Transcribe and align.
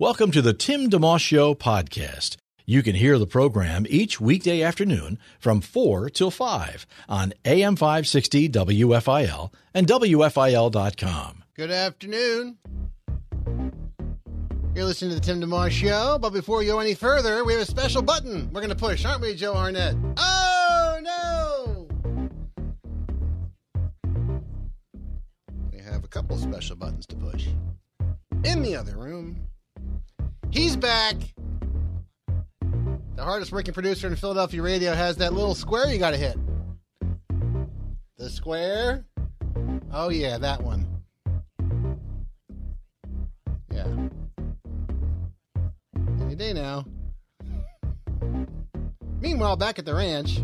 Welcome 0.00 0.30
to 0.30 0.42
the 0.42 0.52
Tim 0.52 0.88
DeMoss 0.88 1.18
Show 1.18 1.56
podcast. 1.56 2.36
You 2.64 2.84
can 2.84 2.94
hear 2.94 3.18
the 3.18 3.26
program 3.26 3.84
each 3.88 4.20
weekday 4.20 4.62
afternoon 4.62 5.18
from 5.40 5.60
4 5.60 6.08
till 6.10 6.30
5 6.30 6.86
on 7.08 7.32
AM 7.44 7.74
560 7.74 8.48
WFIL 8.48 9.52
and 9.74 9.88
WFIL.com. 9.88 11.42
Good 11.56 11.72
afternoon. 11.72 12.58
You're 14.76 14.84
listening 14.84 15.10
to 15.10 15.16
the 15.16 15.20
Tim 15.20 15.40
DeMoss 15.40 15.70
Show, 15.72 16.16
but 16.22 16.30
before 16.30 16.58
we 16.58 16.66
go 16.66 16.78
any 16.78 16.94
further, 16.94 17.44
we 17.44 17.54
have 17.54 17.62
a 17.62 17.66
special 17.66 18.00
button 18.00 18.52
we're 18.52 18.60
going 18.60 18.70
to 18.70 18.76
push, 18.76 19.04
aren't 19.04 19.22
we, 19.22 19.34
Joe 19.34 19.56
Arnett? 19.56 19.96
Oh, 20.16 21.00
no! 21.02 21.88
We 25.72 25.80
have 25.80 26.04
a 26.04 26.08
couple 26.08 26.38
special 26.38 26.76
buttons 26.76 27.04
to 27.08 27.16
push. 27.16 27.48
In 28.44 28.62
the 28.62 28.76
other 28.76 28.96
room, 28.96 29.48
he's 30.50 30.76
back. 30.76 31.16
The 33.16 33.24
hardest 33.24 33.50
working 33.50 33.74
producer 33.74 34.06
in 34.06 34.16
Philadelphia 34.16 34.62
radio 34.62 34.94
has 34.94 35.16
that 35.16 35.32
little 35.32 35.54
square 35.54 35.92
you 35.92 35.98
got 35.98 36.10
to 36.10 36.16
hit. 36.16 36.38
The 38.16 38.30
square? 38.30 39.04
Oh, 39.92 40.08
yeah, 40.08 40.38
that 40.38 40.62
one. 40.62 40.86
Yeah. 43.72 43.86
Any 46.20 46.34
day 46.34 46.52
now. 46.52 46.84
Meanwhile, 49.20 49.56
back 49.56 49.78
at 49.78 49.84
the 49.84 49.94
ranch. 49.94 50.40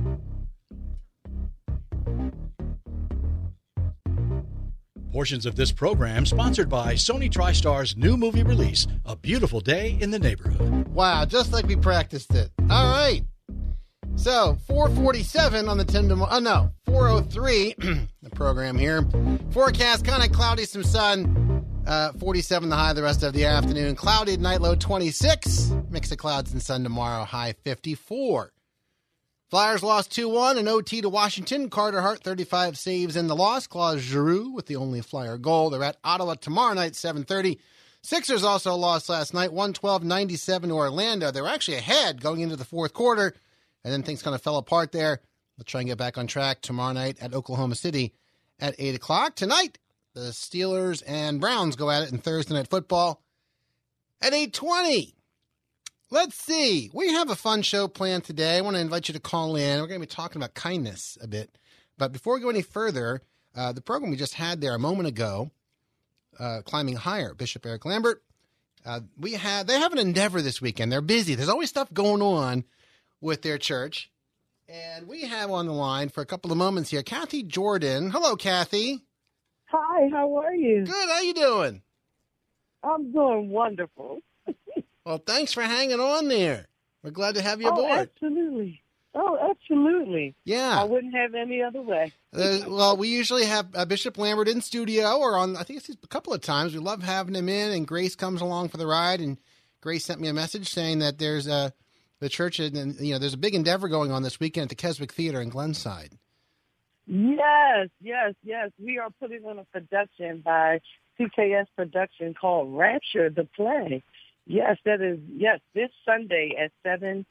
Portions 5.14 5.46
of 5.46 5.54
this 5.54 5.70
program 5.70 6.26
sponsored 6.26 6.68
by 6.68 6.94
Sony 6.94 7.30
TriStar's 7.30 7.96
new 7.96 8.16
movie 8.16 8.42
release, 8.42 8.88
A 9.04 9.14
Beautiful 9.14 9.60
Day 9.60 9.96
in 10.00 10.10
the 10.10 10.18
Neighborhood. 10.18 10.88
Wow, 10.88 11.24
just 11.24 11.52
like 11.52 11.68
we 11.68 11.76
practiced 11.76 12.34
it. 12.34 12.50
All 12.68 12.90
right. 12.90 13.22
So, 14.16 14.58
447 14.66 15.68
on 15.68 15.78
the 15.78 15.84
10 15.84 16.08
to, 16.08 16.26
oh 16.28 16.38
no, 16.40 16.72
403, 16.86 17.74
the 18.22 18.30
program 18.30 18.76
here. 18.76 19.06
Forecast 19.52 20.04
kind 20.04 20.24
of 20.24 20.32
cloudy, 20.32 20.64
some 20.64 20.82
sun. 20.82 21.64
Uh, 21.86 22.10
47 22.14 22.68
the 22.68 22.74
high 22.74 22.92
the 22.92 23.02
rest 23.02 23.22
of 23.22 23.34
the 23.34 23.44
afternoon. 23.44 23.94
Cloudy, 23.94 24.36
night 24.36 24.62
low 24.62 24.74
26. 24.74 25.74
Mix 25.90 26.10
of 26.10 26.18
clouds 26.18 26.52
and 26.52 26.60
sun 26.60 26.82
tomorrow, 26.82 27.22
high 27.22 27.52
54. 27.62 28.52
Flyers 29.50 29.82
lost 29.82 30.10
2 30.12 30.28
1 30.28 30.58
and 30.58 30.68
OT 30.68 31.00
to 31.00 31.08
Washington. 31.08 31.70
Carter 31.70 32.00
Hart, 32.00 32.22
35 32.22 32.78
saves 32.78 33.16
in 33.16 33.26
the 33.26 33.36
loss. 33.36 33.66
Claude 33.66 33.98
Giroux 33.98 34.50
with 34.50 34.66
the 34.66 34.76
only 34.76 35.00
Flyer 35.00 35.38
goal. 35.38 35.70
They're 35.70 35.82
at 35.82 35.98
Ottawa 36.02 36.34
tomorrow 36.34 36.74
night, 36.74 36.92
7.30. 36.92 37.58
Sixers 38.02 38.44
also 38.44 38.74
lost 38.74 39.08
last 39.08 39.32
night, 39.32 39.50
112-97 39.50 40.64
to 40.64 40.72
Orlando. 40.72 41.30
They 41.30 41.40
were 41.40 41.48
actually 41.48 41.78
ahead 41.78 42.20
going 42.20 42.40
into 42.40 42.56
the 42.56 42.64
fourth 42.64 42.92
quarter, 42.92 43.34
and 43.82 43.92
then 43.92 44.02
things 44.02 44.22
kind 44.22 44.34
of 44.34 44.42
fell 44.42 44.58
apart 44.58 44.92
there. 44.92 45.20
They'll 45.56 45.64
try 45.64 45.80
and 45.80 45.88
get 45.88 45.96
back 45.96 46.18
on 46.18 46.26
track 46.26 46.60
tomorrow 46.60 46.92
night 46.92 47.16
at 47.22 47.32
Oklahoma 47.32 47.76
City 47.76 48.12
at 48.60 48.74
8 48.78 48.94
o'clock. 48.94 49.36
Tonight, 49.36 49.78
the 50.12 50.32
Steelers 50.32 51.02
and 51.06 51.40
Browns 51.40 51.76
go 51.76 51.90
at 51.90 52.02
it 52.02 52.12
in 52.12 52.18
Thursday 52.18 52.54
Night 52.54 52.68
Football 52.68 53.22
at 54.20 54.34
8.20. 54.34 55.13
Let's 56.10 56.36
see. 56.36 56.90
We 56.92 57.12
have 57.12 57.30
a 57.30 57.34
fun 57.34 57.62
show 57.62 57.88
planned 57.88 58.24
today. 58.24 58.58
I 58.58 58.60
want 58.60 58.76
to 58.76 58.80
invite 58.80 59.08
you 59.08 59.14
to 59.14 59.20
call 59.20 59.56
in. 59.56 59.80
We're 59.80 59.86
going 59.86 60.00
to 60.00 60.06
be 60.06 60.10
talking 60.10 60.40
about 60.40 60.54
kindness 60.54 61.18
a 61.20 61.26
bit. 61.26 61.56
But 61.98 62.12
before 62.12 62.34
we 62.34 62.40
go 62.40 62.50
any 62.50 62.62
further, 62.62 63.22
uh, 63.56 63.72
the 63.72 63.80
program 63.80 64.10
we 64.10 64.16
just 64.16 64.34
had 64.34 64.60
there 64.60 64.74
a 64.74 64.78
moment 64.78 65.08
ago, 65.08 65.50
uh, 66.38 66.60
Climbing 66.64 66.96
Higher, 66.96 67.34
Bishop 67.34 67.64
Eric 67.64 67.84
Lambert, 67.84 68.22
uh, 68.84 69.00
we 69.18 69.32
had 69.32 69.66
they 69.66 69.78
have 69.78 69.92
an 69.92 69.98
endeavor 69.98 70.42
this 70.42 70.60
weekend. 70.60 70.92
They're 70.92 71.00
busy. 71.00 71.34
There's 71.34 71.48
always 71.48 71.70
stuff 71.70 71.92
going 71.92 72.20
on 72.20 72.64
with 73.20 73.42
their 73.42 73.56
church. 73.56 74.10
And 74.68 75.08
we 75.08 75.22
have 75.22 75.50
on 75.50 75.66
the 75.66 75.72
line 75.72 76.08
for 76.10 76.20
a 76.20 76.26
couple 76.26 76.52
of 76.52 76.58
moments 76.58 76.90
here, 76.90 77.02
Kathy 77.02 77.42
Jordan. 77.42 78.10
Hello, 78.10 78.36
Kathy. 78.36 79.00
Hi, 79.66 80.08
how 80.10 80.36
are 80.38 80.54
you? 80.54 80.84
Good. 80.84 81.08
How 81.08 81.20
you 81.20 81.34
doing? 81.34 81.82
I'm 82.82 83.12
doing 83.12 83.50
wonderful. 83.50 84.20
Well, 85.04 85.18
thanks 85.18 85.52
for 85.52 85.62
hanging 85.62 86.00
on 86.00 86.28
there. 86.28 86.66
We're 87.02 87.10
glad 87.10 87.34
to 87.34 87.42
have 87.42 87.60
you 87.60 87.68
oh, 87.68 87.72
aboard. 87.72 88.10
absolutely. 88.14 88.82
Oh, 89.14 89.38
absolutely. 89.50 90.34
Yeah. 90.44 90.80
I 90.80 90.84
wouldn't 90.84 91.14
have 91.14 91.34
any 91.34 91.62
other 91.62 91.82
way. 91.82 92.12
Uh, 92.32 92.60
well, 92.66 92.96
we 92.96 93.08
usually 93.08 93.44
have 93.44 93.66
uh, 93.74 93.84
Bishop 93.84 94.18
Lambert 94.18 94.48
in 94.48 94.60
studio 94.60 95.18
or 95.18 95.36
on, 95.36 95.56
I 95.56 95.62
think 95.62 95.78
it's 95.78 95.90
a 95.90 96.08
couple 96.08 96.32
of 96.32 96.40
times. 96.40 96.72
We 96.72 96.80
love 96.80 97.02
having 97.02 97.34
him 97.34 97.48
in, 97.48 97.72
and 97.72 97.86
Grace 97.86 98.16
comes 98.16 98.40
along 98.40 98.70
for 98.70 98.76
the 98.76 98.86
ride. 98.86 99.20
And 99.20 99.38
Grace 99.80 100.04
sent 100.04 100.20
me 100.20 100.28
a 100.28 100.32
message 100.32 100.68
saying 100.68 100.98
that 101.00 101.18
there's 101.18 101.46
a, 101.46 101.72
the 102.20 102.28
church, 102.28 102.58
and 102.58 102.98
you 102.98 103.12
know, 103.12 103.18
there's 103.18 103.34
a 103.34 103.38
big 103.38 103.54
endeavor 103.54 103.88
going 103.88 104.10
on 104.10 104.22
this 104.22 104.40
weekend 104.40 104.64
at 104.64 104.68
the 104.70 104.74
Keswick 104.74 105.12
Theater 105.12 105.40
in 105.40 105.50
Glenside. 105.50 106.18
Yes, 107.06 107.88
yes, 108.00 108.34
yes. 108.42 108.70
We 108.82 108.98
are 108.98 109.10
putting 109.20 109.44
on 109.44 109.58
a 109.58 109.64
production 109.64 110.40
by 110.40 110.80
CKS 111.20 111.66
Production 111.76 112.34
called 112.34 112.74
Rapture 112.74 113.28
the 113.28 113.44
Play. 113.44 114.02
Yes, 114.46 114.76
that 114.84 115.00
is, 115.00 115.18
yes, 115.32 115.60
this 115.74 115.90
Sunday 116.04 116.54
at 116.62 116.70
7 116.82 117.24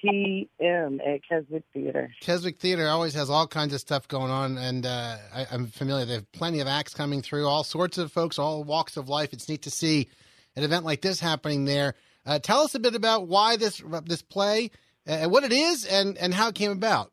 p.m. 0.00 1.00
at 1.00 1.20
Keswick 1.28 1.64
Theater. 1.72 2.10
Keswick 2.20 2.60
Theater 2.60 2.88
always 2.88 3.14
has 3.14 3.30
all 3.30 3.46
kinds 3.46 3.72
of 3.72 3.80
stuff 3.80 4.06
going 4.06 4.30
on, 4.30 4.58
and 4.58 4.86
uh, 4.86 5.16
I, 5.34 5.46
I'm 5.50 5.66
familiar. 5.66 6.04
They 6.04 6.14
have 6.14 6.32
plenty 6.32 6.60
of 6.60 6.68
acts 6.68 6.94
coming 6.94 7.22
through, 7.22 7.46
all 7.46 7.64
sorts 7.64 7.98
of 7.98 8.12
folks, 8.12 8.38
all 8.38 8.64
walks 8.64 8.96
of 8.96 9.08
life. 9.08 9.32
It's 9.32 9.48
neat 9.48 9.62
to 9.62 9.70
see 9.70 10.08
an 10.56 10.62
event 10.62 10.84
like 10.84 11.00
this 11.00 11.20
happening 11.20 11.64
there. 11.64 11.94
Uh, 12.26 12.38
tell 12.38 12.60
us 12.60 12.74
a 12.74 12.78
bit 12.78 12.94
about 12.94 13.26
why 13.26 13.56
this 13.56 13.82
this 14.04 14.22
play, 14.22 14.70
uh, 15.06 15.26
what 15.28 15.44
it 15.44 15.52
is, 15.52 15.86
and 15.86 16.18
and 16.18 16.34
how 16.34 16.48
it 16.48 16.54
came 16.54 16.72
about. 16.72 17.10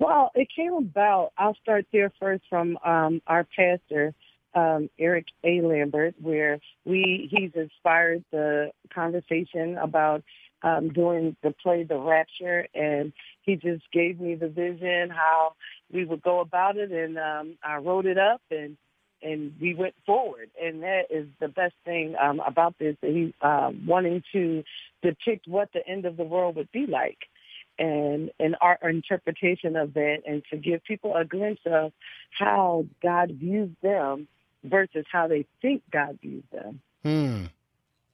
Well, 0.00 0.30
it 0.34 0.48
came 0.56 0.72
about. 0.72 1.32
I'll 1.38 1.56
start 1.62 1.86
there 1.92 2.10
first 2.18 2.42
from 2.48 2.78
um, 2.84 3.20
our 3.26 3.46
pastor, 3.56 4.14
um, 4.54 4.90
Eric 4.98 5.26
A. 5.44 5.60
Lambert, 5.60 6.14
where 6.20 6.58
we 6.84 7.28
he's 7.30 7.52
inspired 7.54 8.24
the 8.32 8.72
conversation 8.92 9.78
about 9.78 10.22
um, 10.62 10.90
doing 10.90 11.36
the 11.42 11.52
play 11.62 11.84
The 11.84 11.98
Rapture, 11.98 12.66
and 12.74 13.12
he 13.42 13.56
just 13.56 13.84
gave 13.92 14.20
me 14.20 14.34
the 14.34 14.48
vision 14.48 15.10
how 15.10 15.54
we 15.92 16.04
would 16.04 16.22
go 16.22 16.40
about 16.40 16.76
it, 16.76 16.90
and 16.92 17.18
um, 17.18 17.58
I 17.62 17.76
wrote 17.76 18.06
it 18.06 18.18
up, 18.18 18.42
and 18.50 18.76
and 19.22 19.52
we 19.60 19.74
went 19.74 19.94
forward, 20.06 20.50
and 20.60 20.82
that 20.82 21.02
is 21.10 21.26
the 21.40 21.48
best 21.48 21.74
thing 21.84 22.14
um, 22.20 22.40
about 22.40 22.74
this. 22.78 22.96
He 23.02 23.34
uh, 23.40 23.70
wanting 23.86 24.22
to 24.32 24.64
depict 25.02 25.46
what 25.46 25.70
the 25.72 25.86
end 25.86 26.06
of 26.06 26.16
the 26.16 26.24
world 26.24 26.56
would 26.56 26.72
be 26.72 26.86
like 26.86 27.18
and 27.78 28.30
and 28.38 28.56
our 28.60 28.78
interpretation 28.82 29.74
of 29.74 29.94
that 29.94 30.18
and 30.26 30.42
to 30.50 30.56
give 30.58 30.84
people 30.84 31.16
a 31.16 31.24
glimpse 31.24 31.62
of 31.64 31.92
how 32.30 32.84
God 33.02 33.30
views 33.32 33.70
them 33.82 34.28
versus 34.64 35.04
how 35.10 35.26
they 35.28 35.46
think 35.62 35.82
God 35.90 36.18
views 36.20 36.44
them. 36.52 36.80
Hmm. 37.02 37.44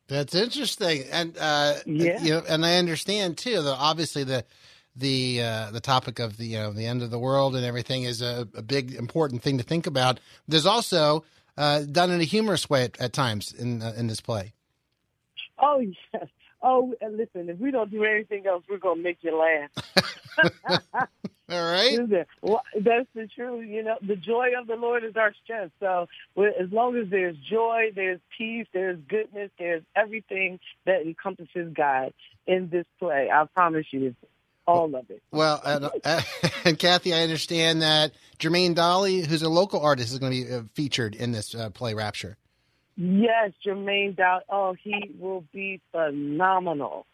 That's 0.09 0.35
interesting, 0.35 1.05
and 1.11 1.37
uh, 1.39 1.75
Yeah. 1.85 2.23
you 2.23 2.31
know, 2.31 2.43
and 2.49 2.65
I 2.65 2.77
understand 2.77 3.39
too. 3.39 3.61
That 3.63 3.77
obviously 3.77 4.23
the 4.23 4.45
the 4.95 5.43
uh, 5.43 5.71
the 5.73 5.81
topic 5.81 6.21
of 6.21 6.37
the 6.37 6.47
you 6.47 6.59
know 6.59 6.73
the 6.73 6.87
end 6.87 7.03
of 7.03 7.11
the 7.11 7.19
world 7.19 7.57
and 7.57 7.65
everything 7.65 8.05
is 8.05 8.23
a, 8.23 8.47
a 8.55 8.63
big 8.63 8.95
important 8.95 9.43
thing 9.43 9.59
to 9.59 9.65
think 9.65 9.87
about. 9.87 10.21
There's 10.47 10.65
also 10.67 11.25
uh, 11.57 11.81
done 11.83 12.11
in 12.13 12.21
a 12.21 12.25
humorous 12.25 12.71
way 12.71 12.85
at, 12.85 13.01
at 13.01 13.13
times 13.13 13.53
in 13.53 13.83
uh, 13.83 13.95
in 13.97 14.07
this 14.07 14.21
play. 14.21 14.53
Oh 15.59 15.81
yes. 15.81 16.29
Oh, 16.63 16.95
listen, 17.03 17.49
if 17.49 17.59
we 17.59 17.71
don't 17.71 17.91
do 17.91 18.05
anything 18.05 18.47
else, 18.47 18.65
we're 18.69 18.79
gonna 18.79 19.03
make 19.03 19.19
you 19.21 19.37
laugh. 19.37 19.71
All 21.49 21.63
right. 21.63 22.27
Well, 22.43 22.63
that's 22.75 23.07
the 23.15 23.29
truth. 23.29 23.69
You 23.69 23.85
know, 23.85 23.97
the 24.03 24.17
joy 24.17 24.49
of 24.59 24.67
the 24.67 24.75
Lord 24.75 25.05
is 25.05 25.17
our 25.17 25.33
strength. 25.45 25.75
So, 25.79 26.09
as 26.37 26.73
long 26.73 26.97
as 26.97 27.09
there's 27.09 27.37
joy, 27.49 27.93
there's 27.95 28.21
peace, 28.37 28.67
there's 28.73 28.99
goodness, 29.09 29.51
there's 29.59 29.83
everything 29.95 30.59
that 30.87 31.03
encompasses 31.03 31.73
God 31.73 32.13
in 32.47 32.69
this 32.69 32.87
play. 32.99 33.31
I 33.33 33.45
promise 33.55 33.87
you, 33.93 34.17
all 34.67 34.95
of 34.95 35.09
it. 35.11 35.23
Well, 35.31 35.61
and, 35.65 35.91
uh, 36.03 36.23
and 36.65 36.79
Kathy, 36.79 37.15
I 37.15 37.23
understand 37.23 37.83
that 37.83 38.13
Jermaine 38.39 38.75
Dolly, 38.75 39.21
who's 39.21 39.43
a 39.43 39.49
local 39.49 39.81
artist, 39.81 40.13
is 40.13 40.19
going 40.19 40.33
to 40.33 40.45
be 40.45 40.53
uh, 40.53 40.63
featured 40.75 41.15
in 41.15 41.33
this 41.33 41.55
uh, 41.55 41.71
play, 41.71 41.95
Rapture. 41.95 42.37
Yes, 42.97 43.53
Jermaine 43.65 44.17
Doubt. 44.17 44.45
Oh, 44.49 44.75
he 44.83 45.11
will 45.19 45.45
be 45.53 45.81
phenomenal. 45.93 47.07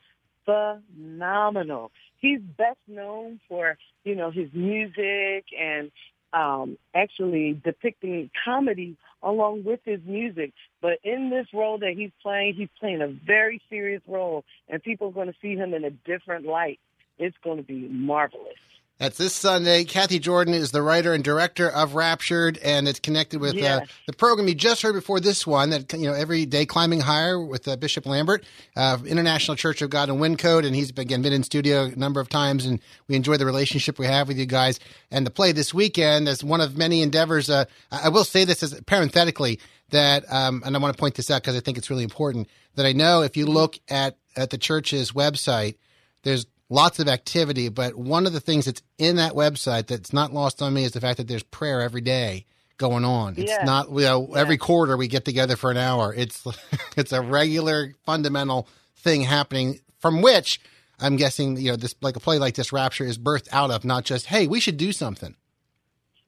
Phenomenal. 0.45 1.91
He's 2.21 2.41
best 2.41 2.79
known 2.87 3.41
for, 3.49 3.77
you 4.05 4.15
know, 4.15 4.31
his 4.31 4.49
music 4.53 5.47
and 5.59 5.91
um, 6.33 6.79
actually 6.95 7.61
depicting 7.65 8.31
comedy 8.45 8.97
along 9.23 9.65
with 9.65 9.81
his 9.85 10.01
music. 10.07 10.53
But 10.81 10.99
in 11.05 11.31
this 11.31 11.47
role 11.53 11.79
that 11.79 11.95
he's 11.97 12.13
playing, 12.23 12.55
he's 12.55 12.69
playing 12.79 13.03
a 13.03 13.09
very 13.09 13.61
serious 13.69 14.03
role, 14.07 14.45
and 14.69 14.83
people 14.83 15.09
are 15.09 15.13
going 15.13 15.29
to 15.29 15.39
see 15.43 15.57
him 15.57 15.75
in 15.75 15.85
a 15.85 15.91
different 15.91 16.47
light. 16.47 16.81
It's 17.19 17.37
going 17.45 17.59
to 17.59 17.63
be 17.63 17.89
marvelous. 17.89 18.55
That's 19.03 19.19
this 19.19 19.35
Sunday. 19.35 19.83
Kathy 19.83 20.21
Jordan 20.21 20.55
is 20.55 20.71
the 20.71 20.81
writer 20.81 21.13
and 21.13 21.25
director 21.25 21.69
of 21.69 21.97
Raptured, 21.97 22.57
and 22.59 22.87
it's 22.87 23.01
connected 23.01 23.41
with 23.41 23.55
uh, 23.55 23.59
Yes. 23.59 23.83
uh, 23.83 23.87
the 24.07 24.13
program 24.13 24.47
you 24.47 24.55
just 24.55 24.81
heard 24.81 24.93
before 24.93 25.19
this 25.19 25.45
one. 25.45 25.71
That 25.71 25.93
you 25.93 26.07
know, 26.07 26.15
every 26.15 26.47
day 26.47 26.67
climbing 26.67 27.01
higher 27.01 27.45
with 27.45 27.67
uh, 27.67 27.75
Bishop 27.75 28.07
Lambert, 28.07 28.45
uh, 28.77 28.99
International 29.05 29.57
Church 29.57 29.83
of 29.83 29.91
God 29.91 30.09
in 30.09 30.19
Wyncote, 30.19 30.65
and 30.65 30.77
he's 30.77 30.93
been, 30.93 31.03
again 31.03 31.21
been 31.21 31.33
in 31.33 31.43
studio 31.43 31.87
a 31.87 31.97
number 31.97 32.21
of 32.21 32.29
times, 32.29 32.65
and 32.65 32.79
we 33.09 33.17
enjoy 33.17 33.37
the 33.39 33.45
relationship 33.45 33.99
we 33.99 34.07
have 34.07 34.29
with 34.29 34.39
you 34.39 34.47
guys. 34.47 34.79
And 35.11 35.27
the 35.27 35.33
play 35.33 35.51
this 35.51 35.75
weekend 35.75 36.29
is 36.29 36.45
one 36.45 36.61
of 36.61 36.77
many 36.77 37.03
endeavors. 37.03 37.51
Uh, 37.51 37.65
I 37.91 38.03
I 38.05 38.09
will 38.11 38.23
say 38.23 38.45
this 38.45 38.63
as 38.63 38.81
parenthetically 38.83 39.59
that, 39.91 40.33
um, 40.33 40.63
and 40.65 40.77
I 40.77 40.79
want 40.79 40.97
to 40.97 41.01
point 41.01 41.17
this 41.17 41.29
out 41.29 41.43
because 41.43 41.57
I 41.57 41.61
think 41.61 41.77
it's 41.77 41.91
really 41.91 42.05
important 42.05 42.47
that 42.77 42.87
I 42.87 42.93
know 42.93 43.23
if 43.23 43.37
you 43.37 43.47
look 43.47 43.81
at 43.89 44.17
at 44.37 44.51
the 44.51 44.59
church's 44.59 45.11
website, 45.11 45.75
there's 46.23 46.47
lots 46.73 46.99
of 46.99 47.07
activity, 47.09 47.69
but 47.69 47.95
one 47.95 48.27
of 48.27 48.33
the 48.33 48.41
things 48.41 48.65
that's 48.65 48.83
in 48.99 49.17
that 49.17 49.33
website 49.35 49.87
that's 49.89 50.13
not 50.13 50.33
lost 50.33 50.63
on 50.63 50.73
me 50.75 50.85
is 50.85 50.93
the 50.93 51.01
fact 51.01 51.19
that 51.19 51.29
there's 51.29 51.43
prayer 51.43 51.81
every 51.83 52.01
day 52.01 52.47
going 52.79 53.05
on. 53.05 53.35
It's 53.37 53.51
Yeah. 53.53 53.65
not 53.65 53.91
you 53.91 54.01
know 54.01 54.33
every 54.35 54.57
quarter 54.57 54.97
we 54.97 55.07
get 55.09 55.25
together 55.25 55.57
for 55.57 55.71
an 55.71 55.77
hour. 55.77 56.13
It's 56.17 56.45
it's 56.97 57.13
a 57.13 57.21
regular 57.21 57.95
fundamental 58.07 58.67
thing 58.97 59.21
happening 59.23 59.79
from 60.01 60.23
which 60.23 60.61
I'm 60.99 61.17
guessing 61.17 61.57
you 61.59 61.71
know 61.73 61.77
this 61.77 61.95
like 62.01 62.17
a 62.17 62.21
play 62.21 62.39
like 62.39 62.55
this 62.55 62.73
Rapture 62.73 63.05
is 63.05 63.19
birthed 63.19 63.49
out 63.53 63.71
of 63.71 63.85
not 63.85 64.05
just 64.05 64.27
hey 64.27 64.47
we 64.47 64.59
should 64.61 64.77
do 64.79 64.93
something. 64.93 65.37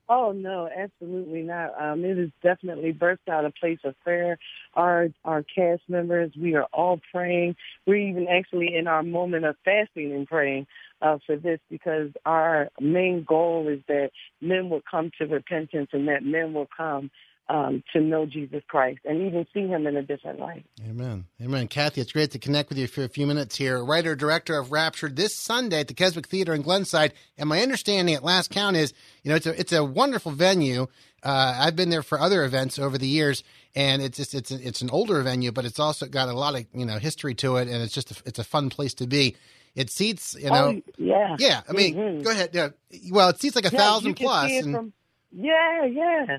Oh 0.09 0.33
no, 0.33 0.69
absolutely 0.69 1.43
not. 1.43 1.81
Um, 1.81 2.05
it 2.05 2.19
is 2.19 2.31
definitely 2.43 2.93
birthed 2.93 3.29
out 3.31 3.47
a 3.47 3.51
place 3.51 3.79
of 3.85 3.99
prayer. 4.01 4.39
Our 4.75 5.09
our 5.25 5.43
cast 5.43 5.83
members, 5.89 6.33
we 6.39 6.55
are 6.57 6.69
all 6.75 7.01
praying. 7.13 7.57
We're 7.87 8.09
even 8.09 8.27
actually 8.29 8.75
in 8.77 8.87
our 8.87 9.03
moment 9.03 9.47
of 9.47 9.57
fasting 9.65 10.13
and 10.13 10.27
praying 10.27 10.67
uh, 11.01 11.19
for 11.27 11.37
this 11.37 11.59
because 11.71 12.11
our 12.27 12.69
main 12.81 13.25
goal 13.27 13.69
is 13.69 13.81
that 13.89 14.11
men 14.43 14.69
will 14.69 14.83
come 14.91 15.11
to 15.19 15.27
repentance 15.27 15.89
and 15.93 16.09
that 16.09 16.23
men 16.23 16.53
will 16.53 16.69
come 16.77 17.11
um, 17.49 17.83
to 17.93 18.01
know 18.01 18.25
Jesus 18.27 18.63
Christ 18.69 19.01
and 19.05 19.21
even 19.27 19.47
see 19.53 19.67
Him 19.67 19.87
in 19.87 19.97
a 19.97 20.03
different 20.03 20.39
light. 20.41 20.65
Amen. 20.89 21.27
Amen. 21.43 21.69
Kathy, 21.69 22.01
it's 22.01 22.13
great 22.13 22.31
to 22.31 22.39
connect 22.39 22.69
with 22.71 22.79
you 22.79 22.87
for 22.87 23.05
a 23.05 23.09
few 23.09 23.27
minutes 23.27 23.57
here. 23.57 23.85
Writer, 23.85 24.15
director 24.17 24.59
of 24.59 24.73
Raptured 24.73 25.17
this 25.17 25.37
Sunday 25.37 25.81
at 25.81 25.89
the 25.89 25.95
Keswick 25.95 26.27
Theater 26.27 26.55
in 26.55 26.63
Glenside. 26.63 27.13
And 27.37 27.49
my 27.49 27.61
understanding 27.63 28.15
at 28.15 28.25
last 28.25 28.51
count 28.51 28.77
is, 28.77 28.95
you 29.23 29.29
know, 29.31 29.37
it's 29.37 29.47
a, 29.47 29.61
it's 29.61 29.73
a 29.73 29.85
wonderful 29.85 30.33
venue. 30.33 30.87
Uh, 31.23 31.55
I've 31.59 31.77
been 31.77 31.91
there 31.91 32.03
for 32.03 32.19
other 32.21 32.45
events 32.45 32.79
over 32.79 32.97
the 32.99 33.07
years 33.07 33.43
and 33.75 34.01
it's 34.03 34.17
just, 34.17 34.35
it's, 34.35 34.51
a, 34.51 34.67
it's 34.67 34.83
an 34.83 34.91
older 34.91 35.23
venue, 35.23 35.53
but 35.53 35.65
it's 35.65 35.79
also 35.79 36.07
got 36.07 36.29
a 36.29 36.33
lot 36.35 36.55
of, 36.55 36.65
you 36.75 36.85
know, 36.87 36.99
history 36.99 37.35
to 37.37 37.57
it. 37.57 37.69
And 37.69 37.83
it's 37.83 37.95
just, 37.95 38.11
a, 38.11 38.23
it's 38.27 38.39
a 38.39 38.45
fun 38.45 38.71
place 38.71 38.95
to 38.95 39.07
be. 39.07 39.37
It 39.75 39.91
seats, 39.91 40.37
you 40.39 40.51
know, 40.51 40.75
oh, 40.77 40.83
yeah. 40.99 41.35
yeah, 41.39 41.63
I 41.69 41.73
mean, 41.73 41.95
Mhm. 41.97 42.23
go 42.25 42.31
ahead. 42.31 42.51
Yeah. 42.53 42.69
Well, 43.11 43.31
it 43.31 43.41
seats 43.41 43.57
like 43.57 43.65
a 43.65 43.71
Yeah, 43.73 43.79
thousand 43.81 44.15
plus. 44.15 44.53
and- 44.53 44.75
from- 44.75 44.93
yeah, 45.33 45.85
yeah. 45.87 46.39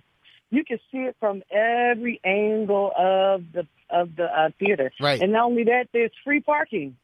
You 0.56 0.63
can 0.63 0.80
see 0.92 1.00
it 1.00 1.16
from 1.19 1.44
every 1.52 2.22
angle 2.24 2.92
of 2.98 3.44
the 3.52 3.68
of 3.90 4.16
the 4.16 4.24
uh, 4.24 4.50
theater. 4.57 4.92
Right. 5.00 5.22
And 5.22 5.34
not 5.34 5.46
only 5.46 5.66
that, 5.66 5.90
there's 5.94 6.12
free 6.24 6.40
parking. 6.40 6.96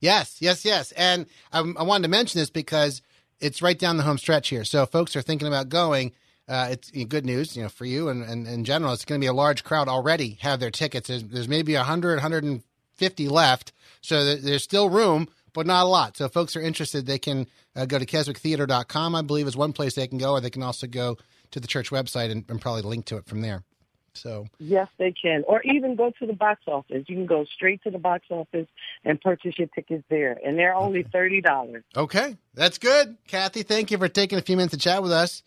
Yes, 0.00 0.36
yes, 0.40 0.64
yes. 0.64 0.92
And 0.92 1.26
I, 1.52 1.60
I 1.60 1.82
wanted 1.82 2.02
to 2.02 2.08
mention 2.08 2.38
this 2.38 2.50
because 2.50 3.02
it's 3.40 3.62
right 3.62 3.78
down 3.78 3.96
the 3.96 4.02
home 4.02 4.18
stretch 4.18 4.48
here. 4.48 4.64
So 4.64 4.82
if 4.82 4.90
folks 4.90 5.16
are 5.16 5.22
thinking 5.22 5.48
about 5.48 5.68
going, 5.68 6.12
uh, 6.48 6.68
it's 6.70 6.92
you 6.92 7.00
know, 7.00 7.06
good 7.06 7.24
news, 7.24 7.56
you 7.56 7.62
know, 7.62 7.68
for 7.68 7.84
you 7.84 8.08
and, 8.08 8.22
and 8.22 8.46
in 8.46 8.64
general. 8.64 8.92
It's 8.92 9.04
going 9.04 9.20
to 9.20 9.24
be 9.24 9.28
a 9.28 9.32
large 9.32 9.64
crowd 9.64 9.88
already 9.88 10.38
have 10.40 10.60
their 10.60 10.70
tickets. 10.70 11.08
There's, 11.08 11.24
there's 11.24 11.48
maybe 11.48 11.74
100, 11.74 12.14
150 12.14 13.28
left. 13.28 13.72
So 14.00 14.24
there, 14.24 14.36
there's 14.36 14.64
still 14.64 14.88
room, 14.88 15.28
but 15.52 15.66
not 15.66 15.84
a 15.84 15.88
lot. 15.88 16.16
So 16.16 16.26
if 16.26 16.32
folks 16.32 16.56
are 16.56 16.60
interested, 16.60 17.06
they 17.06 17.18
can 17.18 17.46
uh, 17.76 17.86
go 17.86 17.98
to 17.98 18.06
keswicktheater.com, 18.06 19.14
I 19.14 19.22
believe 19.22 19.46
is 19.46 19.56
one 19.56 19.72
place 19.72 19.94
they 19.94 20.06
can 20.06 20.18
go, 20.18 20.32
or 20.32 20.40
they 20.40 20.50
can 20.50 20.62
also 20.62 20.86
go 20.86 21.18
to 21.50 21.60
the 21.60 21.66
church 21.68 21.90
website 21.90 22.30
and, 22.30 22.44
and 22.48 22.60
probably 22.60 22.82
link 22.82 23.04
to 23.06 23.16
it 23.16 23.26
from 23.26 23.40
there. 23.40 23.62
So 24.14 24.46
Yes, 24.58 24.88
they 24.98 25.12
can. 25.12 25.44
Or 25.46 25.62
even 25.62 25.94
go 25.94 26.10
to 26.18 26.26
the 26.26 26.32
box 26.32 26.62
office. 26.66 27.04
You 27.06 27.16
can 27.16 27.26
go 27.26 27.44
straight 27.44 27.82
to 27.84 27.90
the 27.90 27.98
box 27.98 28.26
office 28.30 28.66
and 29.04 29.20
purchase 29.20 29.58
your 29.58 29.68
tickets 29.68 30.04
there. 30.10 30.38
And 30.44 30.58
they're 30.58 30.74
only 30.74 31.04
thirty 31.04 31.40
dollars. 31.40 31.84
Okay, 31.96 32.36
that's 32.54 32.78
good. 32.78 33.16
Kathy, 33.26 33.62
thank 33.62 33.90
you 33.90 33.98
for 33.98 34.08
taking 34.08 34.38
a 34.38 34.42
few 34.42 34.56
minutes 34.56 34.72
to 34.74 34.78
chat 34.78 35.02
with 35.02 35.12
us. 35.12 35.42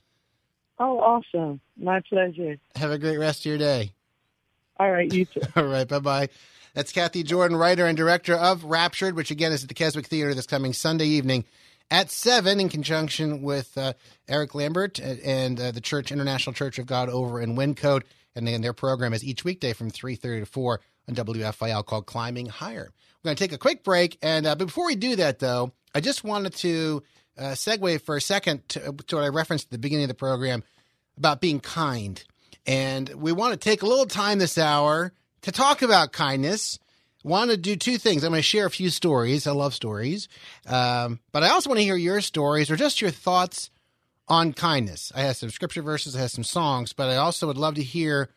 Oh, 0.80 1.00
awesome. 1.00 1.60
My 1.78 2.02
pleasure. 2.08 2.58
Have 2.76 2.92
a 2.92 2.98
great 2.98 3.18
rest 3.18 3.42
of 3.42 3.46
your 3.48 3.58
day. 3.58 3.92
All 4.80 4.92
right, 4.92 5.12
you 5.14 5.26
too. 5.26 5.42
All 5.56 5.66
right, 5.66 5.88
bye 5.88 6.00
bye. 6.00 6.30
That's 6.74 6.94
Kathy 6.94 7.24
Jordan, 7.24 7.58
writer 7.58 7.86
and 7.86 7.98
director 7.98 8.34
of 8.34 8.64
Raptured, 8.64 9.16
which 9.16 9.30
again 9.30 9.52
is 9.52 9.64
at 9.64 9.68
the 9.68 9.76
Keswick 9.76 10.08
Theater 10.08 10.34
this 10.34 10.48
coming 10.48 10.72
Sunday 10.72 11.06
evening 11.06 11.44
at 11.92 12.10
7 12.10 12.60
in 12.60 12.70
conjunction 12.70 13.42
with 13.42 13.78
uh, 13.78 13.94
Eric 14.28 14.56
Lambert 14.56 14.98
and, 14.98 15.60
uh, 15.60 15.72
the 15.72 15.82
Church 15.82 16.12
International 16.12 16.54
Church 16.54 16.80
of 16.80 16.86
God 16.86 17.10
over 17.10 17.42
in 17.42 17.56
Wyncote. 17.56 18.04
And 18.34 18.48
then 18.48 18.62
their 18.62 18.74
program 18.74 19.14
is 19.14 19.26
each 19.26 19.44
weekday 19.44 19.74
from 19.74 19.92
3.30 19.92 20.40
to 20.40 20.46
4 20.46 20.80
on 21.10 21.16
WFIL 21.16 21.86
called 21.86 22.06
Climbing 22.06 22.46
Higher. 22.46 22.94
We're 23.22 23.28
going 23.28 23.36
to 23.36 23.44
take 23.44 23.52
a 23.52 23.58
quick 23.58 23.84
break. 23.84 24.18
And 24.22 24.48
uh, 24.48 24.56
but 24.56 24.66
before 24.66 24.86
we 24.86 24.96
do 24.96 25.18
that, 25.18 25.40
though, 25.40 25.74
I 25.94 26.00
just 26.00 26.24
wanted 26.24 26.56
to 26.56 27.04
uh, 27.38 27.44
segue 27.52 28.02
for 28.02 28.16
a 28.16 28.22
second 28.22 28.68
to, 28.70 28.94
to 29.08 29.16
what 29.18 29.26
I 29.26 29.28
referenced 29.28 29.66
at 29.66 29.72
the 29.72 29.78
beginning 29.78 30.06
of 30.06 30.10
the 30.10 30.16
program 30.16 30.64
about 31.18 31.42
being 31.42 31.60
kind. 31.60 32.24
And 32.66 33.10
we 33.10 33.32
want 33.34 33.54
to 33.54 33.58
take 33.58 33.82
a 33.82 33.86
little 33.86 34.06
time 34.06 34.40
this 34.40 34.58
hour 34.58 35.12
to 35.42 35.52
talk 35.52 35.82
about 35.82 36.14
kindness. 36.14 36.80
Want 37.24 37.52
to 37.52 37.58
do 37.58 37.76
two 37.76 37.98
things. 37.98 38.24
I'm 38.24 38.32
going 38.32 38.40
to 38.40 38.44
share 38.44 38.66
a 38.66 38.72
few 38.72 38.90
stories. 38.90 39.46
I 39.46 39.52
love 39.52 39.74
stories. 39.74 40.28
Um, 40.66 41.20
but 41.32 41.44
I 41.44 41.50
also 41.50 41.70
want 41.70 41.80
to 41.80 41.86
hear 41.86 41.96
your 41.96 42.22
stories 42.22 42.72
or 42.72 42.76
just 42.76 43.02
your 43.02 43.12
thoughts 43.12 43.70
on 44.28 44.54
kindness. 44.54 45.12
I 45.14 45.22
have 45.22 45.36
some 45.36 45.50
scripture 45.50 45.82
verses, 45.82 46.16
I 46.16 46.22
have 46.22 46.32
some 46.32 46.44
songs, 46.44 46.94
but 46.94 47.10
I 47.10 47.18
also 47.18 47.48
would 47.48 47.58
love 47.58 47.76
to 47.76 47.84
hear 47.84 48.30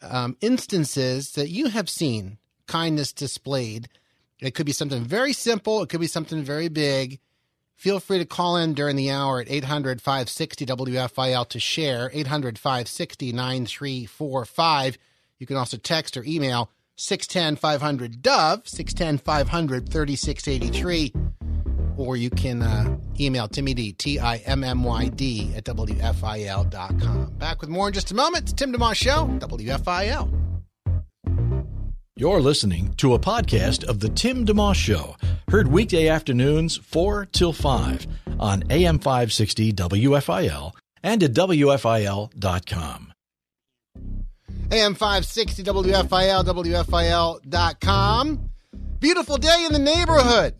um, 0.00 0.36
instances 0.40 1.32
that 1.32 1.50
you 1.50 1.68
have 1.68 1.88
seen 1.88 2.38
kindness 2.66 3.12
displayed. 3.12 3.88
It 4.40 4.54
could 4.54 4.66
be 4.66 4.72
something 4.72 5.04
very 5.04 5.32
simple, 5.32 5.82
it 5.82 5.88
could 5.88 6.00
be 6.00 6.06
something 6.06 6.42
very 6.42 6.68
big. 6.68 7.20
Feel 7.76 8.00
free 8.00 8.18
to 8.18 8.24
call 8.24 8.56
in 8.56 8.74
during 8.74 8.96
the 8.96 9.10
hour 9.10 9.40
at 9.40 9.50
800 9.50 10.00
560 10.00 10.66
WFIL 10.66 11.48
to 11.48 11.60
share, 11.60 12.10
800 12.12 12.58
560 12.58 13.32
9345. 13.32 14.98
You 15.38 15.46
can 15.46 15.56
also 15.56 15.76
text 15.76 16.16
or 16.16 16.24
email 16.24 16.70
610 16.96 17.56
500 17.56 18.22
Dove, 18.22 18.66
610 18.68 19.18
500 19.18 19.88
3683. 19.88 21.12
Or 21.96 22.16
you 22.16 22.30
can 22.30 22.62
uh, 22.62 22.96
email 23.20 23.48
Timmy 23.48 23.74
D, 23.74 23.92
T 23.92 24.18
I 24.18 24.36
M 24.38 24.64
M 24.64 24.82
Y 24.82 25.08
D, 25.08 25.52
at 25.54 25.64
WFIL.com. 25.64 27.32
Back 27.38 27.60
with 27.60 27.70
more 27.70 27.88
in 27.88 27.94
just 27.94 28.10
a 28.10 28.14
moment. 28.14 28.44
It's 28.44 28.52
Tim 28.54 28.72
DeMoss 28.72 28.94
Show, 28.94 29.26
WFIL. 29.40 30.38
You're 32.16 32.40
listening 32.40 32.94
to 32.98 33.14
a 33.14 33.18
podcast 33.18 33.84
of 33.84 34.00
The 34.00 34.08
Tim 34.08 34.46
DeMoss 34.46 34.74
Show, 34.76 35.16
heard 35.48 35.68
weekday 35.68 36.08
afternoons 36.08 36.76
4 36.76 37.26
till 37.26 37.52
5 37.52 38.06
on 38.38 38.64
AM 38.70 38.98
560 38.98 39.72
WFIL 39.72 40.72
and 41.02 41.22
at 41.22 41.32
WFIL.com. 41.32 43.11
AM 44.72 44.94
560 44.94 45.64
WFIL, 45.64 46.44
WFIL.com. 47.44 48.50
Beautiful 49.00 49.36
day 49.36 49.66
in 49.66 49.72
the 49.74 49.78
neighborhood 49.78 50.54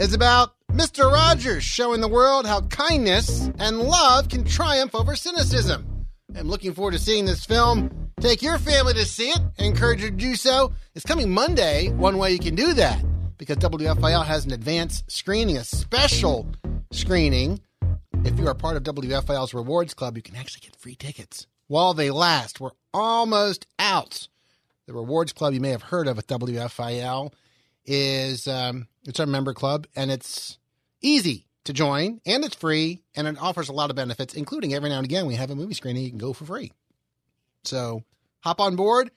is 0.00 0.12
about 0.12 0.54
Mr. 0.72 1.08
Rogers 1.08 1.62
showing 1.62 2.00
the 2.00 2.08
world 2.08 2.44
how 2.44 2.62
kindness 2.62 3.48
and 3.60 3.78
love 3.78 4.28
can 4.28 4.42
triumph 4.42 4.96
over 4.96 5.14
cynicism. 5.14 5.86
I'm 6.34 6.48
looking 6.48 6.74
forward 6.74 6.94
to 6.94 6.98
seeing 6.98 7.24
this 7.24 7.46
film. 7.46 8.10
Take 8.18 8.42
your 8.42 8.58
family 8.58 8.94
to 8.94 9.04
see 9.04 9.28
it. 9.28 9.40
I 9.60 9.62
encourage 9.62 10.02
you 10.02 10.10
to 10.10 10.16
do 10.16 10.34
so. 10.34 10.72
It's 10.96 11.06
coming 11.06 11.30
Monday. 11.30 11.90
One 11.90 12.18
way 12.18 12.32
you 12.32 12.40
can 12.40 12.56
do 12.56 12.72
that 12.74 13.00
because 13.38 13.58
WFIL 13.58 14.26
has 14.26 14.44
an 14.44 14.50
advanced 14.52 15.08
screening, 15.08 15.56
a 15.56 15.62
special 15.62 16.48
screening. 16.90 17.60
If 18.24 18.40
you 18.40 18.48
are 18.48 18.54
part 18.54 18.76
of 18.76 18.82
WFIL's 18.82 19.54
Rewards 19.54 19.94
Club, 19.94 20.16
you 20.16 20.22
can 20.22 20.34
actually 20.34 20.62
get 20.62 20.74
free 20.74 20.96
tickets 20.96 21.46
while 21.66 21.94
they 21.94 22.10
last. 22.10 22.60
We're 22.60 22.70
almost 22.92 23.66
out. 23.78 24.28
The 24.86 24.94
Rewards 24.94 25.32
Club 25.32 25.54
you 25.54 25.60
may 25.60 25.70
have 25.70 25.82
heard 25.82 26.08
of 26.08 26.18
at 26.18 26.26
WFIL 26.26 27.32
is 27.84 28.46
um, 28.48 28.88
it's 29.04 29.20
our 29.20 29.26
member 29.26 29.54
club, 29.54 29.86
and 29.96 30.10
it's 30.10 30.58
easy 31.00 31.46
to 31.64 31.72
join, 31.72 32.20
and 32.26 32.44
it's 32.44 32.56
free, 32.56 33.02
and 33.14 33.26
it 33.26 33.40
offers 33.40 33.68
a 33.68 33.72
lot 33.72 33.90
of 33.90 33.96
benefits, 33.96 34.34
including 34.34 34.74
every 34.74 34.88
now 34.88 34.96
and 34.96 35.04
again 35.04 35.26
we 35.26 35.36
have 35.36 35.50
a 35.50 35.56
movie 35.56 35.74
screening 35.74 36.02
you 36.02 36.10
can 36.10 36.18
go 36.18 36.32
for 36.32 36.44
free. 36.44 36.72
So 37.64 38.02
hop 38.40 38.60
on 38.60 38.76
board, 38.76 39.10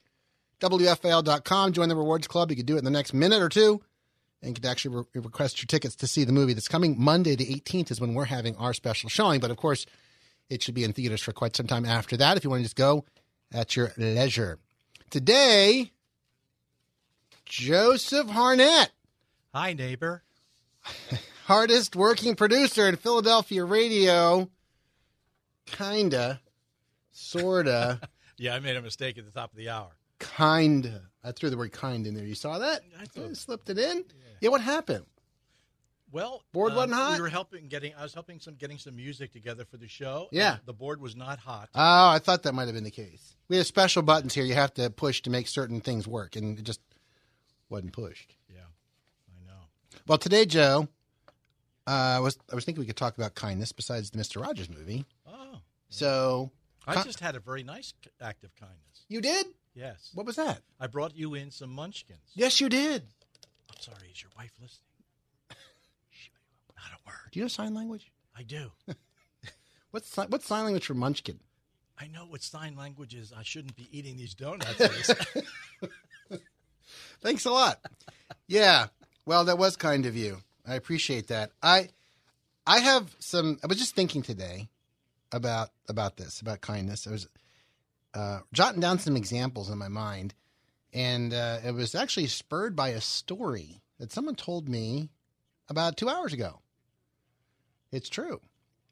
WFIL.com. 0.60 1.74
Join 1.74 1.90
the 1.90 1.96
Rewards 1.96 2.28
Club. 2.28 2.52
You 2.52 2.58
can 2.58 2.66
do 2.66 2.76
it 2.76 2.80
in 2.80 2.86
the 2.86 2.92
next 2.92 3.14
minute 3.14 3.42
or 3.42 3.50
two. 3.50 3.82
And 4.42 4.50
you 4.50 4.62
can 4.62 4.70
actually 4.70 4.98
re- 4.98 5.22
request 5.22 5.60
your 5.60 5.68
tickets 5.68 5.96
to 5.98 6.08
see 6.08 6.24
the 6.24 6.32
movie 6.32 6.54
that's 6.54 6.68
coming 6.68 6.96
Monday, 7.00 7.36
the 7.36 7.46
18th, 7.46 7.90
is 7.90 8.02
when 8.02 8.14
we're 8.14 8.26
having 8.26 8.56
our 8.58 8.74
special 8.74 9.10
showing. 9.10 9.40
But 9.40 9.50
of 9.50 9.58
course, 9.58 9.86
it 10.50 10.62
should 10.64 10.76
be 10.76 10.84
in 10.84 10.94
theaters 10.94 11.22
for 11.22 11.32
quite 11.32 11.56
some 11.56 11.68
time 11.68 11.86
after 11.86 12.18
that 12.18 12.38
if 12.38 12.44
you 12.44 12.50
want 12.50 12.60
to 12.62 12.66
just 12.66 12.76
go 12.76 13.06
at 13.54 13.76
your 13.76 13.92
leisure. 13.98 14.60
Today, 15.10 15.92
Joseph 17.46 18.28
Harnett, 18.28 18.90
Hi, 19.54 19.74
neighbor. 19.74 20.24
hardest 21.46 21.96
working 21.96 22.36
producer 22.36 22.88
in 22.88 22.96
Philadelphia 22.98 23.64
radio. 23.64 24.50
Kinda, 25.66 26.42
sorta, 27.12 28.00
Yeah, 28.38 28.54
I 28.56 28.60
made 28.60 28.76
a 28.76 28.82
mistake 28.82 29.18
at 29.18 29.26
the 29.26 29.32
top 29.32 29.52
of 29.52 29.58
the 29.58 29.70
hour. 29.70 29.92
kinda. 30.20 31.04
I 31.24 31.32
threw 31.32 31.50
the 31.50 31.58
word 31.58 31.72
kind 31.72 32.06
in 32.06 32.14
there. 32.14 32.26
You 32.26 32.36
saw 32.36 32.60
that? 32.60 32.82
I 33.00 33.06
thought- 33.06 33.30
I 33.30 33.34
slipped 33.34 33.70
it 33.70 33.80
in. 33.80 34.04
Yeah, 34.42 34.50
what 34.50 34.62
happened? 34.62 35.06
Well, 36.12 36.44
Board 36.54 36.72
um, 36.72 36.78
wasn't 36.78 36.94
hot? 36.94 37.16
We 37.16 37.22
were 37.22 37.30
helping 37.30 37.68
getting. 37.68 37.94
I 37.96 38.04
was 38.04 38.14
helping 38.14 38.40
some 38.40 38.56
getting 38.56 38.78
some 38.78 38.96
music 38.96 39.32
together 39.34 39.66
for 39.66 39.78
the 39.78 39.88
show. 39.88 40.28
Yeah. 40.32 40.58
the 40.66 40.74
board 40.74 41.02
was 41.02 41.16
not 41.16 41.40
hot. 41.40 41.70
Oh, 41.76 42.10
I 42.10 42.20
thought 42.20 42.44
that 42.44 42.54
might 42.54 42.66
have 42.66 42.76
been 42.76 42.84
the 42.84 42.92
case. 42.92 43.36
We 43.50 43.58
have 43.58 43.66
special 43.66 44.02
buttons 44.02 44.34
here 44.34 44.46
you 44.46 44.54
have 44.54 44.74
to 44.76 44.90
push 44.90 45.22
to 45.24 45.30
make 45.30 45.48
certain 45.48 45.82
things 45.82 46.08
work, 46.08 46.36
and 46.36 46.58
it 46.58 46.64
just 46.64 46.80
wasn't 47.70 47.94
pushed. 47.94 48.36
yeah, 48.50 48.60
I 49.30 49.48
know. 49.48 49.60
Well, 50.08 50.18
today, 50.18 50.46
Joe, 50.46 50.88
uh, 51.88 51.90
I 51.92 52.20
was 52.20 52.38
I 52.52 52.56
was 52.56 52.66
thinking 52.66 52.80
we 52.82 52.86
could 52.88 52.96
talk 52.98 53.18
about 53.18 53.36
kindness 53.36 53.72
besides 53.72 54.12
the 54.12 54.18
Mister 54.18 54.40
Rogers 54.40 54.70
movie. 54.70 55.06
Oh, 55.28 55.60
So 55.90 56.52
I 56.88 57.02
just 57.04 57.20
had 57.20 57.36
a 57.36 57.40
very 57.40 57.64
nice 57.64 57.94
act 58.22 58.44
of 58.44 58.56
kindness. 58.56 59.06
you 59.10 59.22
did. 59.22 59.48
Yes, 59.74 60.12
What 60.14 60.26
was 60.26 60.38
that? 60.38 60.62
I 60.80 60.88
brought 60.88 61.18
you 61.18 61.34
in 61.34 61.52
some 61.52 61.70
munchkins. 61.70 62.22
Yes, 62.34 62.62
you 62.62 62.70
did. 62.70 63.04
I'm 63.70 63.82
sorry. 63.82 64.08
Is 64.14 64.22
your 64.22 64.32
wife 64.38 64.54
listening? 64.62 64.85
Not 66.86 67.00
a 67.00 67.10
word. 67.10 67.32
Do 67.32 67.40
you 67.40 67.44
know 67.46 67.50
sign 67.50 67.74
language? 67.74 68.12
I 68.38 68.44
do. 68.44 68.72
What's 69.92 70.14
what's 70.18 70.46
sign 70.46 70.66
language 70.66 70.86
for 70.88 70.94
Munchkin? 70.94 71.40
I 71.98 72.08
know 72.08 72.26
what 72.26 72.44
sign 72.44 72.76
language 72.76 73.16
is. 73.16 73.32
I 73.32 73.44
shouldn't 73.44 73.78
be 73.78 73.88
eating 73.98 74.18
these 74.18 74.34
donuts. 74.34 74.76
Thanks 77.22 77.46
a 77.46 77.52
lot. 77.52 77.80
yeah. 78.46 78.88
Well, 79.26 79.46
that 79.46 79.58
was 79.58 79.78
kind 79.78 80.06
of 80.06 80.14
you. 80.18 80.40
I 80.68 80.76
appreciate 80.76 81.28
that. 81.28 81.52
I 81.64 81.88
I 82.68 82.80
have 82.80 83.16
some 83.20 83.58
I 83.64 83.68
was 83.68 83.78
just 83.78 83.96
thinking 83.96 84.22
today 84.22 84.68
about 85.32 85.70
about 85.88 86.18
this, 86.18 86.42
about 86.42 86.60
kindness. 86.60 87.08
I 87.08 87.12
was 87.12 87.30
uh, 88.14 88.40
jotting 88.52 88.82
down 88.82 89.00
some 89.00 89.16
examples 89.16 89.70
in 89.70 89.78
my 89.78 89.88
mind 89.88 90.34
and 90.94 91.34
uh, 91.34 91.60
it 91.66 91.72
was 91.74 91.96
actually 91.96 92.28
spurred 92.28 92.76
by 92.76 92.90
a 92.90 93.00
story 93.02 93.82
that 93.98 94.12
someone 94.12 94.36
told 94.36 94.68
me 94.68 95.10
about 95.70 95.96
2 95.96 96.10
hours 96.10 96.34
ago. 96.34 96.60
It's 97.96 98.10
true. 98.10 98.42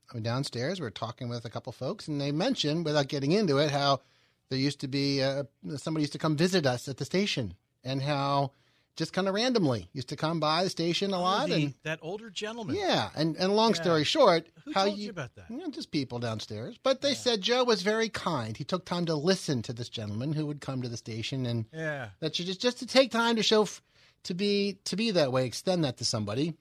I 0.10 0.16
mean, 0.16 0.24
downstairs, 0.24 0.80
we 0.80 0.86
are 0.88 0.92
talking 0.92 1.28
with 1.30 1.46
a 1.46 1.50
couple 1.50 1.72
folks 1.74 2.08
and 2.08 2.20
they 2.22 2.32
mentioned 2.32 2.86
without 2.86 3.08
getting 3.08 3.32
into 3.32 3.58
it 3.58 3.72
how 3.72 4.02
there 4.50 4.60
used 4.60 4.80
to 4.82 4.88
be 4.88 5.22
uh, 5.22 5.44
somebody 5.78 6.04
used 6.04 6.14
to 6.14 6.20
come 6.20 6.36
visit 6.38 6.66
us 6.66 6.88
at 6.88 6.98
the 6.98 7.06
station 7.06 7.56
and 7.84 8.02
how 8.02 8.52
just 8.96 9.12
kind 9.12 9.28
of 9.28 9.34
randomly 9.34 9.90
used 9.94 10.10
to 10.10 10.16
come 10.16 10.40
by 10.40 10.64
the 10.64 10.70
station 10.70 11.14
a 11.14 11.20
lot 11.20 11.46
Oh, 11.46 11.48
the- 11.48 11.64
and 11.66 11.74
that 11.84 11.98
older 12.04 12.30
gentleman. 12.30 12.76
yeah 12.76 13.10
and 13.16 13.36
and 13.38 13.56
long 13.56 13.74
Yeah. 13.74 13.82
story 13.82 14.04
short 14.04 14.48
Who 14.66 14.72
how 14.74 14.86
told 14.86 15.00
you 15.00 15.10
about 15.10 15.34
that? 15.36 15.50
you 15.50 15.58
know, 15.58 15.70
just 15.72 15.90
people 15.90 16.20
downstairs 16.20 16.78
but 16.84 17.02
they 17.02 17.16
said 17.16 17.42
joe 17.42 17.64
was 17.64 17.82
very 17.82 18.08
kind 18.10 18.56
he 18.56 18.64
took 18.64 18.86
time 18.86 19.06
to 19.08 19.16
listen 19.16 19.64
to 19.64 19.74
this 19.74 19.90
gentleman 19.90 20.34
who 20.34 20.46
would 20.46 20.62
come 20.62 20.84
to 20.84 20.90
the 20.90 20.98
station 20.98 21.46
and 21.48 21.66
Yeah. 21.74 22.10
that 22.20 22.38
you 22.38 22.46
just 22.46 22.62
just 22.62 22.78
to 22.80 22.86
take 22.86 23.10
time 23.10 23.36
to 23.38 23.44
show 23.44 23.64
f- 23.64 23.82
to 24.26 24.36
be 24.36 24.78
to 24.86 24.96
be 24.96 25.10
that 25.12 25.32
way 25.32 25.46
extend 25.48 25.84
that 25.86 25.98
to 25.98 26.06
somebody 26.06 26.54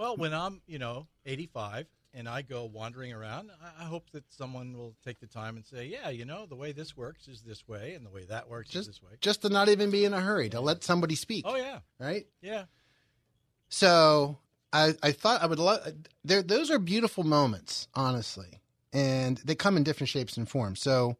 Well, 0.00 0.16
when 0.16 0.32
I'm, 0.32 0.62
you 0.66 0.78
know, 0.78 1.08
85 1.26 1.86
and 2.14 2.26
I 2.26 2.40
go 2.40 2.64
wandering 2.64 3.12
around, 3.12 3.50
I, 3.62 3.84
I 3.84 3.86
hope 3.86 4.08
that 4.12 4.24
someone 4.32 4.72
will 4.74 4.94
take 5.04 5.20
the 5.20 5.26
time 5.26 5.56
and 5.56 5.66
say, 5.66 5.84
yeah, 5.86 6.08
you 6.08 6.24
know, 6.24 6.46
the 6.46 6.56
way 6.56 6.72
this 6.72 6.96
works 6.96 7.28
is 7.28 7.42
this 7.42 7.68
way 7.68 7.92
and 7.94 8.06
the 8.06 8.10
way 8.10 8.24
that 8.24 8.48
works 8.48 8.70
just 8.70 8.88
is 8.88 8.94
this 8.96 9.02
way. 9.02 9.16
just 9.20 9.42
to 9.42 9.50
not 9.50 9.68
even 9.68 9.90
be 9.90 10.06
in 10.06 10.14
a 10.14 10.20
hurry 10.20 10.48
to 10.48 10.60
let 10.60 10.82
somebody 10.82 11.14
speak 11.14 11.44
Oh, 11.46 11.54
yeah. 11.54 11.80
right 11.98 12.26
Yeah. 12.40 12.64
So 13.68 14.38
I, 14.72 14.94
I 15.02 15.12
thought 15.12 15.42
I 15.42 15.46
would 15.46 15.58
love. 15.58 15.86
There, 16.24 16.42
those 16.42 16.70
are 16.70 16.78
beautiful 16.78 17.24
moments, 17.24 17.86
honestly, 17.94 18.62
and 18.94 19.36
they 19.44 19.54
come 19.54 19.76
in 19.76 19.82
different 19.82 20.08
shapes 20.08 20.36
and 20.38 20.48
forms. 20.48 20.80
So 20.80 21.16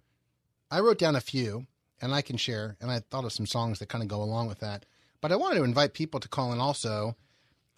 I 0.71 0.81
wrote 0.81 0.99
down 0.99 1.17
a 1.17 1.21
few, 1.21 1.67
and 2.01 2.15
I 2.15 2.23
can 2.23 2.37
share. 2.39 2.77
And 2.81 2.91
I 2.91 3.01
thought 3.01 3.25
of 3.25 3.33
some 3.33 3.47
songs 3.47 3.79
that 3.81 3.89
kind 3.89 4.03
of 4.03 4.09
go 4.09 4.23
along 4.23 4.49
with 4.49 4.61
that. 4.61 4.87
But 5.21 5.33
I 5.33 5.37
wanted 5.37 5.57
to 5.57 5.65
invite 5.65 5.93
people 5.93 6.19
to 6.21 6.29
call 6.29 6.53
in 6.53 6.61
also. 6.61 7.15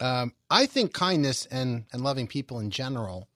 Um, 0.01 0.33
I 0.51 0.67
think 0.67 0.93
kindness 0.93 1.47
and 1.47 1.85
and 1.93 2.03
loving 2.03 2.27
people 2.27 2.59
in 2.59 2.71
general 2.71 3.29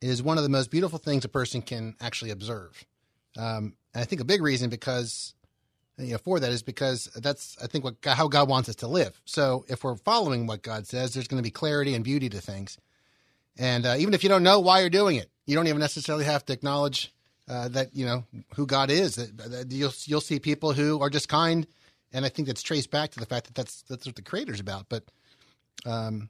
is 0.00 0.22
one 0.22 0.36
of 0.36 0.42
the 0.44 0.50
most 0.50 0.70
beautiful 0.70 0.98
things 0.98 1.24
a 1.24 1.28
person 1.28 1.62
can 1.62 1.94
actually 2.00 2.30
observe. 2.30 2.84
Um, 3.36 3.74
and 3.94 4.02
I 4.02 4.04
think 4.04 4.20
a 4.20 4.24
big 4.24 4.42
reason 4.42 4.70
because 4.70 5.34
you 5.98 6.12
know, 6.12 6.18
for 6.18 6.38
that 6.38 6.52
is 6.52 6.62
because 6.62 7.06
that's 7.16 7.56
I 7.62 7.66
think 7.66 7.84
what 7.84 7.96
how 8.04 8.28
God 8.28 8.48
wants 8.48 8.68
us 8.68 8.76
to 8.76 8.88
live. 8.88 9.20
So 9.24 9.64
if 9.68 9.84
we're 9.84 9.96
following 9.96 10.46
what 10.46 10.62
God 10.62 10.86
says, 10.86 11.14
there's 11.14 11.28
going 11.28 11.42
to 11.42 11.46
be 11.46 11.50
clarity 11.50 11.94
and 11.94 12.04
beauty 12.04 12.28
to 12.28 12.40
things. 12.40 12.78
And 13.58 13.86
uh, 13.86 13.94
even 13.98 14.12
if 14.12 14.22
you 14.22 14.28
don't 14.28 14.42
know 14.42 14.60
why 14.60 14.80
you're 14.80 14.90
doing 14.90 15.16
it, 15.16 15.30
you 15.46 15.54
don't 15.54 15.66
even 15.66 15.80
necessarily 15.80 16.26
have 16.26 16.44
to 16.46 16.52
acknowledge 16.52 17.14
uh, 17.48 17.68
that 17.68 17.94
you 17.94 18.04
know 18.04 18.24
who 18.54 18.66
God 18.66 18.90
is. 18.90 19.16
That, 19.16 19.36
that 19.38 19.72
you'll 19.72 19.92
you'll 20.04 20.20
see 20.20 20.38
people 20.38 20.72
who 20.72 21.00
are 21.00 21.10
just 21.10 21.28
kind, 21.28 21.66
and 22.12 22.26
I 22.26 22.28
think 22.28 22.48
that's 22.48 22.62
traced 22.62 22.90
back 22.90 23.12
to 23.12 23.20
the 23.20 23.26
fact 23.26 23.46
that 23.46 23.54
that's 23.54 23.82
that's 23.82 24.04
what 24.04 24.16
the 24.16 24.22
Creator's 24.22 24.60
about. 24.60 24.86
But 24.88 25.04
um, 25.84 26.28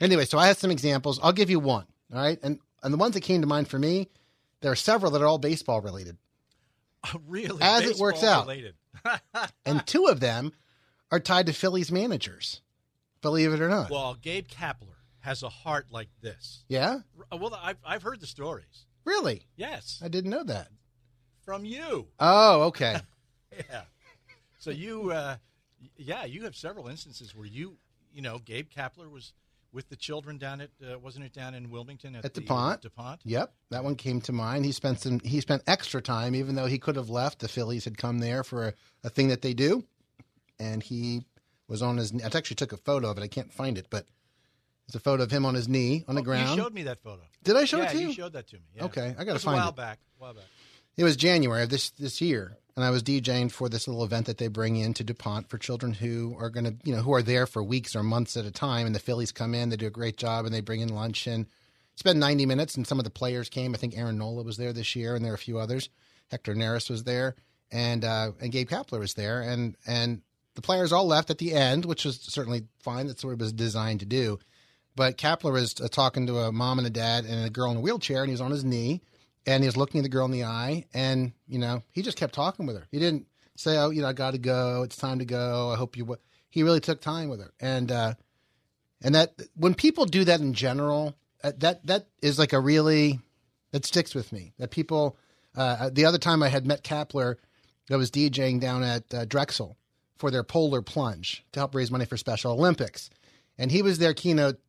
anyway, 0.00 0.24
so 0.24 0.38
I 0.38 0.46
had 0.46 0.56
some 0.56 0.70
examples. 0.70 1.18
I'll 1.22 1.32
give 1.32 1.50
you 1.50 1.60
one. 1.60 1.86
All 2.12 2.20
right, 2.20 2.38
and 2.42 2.58
and 2.82 2.92
the 2.92 2.98
ones 2.98 3.14
that 3.14 3.22
came 3.22 3.40
to 3.40 3.46
mind 3.46 3.68
for 3.68 3.78
me, 3.78 4.08
there 4.60 4.70
are 4.72 4.76
several 4.76 5.10
that 5.12 5.22
are 5.22 5.26
all 5.26 5.38
baseball 5.38 5.80
related. 5.80 6.16
really? 7.26 7.58
As 7.60 7.84
it 7.84 7.96
works 7.98 8.22
out. 8.22 8.46
Related. 8.46 8.74
and 9.66 9.86
two 9.86 10.06
of 10.06 10.20
them 10.20 10.52
are 11.10 11.20
tied 11.20 11.46
to 11.46 11.52
Phillies 11.52 11.90
managers. 11.92 12.60
Believe 13.20 13.52
it 13.52 13.60
or 13.60 13.68
not. 13.68 13.90
well, 13.90 14.14
Gabe 14.14 14.46
Kapler 14.46 14.94
has 15.20 15.42
a 15.42 15.48
heart 15.48 15.86
like 15.90 16.08
this. 16.22 16.64
yeah, 16.68 16.98
Well, 17.32 17.58
I've, 17.60 17.76
I've 17.84 18.02
heard 18.02 18.20
the 18.20 18.26
stories. 18.26 18.86
really? 19.04 19.42
Yes. 19.56 20.00
I 20.02 20.08
didn't 20.08 20.30
know 20.30 20.44
that. 20.44 20.68
From 21.44 21.64
you. 21.64 22.06
Oh, 22.20 22.62
okay. 22.64 22.96
Yeah. 23.70 23.82
So 24.60 24.70
you, 24.70 25.10
uh, 25.10 25.36
yeah, 25.96 26.24
you 26.26 26.44
have 26.44 26.54
several 26.54 26.86
instances 26.86 27.34
where 27.34 27.46
you, 27.46 27.76
you 28.12 28.22
know, 28.22 28.38
Gabe 28.38 28.68
Kapler 28.74 29.10
was 29.10 29.32
with 29.72 29.88
the 29.90 29.96
children 29.96 30.38
down 30.38 30.60
at, 30.62 30.70
uh, 30.82 30.98
wasn't 30.98 31.24
it 31.26 31.32
down 31.34 31.54
in 31.54 31.70
Wilmington 31.70 32.16
at, 32.16 32.24
At 32.24 32.34
the, 32.34 32.40
DuPont. 32.40 32.80
DuPont. 32.82 33.20
yep, 33.24 33.52
that 33.70 33.84
one 33.84 33.96
came 33.96 34.20
to 34.22 34.32
mind. 34.32 34.64
He 34.64 34.72
spent 34.72 35.00
some. 35.00 35.20
He 35.20 35.40
spent 35.40 35.62
extra 35.66 36.00
time, 36.00 36.34
even 36.34 36.54
though 36.54 36.66
he 36.66 36.78
could 36.78 36.96
have 36.96 37.10
left. 37.10 37.40
The 37.40 37.48
Phillies 37.48 37.84
had 37.84 37.98
come 37.98 38.18
there 38.20 38.42
for 38.42 38.68
a, 38.68 38.74
a 39.04 39.10
thing 39.10 39.28
that 39.28 39.42
they 39.42 39.52
do, 39.54 39.84
and 40.58 40.82
he 40.82 41.22
was 41.68 41.82
on 41.82 41.98
his. 41.98 42.12
I 42.14 42.26
actually 42.36 42.56
took 42.56 42.72
a 42.72 42.76
photo 42.78 43.10
of 43.10 43.18
it. 43.18 43.22
I 43.22 43.28
can't 43.28 43.52
find 43.52 43.76
it, 43.76 43.86
but 43.90 44.06
it's 44.86 44.94
a 44.94 45.00
photo 45.00 45.22
of 45.24 45.30
him 45.30 45.44
on 45.44 45.54
his 45.54 45.68
knee 45.68 46.04
on 46.08 46.14
the 46.14 46.22
Oh, 46.22 46.24
ground. 46.24 46.48
You 46.56 46.64
showed 46.64 46.72
me 46.72 46.84
that 46.84 47.02
photo. 47.02 47.20
Did 47.44 47.56
I 47.56 47.64
show 47.66 47.76
yeah, 47.78 47.84
it 47.84 47.92
to 47.92 47.98
you? 48.00 48.06
you 48.08 48.12
showed 48.14 48.32
that 48.32 48.46
to 48.48 48.56
me. 48.56 48.62
Yeah. 48.74 48.84
Okay, 48.86 49.14
I 49.18 49.24
gotta 49.24 49.36
It 49.36 49.42
find 49.42 49.58
a 49.58 49.60
while 49.60 49.68
it. 49.70 49.76
back. 49.76 49.98
A 50.18 50.22
while 50.22 50.34
back. 50.34 50.44
It 50.96 51.04
was 51.04 51.14
January 51.16 51.62
of 51.62 51.68
this 51.68 51.90
this 51.90 52.20
year, 52.22 52.56
and 52.78 52.84
I 52.84 52.90
was 52.90 53.02
DJing 53.02 53.50
for 53.50 53.68
this 53.68 53.88
little 53.88 54.04
event 54.04 54.26
that 54.26 54.38
they 54.38 54.46
bring 54.46 54.76
in 54.76 54.94
to 54.94 55.02
DuPont 55.02 55.48
for 55.48 55.58
children 55.58 55.92
who 55.92 56.36
are 56.38 56.48
going 56.48 56.62
to, 56.62 56.76
you 56.84 56.94
know, 56.94 57.02
who 57.02 57.12
are 57.12 57.22
there 57.22 57.44
for 57.44 57.60
weeks 57.60 57.96
or 57.96 58.04
months 58.04 58.36
at 58.36 58.44
a 58.44 58.52
time. 58.52 58.86
And 58.86 58.94
the 58.94 59.00
Phillies 59.00 59.32
come 59.32 59.52
in, 59.52 59.68
they 59.68 59.76
do 59.76 59.88
a 59.88 59.90
great 59.90 60.16
job, 60.16 60.44
and 60.44 60.54
they 60.54 60.60
bring 60.60 60.80
in 60.80 60.94
lunch 60.94 61.26
and 61.26 61.46
spend 61.96 62.20
90 62.20 62.46
minutes. 62.46 62.76
And 62.76 62.86
some 62.86 63.00
of 63.00 63.04
the 63.04 63.10
players 63.10 63.48
came. 63.48 63.74
I 63.74 63.78
think 63.78 63.98
Aaron 63.98 64.16
Nola 64.16 64.44
was 64.44 64.58
there 64.58 64.72
this 64.72 64.94
year, 64.94 65.16
and 65.16 65.24
there 65.24 65.32
are 65.32 65.34
a 65.34 65.38
few 65.38 65.58
others. 65.58 65.88
Hector 66.30 66.54
Neris 66.54 66.88
was 66.88 67.02
there, 67.02 67.34
and 67.72 68.04
uh, 68.04 68.30
and 68.40 68.52
Gabe 68.52 68.68
Kapler 68.68 69.00
was 69.00 69.14
there, 69.14 69.40
and 69.40 69.76
and 69.84 70.22
the 70.54 70.62
players 70.62 70.92
all 70.92 71.08
left 71.08 71.30
at 71.30 71.38
the 71.38 71.54
end, 71.54 71.84
which 71.84 72.04
was 72.04 72.20
certainly 72.20 72.68
fine. 72.78 73.08
That's 73.08 73.24
what 73.24 73.32
it 73.32 73.40
was 73.40 73.52
designed 73.52 74.00
to 74.00 74.06
do. 74.06 74.38
But 74.94 75.18
Kapler 75.18 75.52
was 75.52 75.74
uh, 75.80 75.88
talking 75.88 76.28
to 76.28 76.38
a 76.38 76.52
mom 76.52 76.78
and 76.78 76.86
a 76.86 76.90
dad 76.90 77.24
and 77.24 77.44
a 77.44 77.50
girl 77.50 77.72
in 77.72 77.78
a 77.78 77.80
wheelchair, 77.80 78.20
and 78.20 78.28
he 78.28 78.34
was 78.34 78.40
on 78.40 78.52
his 78.52 78.64
knee, 78.64 79.02
and 79.48 79.62
he 79.64 79.66
was 79.66 79.78
looking 79.78 80.02
the 80.02 80.10
girl 80.10 80.26
in 80.26 80.30
the 80.30 80.44
eye, 80.44 80.84
and 80.92 81.32
you 81.48 81.58
know 81.58 81.82
he 81.92 82.02
just 82.02 82.18
kept 82.18 82.34
talking 82.34 82.66
with 82.66 82.76
her. 82.76 82.86
He 82.90 82.98
didn't 82.98 83.26
say, 83.56 83.78
"Oh, 83.78 83.88
you 83.88 84.02
know, 84.02 84.08
I 84.08 84.12
got 84.12 84.32
to 84.32 84.38
go. 84.38 84.82
It's 84.82 84.96
time 84.96 85.18
to 85.20 85.24
go. 85.24 85.70
I 85.72 85.76
hope 85.76 85.96
you." 85.96 86.04
W-. 86.04 86.20
He 86.50 86.62
really 86.62 86.80
took 86.80 87.00
time 87.00 87.30
with 87.30 87.40
her, 87.40 87.50
and 87.58 87.90
uh, 87.90 88.14
and 89.02 89.14
that 89.14 89.40
when 89.56 89.74
people 89.74 90.04
do 90.04 90.24
that 90.24 90.40
in 90.40 90.52
general, 90.52 91.16
uh, 91.42 91.52
that 91.58 91.86
that 91.86 92.08
is 92.20 92.38
like 92.38 92.52
a 92.52 92.60
really 92.60 93.20
that 93.72 93.86
sticks 93.86 94.14
with 94.14 94.32
me. 94.32 94.52
That 94.58 94.70
people. 94.70 95.16
Uh, 95.56 95.90
the 95.92 96.04
other 96.04 96.18
time 96.18 96.40
I 96.40 96.48
had 96.48 96.68
met 96.68 96.84
Kapler, 96.84 97.34
I 97.90 97.96
was 97.96 98.12
DJing 98.12 98.60
down 98.60 98.84
at 98.84 99.12
uh, 99.12 99.24
Drexel 99.24 99.76
for 100.16 100.30
their 100.30 100.44
Polar 100.44 100.82
Plunge 100.82 101.44
to 101.50 101.58
help 101.58 101.74
raise 101.74 101.90
money 101.90 102.04
for 102.04 102.16
Special 102.16 102.52
Olympics, 102.52 103.10
and 103.56 103.72
he 103.72 103.82
was 103.82 103.98
their 103.98 104.14
keynote 104.14 104.60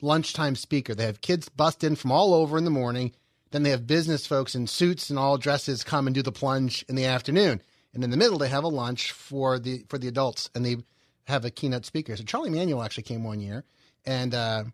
lunchtime 0.00 0.54
speaker. 0.56 0.94
They 0.94 1.04
have 1.04 1.20
kids 1.20 1.50
bust 1.50 1.84
in 1.84 1.96
from 1.96 2.12
all 2.12 2.32
over 2.32 2.56
in 2.56 2.64
the 2.64 2.70
morning. 2.70 3.12
Then 3.50 3.62
they 3.62 3.70
have 3.70 3.86
business 3.86 4.26
folks 4.26 4.54
in 4.54 4.66
suits 4.66 5.10
and 5.10 5.18
all 5.18 5.38
dresses 5.38 5.82
come 5.82 6.06
and 6.06 6.14
do 6.14 6.22
the 6.22 6.32
plunge 6.32 6.84
in 6.88 6.94
the 6.94 7.06
afternoon. 7.06 7.60
and 7.92 8.04
in 8.04 8.10
the 8.10 8.16
middle 8.16 8.38
they 8.38 8.48
have 8.48 8.64
a 8.64 8.68
lunch 8.68 9.12
for 9.12 9.58
the 9.58 9.84
for 9.88 9.98
the 9.98 10.08
adults, 10.08 10.50
and 10.54 10.64
they 10.64 10.76
have 11.24 11.44
a 11.44 11.50
keynote 11.50 11.84
speaker. 11.84 12.16
So 12.16 12.24
Charlie 12.24 12.50
Manuel 12.50 12.82
actually 12.82 13.02
came 13.04 13.24
one 13.24 13.40
year, 13.40 13.64
and 14.04 14.34
uh, 14.34 14.64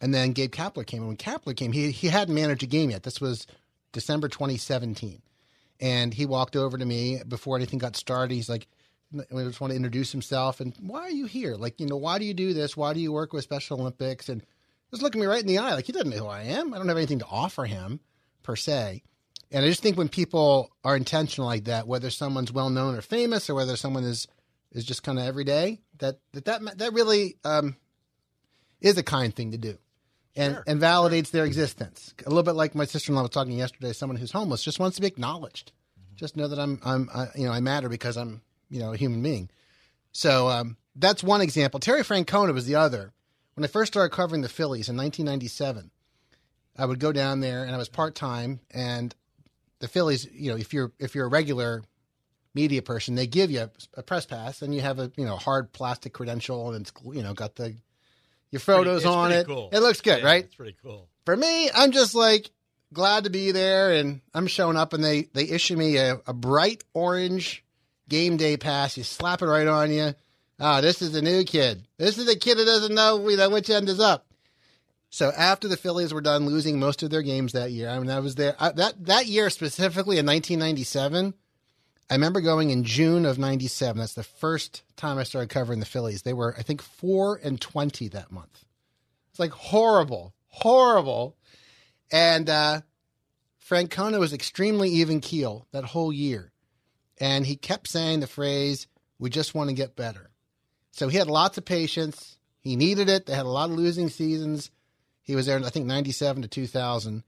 and 0.00 0.14
then 0.14 0.32
Gabe 0.32 0.52
Kapler 0.52 0.86
came. 0.86 1.00
And 1.00 1.08
when 1.08 1.16
Kapler 1.18 1.56
came, 1.56 1.72
he 1.72 1.90
he 1.90 2.08
hadn't 2.08 2.34
managed 2.34 2.62
a 2.62 2.66
game 2.66 2.90
yet. 2.90 3.02
This 3.02 3.20
was 3.20 3.46
December 3.92 4.28
2017, 4.28 5.20
and 5.80 6.14
he 6.14 6.24
walked 6.24 6.56
over 6.56 6.78
to 6.78 6.84
me 6.86 7.20
before 7.28 7.56
anything 7.56 7.78
got 7.78 7.96
started. 7.96 8.34
He's 8.34 8.48
like. 8.48 8.66
We 9.10 9.42
just 9.44 9.58
want 9.58 9.70
to 9.70 9.76
introduce 9.76 10.12
himself 10.12 10.60
and 10.60 10.74
why 10.80 11.00
are 11.00 11.10
you 11.10 11.24
here? 11.24 11.54
Like, 11.54 11.80
you 11.80 11.86
know, 11.86 11.96
why 11.96 12.18
do 12.18 12.26
you 12.26 12.34
do 12.34 12.52
this? 12.52 12.76
Why 12.76 12.92
do 12.92 13.00
you 13.00 13.10
work 13.10 13.32
with 13.32 13.42
Special 13.42 13.80
Olympics? 13.80 14.28
And 14.28 14.42
just 14.90 15.02
looking 15.02 15.20
me 15.20 15.26
right 15.26 15.40
in 15.40 15.46
the 15.46 15.58
eye, 15.58 15.74
like 15.74 15.86
he 15.86 15.92
doesn't 15.92 16.10
know 16.10 16.16
who 16.18 16.26
I 16.26 16.42
am. 16.42 16.72
I 16.74 16.78
don't 16.78 16.88
have 16.88 16.96
anything 16.96 17.18
to 17.20 17.26
offer 17.26 17.64
him 17.64 18.00
per 18.42 18.56
se. 18.56 19.02
And 19.50 19.64
I 19.64 19.68
just 19.68 19.82
think 19.82 19.96
when 19.96 20.08
people 20.08 20.70
are 20.84 20.96
intentional 20.96 21.46
like 21.46 21.64
that, 21.64 21.86
whether 21.86 22.10
someone's 22.10 22.52
well 22.52 22.70
known 22.70 22.94
or 22.94 23.00
famous, 23.00 23.48
or 23.48 23.54
whether 23.54 23.76
someone 23.76 24.04
is 24.04 24.26
is 24.72 24.84
just 24.84 25.02
kind 25.02 25.18
of 25.18 25.24
everyday, 25.24 25.80
that 25.98 26.18
that 26.32 26.44
that, 26.44 26.78
that 26.78 26.92
really 26.92 27.36
um, 27.44 27.76
is 28.80 28.98
a 28.98 29.02
kind 29.02 29.34
thing 29.34 29.52
to 29.52 29.58
do, 29.58 29.78
and 30.36 30.54
Sure. 30.54 30.64
and 30.66 30.80
validates 30.80 31.30
their 31.30 31.44
existence. 31.46 32.14
A 32.26 32.28
little 32.28 32.42
bit 32.42 32.54
like 32.54 32.74
my 32.74 32.84
sister 32.84 33.10
in 33.10 33.16
law 33.16 33.22
was 33.22 33.30
talking 33.30 33.52
yesterday. 33.56 33.92
Someone 33.92 34.16
who's 34.16 34.32
homeless 34.32 34.62
just 34.62 34.78
wants 34.78 34.96
to 34.96 35.00
be 35.00 35.06
acknowledged. 35.08 35.72
Just 36.14 36.36
know 36.36 36.48
that 36.48 36.58
I'm 36.58 36.78
I'm 36.84 37.08
I, 37.14 37.28
you 37.34 37.46
know 37.46 37.52
I 37.52 37.60
matter 37.60 37.88
because 37.88 38.16
I'm 38.18 38.42
you 38.68 38.80
know 38.80 38.92
a 38.92 38.96
human 38.98 39.22
being. 39.22 39.48
So 40.12 40.48
um, 40.48 40.76
that's 40.94 41.22
one 41.22 41.40
example. 41.40 41.80
Terry 41.80 42.02
Francona 42.02 42.52
was 42.52 42.66
the 42.66 42.74
other. 42.74 43.12
When 43.58 43.64
I 43.64 43.66
first 43.68 43.92
started 43.92 44.14
covering 44.14 44.42
the 44.42 44.48
Phillies 44.48 44.88
in 44.88 44.96
1997, 44.96 45.90
I 46.76 46.86
would 46.86 47.00
go 47.00 47.10
down 47.10 47.40
there 47.40 47.64
and 47.64 47.74
I 47.74 47.76
was 47.76 47.88
part 47.88 48.14
time. 48.14 48.60
And 48.70 49.12
the 49.80 49.88
Phillies, 49.88 50.28
you 50.32 50.52
know, 50.52 50.56
if 50.56 50.72
you're 50.72 50.92
if 51.00 51.16
you're 51.16 51.26
a 51.26 51.28
regular 51.28 51.82
media 52.54 52.82
person, 52.82 53.16
they 53.16 53.26
give 53.26 53.50
you 53.50 53.68
a, 53.94 54.02
press 54.04 54.26
pass 54.26 54.62
and 54.62 54.72
you 54.72 54.80
have 54.80 55.00
a 55.00 55.10
you 55.16 55.24
know 55.24 55.34
hard 55.34 55.72
plastic 55.72 56.12
credential 56.12 56.70
and 56.70 56.82
it's 56.86 56.92
you 57.12 57.24
know 57.24 57.34
got 57.34 57.56
the 57.56 57.74
your 58.52 58.60
photos 58.60 58.98
It's 58.98 59.06
on 59.06 59.32
it. 59.32 59.44
Cool. 59.48 59.70
It 59.72 59.80
looks 59.80 60.02
good, 60.02 60.20
Yeah, 60.20 60.26
right? 60.26 60.44
It's 60.44 60.54
pretty 60.54 60.76
cool. 60.80 61.08
For 61.24 61.36
me, 61.36 61.68
I'm 61.74 61.90
just 61.90 62.14
like 62.14 62.52
glad 62.92 63.24
to 63.24 63.30
be 63.30 63.50
there 63.50 63.90
and 63.92 64.20
I'm 64.34 64.46
showing 64.46 64.76
up 64.76 64.92
and 64.92 65.02
they 65.02 65.22
they 65.34 65.48
issue 65.48 65.76
me 65.76 65.96
a, 65.96 66.20
a 66.28 66.32
bright 66.32 66.84
orange 66.94 67.64
game 68.08 68.36
day 68.36 68.56
pass. 68.56 68.96
You 68.96 69.02
slap 69.02 69.42
it 69.42 69.46
right 69.46 69.66
on 69.66 69.90
you. 69.90 70.14
Ah, 70.60 70.80
this 70.80 71.02
is 71.02 71.12
the 71.12 71.22
new 71.22 71.44
kid. 71.44 71.86
This 71.98 72.18
is 72.18 72.26
the 72.26 72.36
kid 72.36 72.58
that 72.58 72.64
doesn't 72.64 72.94
know 72.94 73.28
you 73.28 73.36
know, 73.36 73.50
which 73.50 73.70
end 73.70 73.88
is 73.88 74.00
up. 74.00 74.26
So 75.10 75.32
after 75.36 75.68
the 75.68 75.76
Phillies 75.76 76.12
were 76.12 76.20
done 76.20 76.46
losing 76.46 76.78
most 76.78 77.02
of 77.02 77.10
their 77.10 77.22
games 77.22 77.52
that 77.52 77.70
year, 77.70 77.88
I 77.88 77.98
mean, 77.98 78.10
I 78.10 78.20
was 78.20 78.34
there. 78.34 78.56
I, 78.58 78.72
that 78.72 79.06
that 79.06 79.26
year 79.26 79.50
specifically 79.50 80.18
in 80.18 80.26
1997, 80.26 81.32
I 82.10 82.14
remember 82.14 82.40
going 82.40 82.70
in 82.70 82.84
June 82.84 83.24
of 83.24 83.38
'97. 83.38 83.98
That's 83.98 84.14
the 84.14 84.22
first 84.22 84.82
time 84.96 85.16
I 85.18 85.22
started 85.22 85.48
covering 85.50 85.80
the 85.80 85.86
Phillies. 85.86 86.22
They 86.22 86.32
were, 86.32 86.54
I 86.58 86.62
think, 86.62 86.82
four 86.82 87.40
and 87.42 87.60
twenty 87.60 88.08
that 88.08 88.32
month. 88.32 88.64
It's 89.30 89.38
like 89.38 89.52
horrible, 89.52 90.34
horrible. 90.48 91.36
And 92.10 92.50
uh, 92.50 92.80
Francona 93.64 94.18
was 94.18 94.32
extremely 94.32 94.88
even 94.90 95.20
keel 95.20 95.66
that 95.72 95.84
whole 95.84 96.12
year, 96.12 96.52
and 97.18 97.46
he 97.46 97.54
kept 97.54 97.88
saying 97.88 98.20
the 98.20 98.26
phrase, 98.26 98.88
"We 99.18 99.30
just 99.30 99.54
want 99.54 99.70
to 99.70 99.74
get 99.74 99.94
better." 99.94 100.27
So 100.98 101.08
he 101.08 101.16
had 101.16 101.28
lots 101.28 101.56
of 101.58 101.64
patience. 101.64 102.38
He 102.60 102.74
needed 102.74 103.08
it. 103.08 103.26
They 103.26 103.34
had 103.34 103.46
a 103.46 103.48
lot 103.50 103.70
of 103.70 103.76
losing 103.76 104.08
seasons. 104.08 104.70
He 105.22 105.36
was 105.36 105.46
there, 105.46 105.58
I 105.64 105.70
think, 105.70 105.86
'97 105.86 106.42
to 106.42 106.48
2000. 106.48 107.22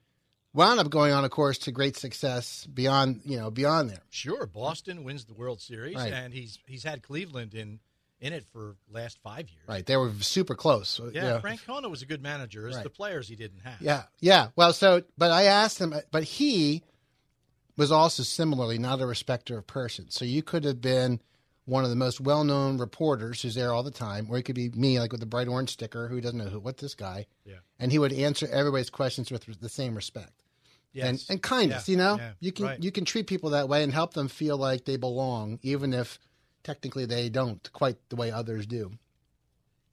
Wound 0.53 0.81
up 0.81 0.91
going 0.91 1.13
on, 1.13 1.25
of 1.25 1.31
course, 1.31 1.59
to 1.59 1.71
great 1.71 1.97
success 1.97 2.67
beyond, 2.67 3.21
you 3.25 3.37
know, 3.39 3.53
beyond 3.53 3.91
there. 3.91 4.03
Sure, 4.11 4.47
Boston 4.47 5.05
wins 5.05 5.25
the 5.27 5.35
World 5.35 5.61
Series, 5.61 5.95
Right. 5.95 6.13
and 6.13 6.35
he's 6.35 6.59
he's 6.67 6.83
had 6.83 7.03
Cleveland 7.03 7.55
in 7.55 7.79
in 8.21 8.33
it 8.33 8.45
for 8.53 8.75
last 8.91 9.19
five 9.23 9.49
years. 9.49 9.63
Right, 9.69 9.87
they 9.87 9.97
were 9.97 10.13
super 10.21 10.57
close. 10.57 11.01
Yeah, 11.13 11.41
Francona 11.41 11.89
was 11.89 12.03
a 12.03 12.07
good 12.07 12.21
manager. 12.23 12.67
It's 12.67 12.77
Right. 12.77 12.83
the 12.83 12.91
players 12.91 13.29
he 13.29 13.37
didn't 13.37 13.61
have. 13.61 13.81
Yeah, 13.81 14.03
yeah. 14.19 14.49
Well, 14.57 14.73
so, 14.73 15.05
but 15.17 15.31
I 15.31 15.45
asked 15.45 15.79
him, 15.81 15.95
but 16.11 16.25
he 16.25 16.83
was 17.77 17.93
also 17.93 18.25
similarly 18.25 18.79
not 18.79 19.01
a 19.01 19.07
respecter 19.07 19.57
of 19.57 19.67
persons. 19.69 20.15
So 20.17 20.25
you 20.25 20.43
could 20.43 20.65
have 20.65 20.81
been 20.81 21.21
one 21.71 21.85
of 21.85 21.91
the 21.91 21.97
most 21.97 22.21
well-known 22.21 22.79
reporters 22.79 23.41
who's 23.43 23.55
there 23.55 23.73
all 23.73 23.83
the 23.85 23.91
time, 23.93 24.27
or 24.29 24.37
it 24.39 24.43
could 24.43 24.57
be 24.57 24.69
me, 24.71 24.99
like 24.99 25.13
with 25.13 25.21
the 25.21 25.27
bright 25.27 25.47
orange 25.49 25.71
sticker, 25.71 26.09
who 26.09 26.21
doesn't 26.21 26.37
know 26.39 26.47
who, 26.51 26.59
what's 26.59 26.83
this 26.83 26.95
guy? 26.95 27.27
Yeah. 27.45 27.55
And 27.79 27.93
he 27.93 27.99
would 27.99 28.13
answer 28.13 28.49
everybody's 28.51 28.91
questions 28.91 29.31
with 29.31 29.45
the 29.61 29.69
same 29.69 29.95
respect 29.95 30.33
Yes. 30.93 31.07
and 31.07 31.25
and 31.31 31.43
kindness. 31.43 31.89
Yeah, 31.89 31.93
You 31.93 31.97
know, 31.99 32.17
yeah, 32.17 32.31
you 32.41 32.53
can 32.53 32.65
right. 32.67 32.83
you 32.83 32.91
can 32.91 33.05
treat 33.05 33.27
people 33.29 33.51
that 33.51 33.69
way 33.69 33.85
and 33.85 33.93
help 33.93 34.15
them 34.15 34.27
feel 34.29 34.57
like 34.57 34.85
they 34.85 34.97
belong, 34.97 35.61
even 35.63 35.95
if 35.95 36.19
technically 36.65 37.07
they 37.07 37.29
don't 37.29 37.73
quite 37.73 37.97
the 38.09 38.17
way 38.17 38.31
others 38.33 38.67
do. 38.67 38.91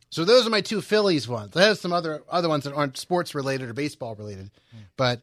So 0.10 0.26
those 0.26 0.48
are 0.48 0.50
my 0.50 0.62
two 0.62 0.82
Phillies 0.82 1.28
ones. 1.28 1.56
I 1.56 1.64
have 1.64 1.78
some 1.78 1.94
other 1.94 2.24
other 2.30 2.50
ones 2.50 2.64
that 2.64 2.74
aren't 2.74 2.98
sports 2.98 3.36
related 3.36 3.70
or 3.70 3.74
baseball 3.74 4.16
related, 4.16 4.50
but 4.96 5.22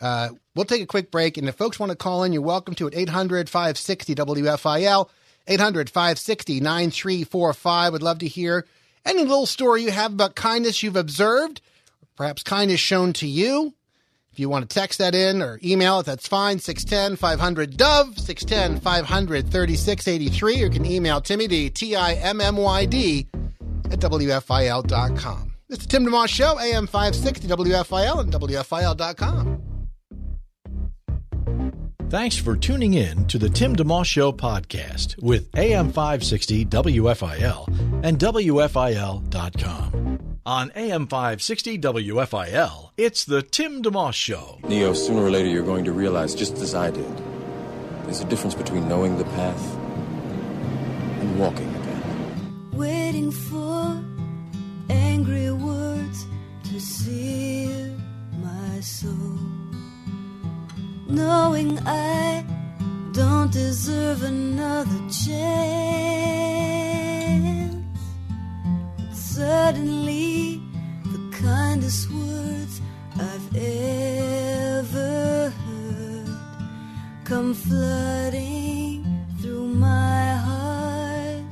uh, 0.00 0.30
we'll 0.54 0.64
take 0.66 0.82
a 0.82 0.86
quick 0.86 1.10
break. 1.10 1.38
And 1.38 1.48
if 1.48 1.54
folks 1.54 1.78
want 1.78 1.90
to 1.90 1.96
call 1.96 2.24
in, 2.24 2.32
you're 2.34 2.42
welcome 2.42 2.74
to 2.74 2.86
at 2.88 2.94
800 2.94 3.48
560 3.48 4.14
WFIL, 4.16 5.08
800 5.46 5.90
560 5.90 6.60
9345. 6.60 7.92
Would 7.92 8.02
love 8.02 8.18
to 8.18 8.28
hear 8.28 8.66
any 9.04 9.22
little 9.22 9.46
story 9.46 9.82
you 9.82 9.90
have 9.90 10.12
about 10.12 10.34
kindness 10.34 10.82
you've 10.82 10.96
observed, 10.96 11.60
perhaps 12.16 12.42
kindness 12.42 12.80
shown 12.80 13.12
to 13.14 13.26
you. 13.26 13.74
If 14.32 14.40
you 14.40 14.48
want 14.48 14.68
to 14.68 14.74
text 14.74 14.98
that 14.98 15.14
in 15.14 15.42
or 15.42 15.60
email 15.62 16.00
it, 16.00 16.06
that's 16.06 16.26
fine. 16.26 16.58
610 16.58 17.16
500 17.16 17.76
Dove, 17.76 18.18
610 18.18 18.80
500 18.80 19.50
3683. 19.50 20.54
Or 20.54 20.56
you 20.64 20.70
can 20.70 20.84
email 20.84 21.20
Timmy 21.20 21.46
D, 21.46 21.70
T 21.70 21.94
I 21.94 22.14
M 22.14 22.40
M 22.40 22.56
Y 22.56 22.86
D, 22.86 23.28
at 23.92 24.00
WFIL.com. 24.00 25.54
It's 25.68 25.86
the 25.86 25.88
Tim 25.88 26.04
DeMoss 26.04 26.28
Show, 26.28 26.58
AM 26.58 26.86
560 26.86 27.46
WFIL 27.48 28.20
and 28.20 28.32
WFIL.com. 28.32 29.73
Thanks 32.10 32.36
for 32.36 32.56
tuning 32.56 32.94
in 32.94 33.26
to 33.26 33.38
the 33.38 33.48
Tim 33.48 33.74
DeMoss 33.74 34.06
Show 34.06 34.30
podcast 34.30 35.20
with 35.20 35.48
AM 35.56 35.88
560 35.88 36.64
WFIL 36.66 37.66
and 38.04 38.18
WFIL.com. 38.18 40.20
On 40.46 40.70
AM 40.76 41.06
560 41.08 41.78
WFIL, 41.78 42.90
it's 42.96 43.24
the 43.24 43.42
Tim 43.42 43.82
DeMoss 43.82 44.12
Show. 44.14 44.58
Neo, 44.68 44.92
sooner 44.92 45.22
or 45.22 45.30
later 45.30 45.48
you're 45.48 45.64
going 45.64 45.84
to 45.86 45.92
realize, 45.92 46.34
just 46.36 46.58
as 46.58 46.74
I 46.74 46.90
did, 46.90 47.16
there's 48.04 48.20
a 48.20 48.26
difference 48.26 48.54
between 48.54 48.86
knowing 48.88 49.18
the 49.18 49.24
path 49.24 49.74
and 51.20 51.38
walking 51.38 51.72
the 51.72 51.78
path. 51.80 52.74
waiting 52.74 53.30
for 53.32 54.04
angry 54.90 55.50
words 55.50 56.26
to 56.64 56.78
sear 56.80 57.96
my 58.42 58.80
soul. 58.80 59.38
Knowing 61.06 61.78
I 61.80 62.44
don't 63.12 63.52
deserve 63.52 64.22
another 64.22 64.98
chance. 65.10 65.34
Suddenly, 69.12 70.62
the 71.04 71.30
kindest 71.36 72.10
words 72.10 72.80
I've 73.16 73.56
ever 73.56 75.50
heard 75.50 76.28
come 77.24 77.52
flooding 77.52 79.04
through 79.40 79.68
my 79.68 80.34
heart. 80.34 81.44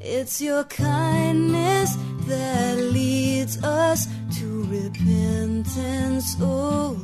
It's 0.00 0.40
your 0.40 0.64
kindness 0.64 1.96
that 2.26 2.78
leads 2.78 3.62
us 3.64 4.06
to 4.38 4.64
repentance, 4.64 6.36
oh 6.40 7.01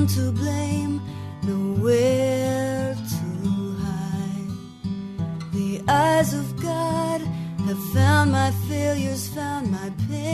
one 0.00 0.08
to 0.08 0.32
blame, 0.32 1.00
nowhere 1.42 2.94
to 2.94 3.76
hide. 3.84 4.48
The 5.52 5.82
eyes 5.88 6.32
of 6.32 6.62
God 6.62 7.20
have 7.66 7.82
found 7.92 8.32
my 8.32 8.50
failures, 8.68 9.28
found 9.28 9.70
my 9.70 9.90
pain. 10.08 10.32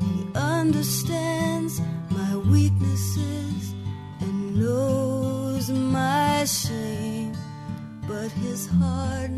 He 0.00 0.26
understands 0.34 1.80
my 2.10 2.36
weaknesses 2.36 3.74
and 4.20 4.56
knows 4.60 5.70
my 5.70 6.44
shame, 6.44 7.32
but 8.06 8.30
his 8.32 8.66
heart 8.66 9.30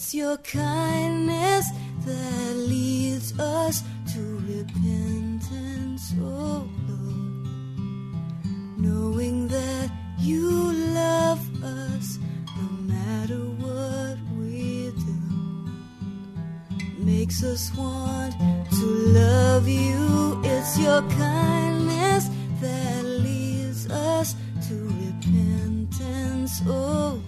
It's 0.00 0.14
your 0.14 0.36
kindness 0.36 1.66
that 2.06 2.54
leads 2.54 3.36
us 3.36 3.82
to 4.14 4.20
repentance, 4.46 6.14
oh 6.20 6.70
Lord. 6.86 7.48
Knowing 8.78 9.48
that 9.48 9.90
you 10.20 10.72
love 10.94 11.40
us 11.64 12.20
no 12.56 12.68
matter 12.94 13.40
what 13.58 14.18
we 14.38 14.92
do 15.04 15.18
makes 17.04 17.42
us 17.42 17.74
want 17.74 18.38
to 18.70 18.86
love 18.86 19.66
you. 19.66 20.40
It's 20.44 20.78
your 20.78 21.02
kindness 21.10 22.28
that 22.60 23.02
leads 23.02 23.90
us 23.90 24.36
to 24.68 24.74
repentance, 25.02 26.62
oh 26.68 27.20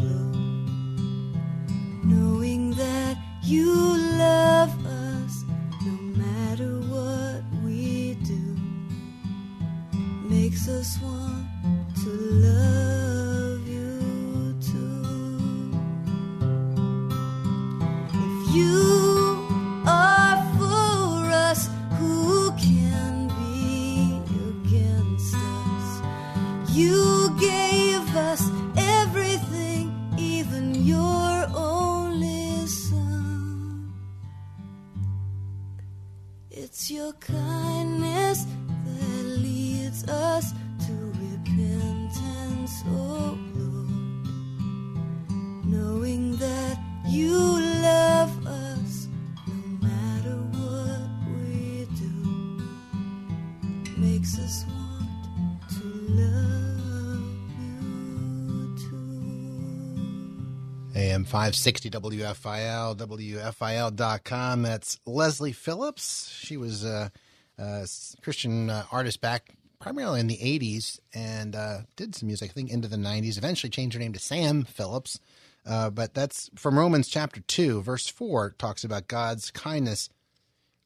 560 61.31 61.91
WFIL, 61.91 62.97
WFIL.com. 62.97 64.63
That's 64.63 64.99
Leslie 65.07 65.53
Phillips. 65.53 66.29
She 66.29 66.57
was 66.57 66.85
a, 66.85 67.13
a 67.57 67.87
Christian 68.21 68.69
uh, 68.69 68.83
artist 68.91 69.21
back 69.21 69.55
primarily 69.79 70.19
in 70.19 70.27
the 70.27 70.39
80s 70.39 70.99
and 71.15 71.55
uh, 71.55 71.79
did 71.95 72.17
some 72.17 72.27
music, 72.27 72.51
I 72.51 72.53
think, 72.53 72.71
into 72.71 72.89
the 72.89 72.97
90s. 72.97 73.39
Eventually 73.39 73.71
changed 73.71 73.95
her 73.95 74.01
name 74.01 74.13
to 74.13 74.19
Sam 74.19 74.65
Phillips. 74.65 75.21
Uh, 75.65 75.89
but 75.89 76.15
that's 76.15 76.51
from 76.57 76.77
Romans 76.77 77.07
chapter 77.07 77.41
2, 77.43 77.81
verse 77.81 78.09
4, 78.09 78.57
talks 78.59 78.83
about 78.83 79.07
God's 79.07 79.53
kindness 79.53 80.09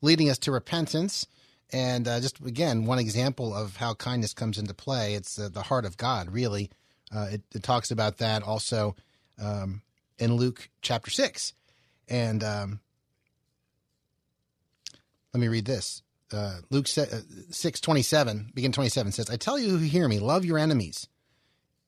leading 0.03 0.29
us 0.29 0.39
to 0.41 0.53
repentance. 0.53 1.27
And 1.73 2.07
uh, 2.07 2.21
just 2.21 2.39
again, 2.41 2.85
one 2.85 2.99
example 2.99 3.55
of 3.55 3.77
how 3.77 3.95
kindness 3.95 4.35
comes 4.35 4.59
into 4.59 4.75
play. 4.75 5.15
It's 5.15 5.39
uh, 5.39 5.49
the 5.51 5.63
heart 5.63 5.87
of 5.87 5.97
God, 5.97 6.31
really. 6.31 6.71
Uh, 7.11 7.29
it, 7.33 7.43
it 7.55 7.63
talks 7.63 7.91
about 7.91 8.19
that 8.19 8.43
also 8.43 8.95
um, 9.43 9.81
in 10.19 10.35
Luke 10.35 10.71
chapter 10.83 11.11
6. 11.11 11.53
And 12.09 12.45
um, 12.45 12.81
let 15.33 15.41
me 15.41 15.49
read 15.49 15.65
this. 15.65 16.03
Uh, 16.33 16.59
Luke 16.71 16.87
uh, 16.97 17.05
6 17.51 17.81
27, 17.81 18.51
begin 18.55 18.73
27 18.73 19.13
says, 19.13 19.31
I 19.31 19.37
tell 19.37 19.59
you 19.59 19.71
who 19.71 19.77
hear 19.79 20.09
me, 20.09 20.19
love 20.19 20.45
your 20.45 20.59
enemies. 20.59 21.09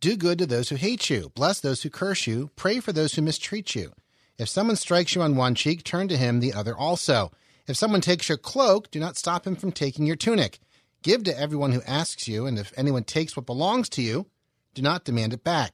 Do 0.01 0.17
good 0.17 0.39
to 0.39 0.47
those 0.47 0.69
who 0.69 0.77
hate 0.77 1.09
you. 1.09 1.31
Bless 1.35 1.61
those 1.61 1.83
who 1.83 1.91
curse 1.91 2.27
you. 2.27 2.51
Pray 2.55 2.81
for 2.81 2.93
those 2.93 3.15
who 3.15 3.23
mistreat 3.23 3.75
you. 3.75 3.93
If 4.39 4.49
someone 4.49 4.77
strikes 4.77 5.15
you 5.15 5.23
on 5.23 5.37
one 5.37 5.55
cheek, 5.55 5.83
turn 5.83 6.09
to 6.09 6.17
him 6.17 6.41
the 6.41 6.53
other 6.53 6.77
also. 6.77 7.33
If 7.67 7.77
someone 7.77 8.03
takes 8.03 8.29
your 8.29 8.39
cloak, 8.39 8.91
do 8.91 9.01
not 9.01 9.17
stop 9.17 9.47
him 9.47 9.57
from 9.57 9.73
taking 9.73 10.07
your 10.07 10.17
tunic. 10.17 10.59
Give 11.03 11.25
to 11.25 11.39
everyone 11.39 11.73
who 11.73 11.83
asks 11.83 12.29
you, 12.29 12.47
and 12.47 12.59
if 12.59 12.73
anyone 12.77 13.05
takes 13.05 13.37
what 13.37 13.47
belongs 13.47 13.89
to 13.91 14.03
you, 14.03 14.27
do 14.75 14.83
not 14.83 15.05
demand 15.05 15.33
it 15.33 15.43
back. 15.43 15.73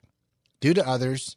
Do 0.61 0.73
to 0.75 0.89
others 0.89 1.37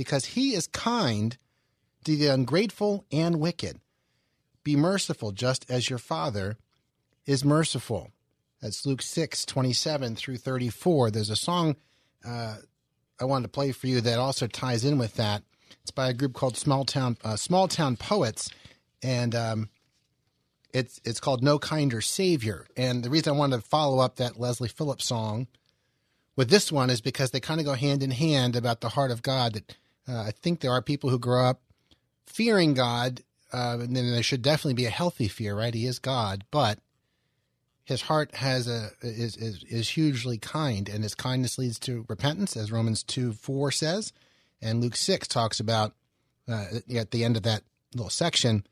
because 0.00 0.24
He 0.24 0.54
is 0.54 0.66
kind 0.66 1.36
to 2.04 2.16
the 2.16 2.28
ungrateful 2.28 3.04
and 3.12 3.38
wicked. 3.38 3.78
Be 4.64 4.74
merciful, 4.74 5.30
just 5.30 5.70
as 5.70 5.90
your 5.90 5.98
Father 5.98 6.56
is 7.26 7.44
merciful. 7.44 8.08
That's 8.62 8.86
Luke 8.86 9.02
6, 9.02 9.44
27 9.44 10.16
through 10.16 10.38
34. 10.38 11.10
There's 11.10 11.28
a 11.28 11.36
song 11.36 11.76
uh, 12.26 12.56
I 13.20 13.24
wanted 13.26 13.42
to 13.42 13.50
play 13.50 13.72
for 13.72 13.88
you 13.88 14.00
that 14.00 14.18
also 14.18 14.46
ties 14.46 14.86
in 14.86 14.96
with 14.96 15.16
that. 15.16 15.42
It's 15.82 15.90
by 15.90 16.08
a 16.08 16.14
group 16.14 16.32
called 16.32 16.56
Small 16.56 16.86
Town, 16.86 17.18
uh, 17.22 17.36
Small 17.36 17.68
Town 17.68 17.98
Poets, 17.98 18.48
and 19.02 19.34
um, 19.34 19.68
it's, 20.72 20.98
it's 21.04 21.20
called 21.20 21.42
No 21.42 21.58
Kinder 21.58 22.00
Savior. 22.00 22.66
And 22.74 23.04
the 23.04 23.10
reason 23.10 23.34
I 23.34 23.36
wanted 23.36 23.56
to 23.56 23.68
follow 23.68 23.98
up 23.98 24.16
that 24.16 24.40
Leslie 24.40 24.68
Phillips 24.68 25.04
song 25.04 25.46
with 26.36 26.48
this 26.48 26.72
one 26.72 26.88
is 26.88 27.02
because 27.02 27.32
they 27.32 27.40
kind 27.40 27.60
of 27.60 27.66
go 27.66 27.74
hand 27.74 28.02
in 28.02 28.12
hand 28.12 28.56
about 28.56 28.80
the 28.80 28.88
heart 28.88 29.10
of 29.10 29.20
God. 29.20 29.52
That 29.52 29.76
uh, 30.10 30.22
I 30.22 30.32
think 30.32 30.60
there 30.60 30.72
are 30.72 30.82
people 30.82 31.10
who 31.10 31.18
grow 31.18 31.44
up 31.44 31.60
fearing 32.26 32.74
God, 32.74 33.22
uh, 33.52 33.78
and 33.80 33.94
then 33.94 34.10
there 34.10 34.22
should 34.22 34.42
definitely 34.42 34.74
be 34.74 34.86
a 34.86 34.90
healthy 34.90 35.28
fear, 35.28 35.56
right? 35.56 35.74
He 35.74 35.86
is 35.86 35.98
God, 35.98 36.44
but 36.50 36.78
his 37.84 38.02
heart 38.02 38.34
has 38.36 38.68
a 38.68 38.90
is, 39.02 39.36
is 39.36 39.64
is 39.64 39.88
hugely 39.90 40.38
kind, 40.38 40.88
and 40.88 41.02
his 41.02 41.14
kindness 41.14 41.58
leads 41.58 41.78
to 41.80 42.04
repentance, 42.08 42.56
as 42.56 42.72
Romans 42.72 43.02
two 43.02 43.32
four 43.32 43.70
says, 43.70 44.12
and 44.60 44.80
Luke 44.80 44.96
six 44.96 45.28
talks 45.28 45.60
about 45.60 45.92
uh, 46.48 46.66
at 46.94 47.10
the 47.10 47.24
end 47.24 47.36
of 47.36 47.42
that 47.44 47.62
little 47.94 48.10
section. 48.10 48.66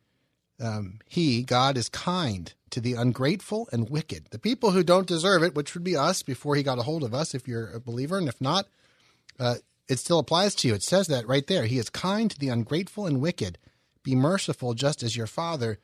Um, 0.61 0.99
he 1.09 1.43
God 1.43 1.77
is 1.77 1.89
kind 1.89 2.53
to 2.71 2.81
the 2.81 2.95
ungrateful 2.95 3.69
and 3.73 3.89
wicked, 3.89 4.27
the 4.31 4.39
people 4.39 4.73
who 4.73 4.83
don't 4.83 5.07
deserve 5.07 5.43
it, 5.43 5.55
which 5.55 5.75
would 5.75 5.85
be 5.85 5.97
us 5.97 6.23
before 6.23 6.57
he 6.57 6.63
got 6.63 6.79
a 6.79 6.83
hold 6.83 7.03
of 7.03 7.15
us, 7.15 7.35
if 7.35 7.49
you're 7.49 7.71
a 7.71 7.81
believer, 7.81 8.19
and 8.19 8.29
if 8.29 8.41
not, 8.41 8.67
uh, 9.41 9.57
it 9.89 9.99
still 9.99 10.19
applies 10.19 10.55
to 10.57 10.69
you. 10.69 10.75
It 10.75 10.83
says 10.83 11.07
that 11.09 11.27
right 11.27 11.47
there. 11.47 11.65
He 11.65 11.79
is 11.79 11.91
kind 11.91 12.31
to 12.31 12.39
the 12.39 12.49
ungrateful 12.49 13.07
and 13.07 13.21
wicked. 13.21 13.59
Be 14.03 14.15
merciful, 14.15 14.75
just 14.75 15.03
as 15.03 15.17
your 15.17 15.27
Father 15.27 15.79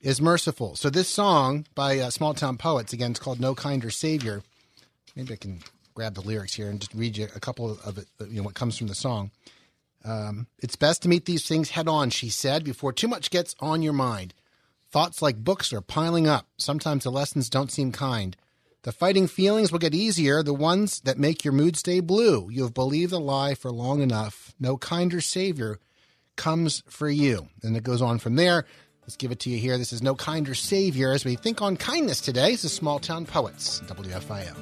is 0.00 0.20
merciful. 0.20 0.76
So 0.76 0.90
this 0.90 1.08
song 1.08 1.66
by 1.74 1.98
uh, 1.98 2.10
Small 2.10 2.34
Town 2.34 2.56
Poets 2.56 2.92
again, 2.92 3.10
it's 3.12 3.20
called 3.20 3.40
"No 3.40 3.54
Kinder 3.54 3.90
Savior." 3.90 4.42
Maybe 5.14 5.34
I 5.34 5.36
can 5.36 5.60
grab 5.94 6.14
the 6.14 6.22
lyrics 6.22 6.54
here 6.54 6.70
and 6.70 6.80
just 6.80 6.94
read 6.94 7.16
you 7.16 7.28
a 7.34 7.40
couple 7.40 7.78
of 7.84 7.98
it. 7.98 8.06
You 8.20 8.38
know 8.38 8.42
what 8.42 8.54
comes 8.54 8.78
from 8.78 8.86
the 8.86 8.94
song. 8.94 9.30
Um, 10.04 10.46
it's 10.58 10.76
best 10.76 11.02
to 11.02 11.08
meet 11.08 11.26
these 11.26 11.46
things 11.46 11.70
head 11.70 11.88
on, 11.88 12.10
she 12.10 12.30
said, 12.30 12.64
before 12.64 12.92
too 12.92 13.08
much 13.08 13.30
gets 13.30 13.54
on 13.60 13.82
your 13.82 13.92
mind. 13.92 14.32
Thoughts 14.90 15.20
like 15.20 15.44
books 15.44 15.72
are 15.72 15.82
piling 15.82 16.26
up. 16.26 16.46
Sometimes 16.56 17.04
the 17.04 17.10
lessons 17.10 17.50
don't 17.50 17.70
seem 17.70 17.92
kind. 17.92 18.36
The 18.82 18.92
fighting 18.92 19.26
feelings 19.26 19.70
will 19.70 19.78
get 19.78 19.94
easier, 19.94 20.42
the 20.42 20.54
ones 20.54 21.00
that 21.00 21.18
make 21.18 21.44
your 21.44 21.52
mood 21.52 21.76
stay 21.76 22.00
blue. 22.00 22.48
You 22.50 22.62
have 22.62 22.72
believed 22.72 23.12
a 23.12 23.18
lie 23.18 23.54
for 23.54 23.70
long 23.70 24.00
enough. 24.00 24.54
No 24.58 24.78
kinder 24.78 25.20
Savior 25.20 25.78
comes 26.36 26.82
for 26.88 27.10
you. 27.10 27.48
And 27.62 27.76
it 27.76 27.82
goes 27.82 28.00
on 28.00 28.18
from 28.18 28.36
there. 28.36 28.64
Let's 29.02 29.16
give 29.16 29.32
it 29.32 29.40
to 29.40 29.50
you 29.50 29.58
here. 29.58 29.76
This 29.76 29.92
is 29.92 30.02
No 30.02 30.14
Kinder 30.14 30.54
Savior 30.54 31.12
as 31.12 31.26
we 31.26 31.34
think 31.36 31.60
on 31.60 31.76
kindness 31.76 32.22
today. 32.22 32.52
This 32.52 32.64
is 32.64 32.72
Small 32.72 32.98
Town 32.98 33.26
Poets, 33.26 33.82
WFIL. 33.86 34.56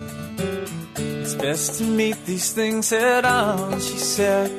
It's 0.96 1.35
best 1.35 1.78
to 1.78 1.85
meet 1.85 2.16
these 2.24 2.52
things 2.52 2.90
head 2.90 3.24
on, 3.24 3.78
she 3.78 3.98
said, 3.98 4.50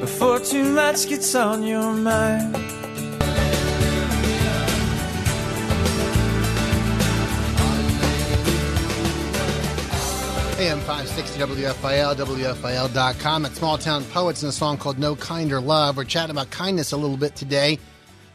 before 0.00 0.40
too 0.40 0.72
much 0.72 1.08
gets 1.08 1.34
on 1.34 1.62
your 1.62 1.92
mind. 1.92 2.83
AM 10.64 10.80
560 10.80 11.40
WFIL, 11.40 12.14
WFIL.com 12.14 13.44
at 13.44 13.52
Small 13.52 13.76
Town 13.76 14.02
Poets 14.04 14.42
and 14.42 14.48
a 14.48 14.52
song 14.52 14.78
called 14.78 14.98
No 14.98 15.14
Kinder 15.14 15.60
Love. 15.60 15.98
We're 15.98 16.04
chatting 16.04 16.30
about 16.30 16.50
kindness 16.50 16.92
a 16.92 16.96
little 16.96 17.18
bit 17.18 17.36
today 17.36 17.78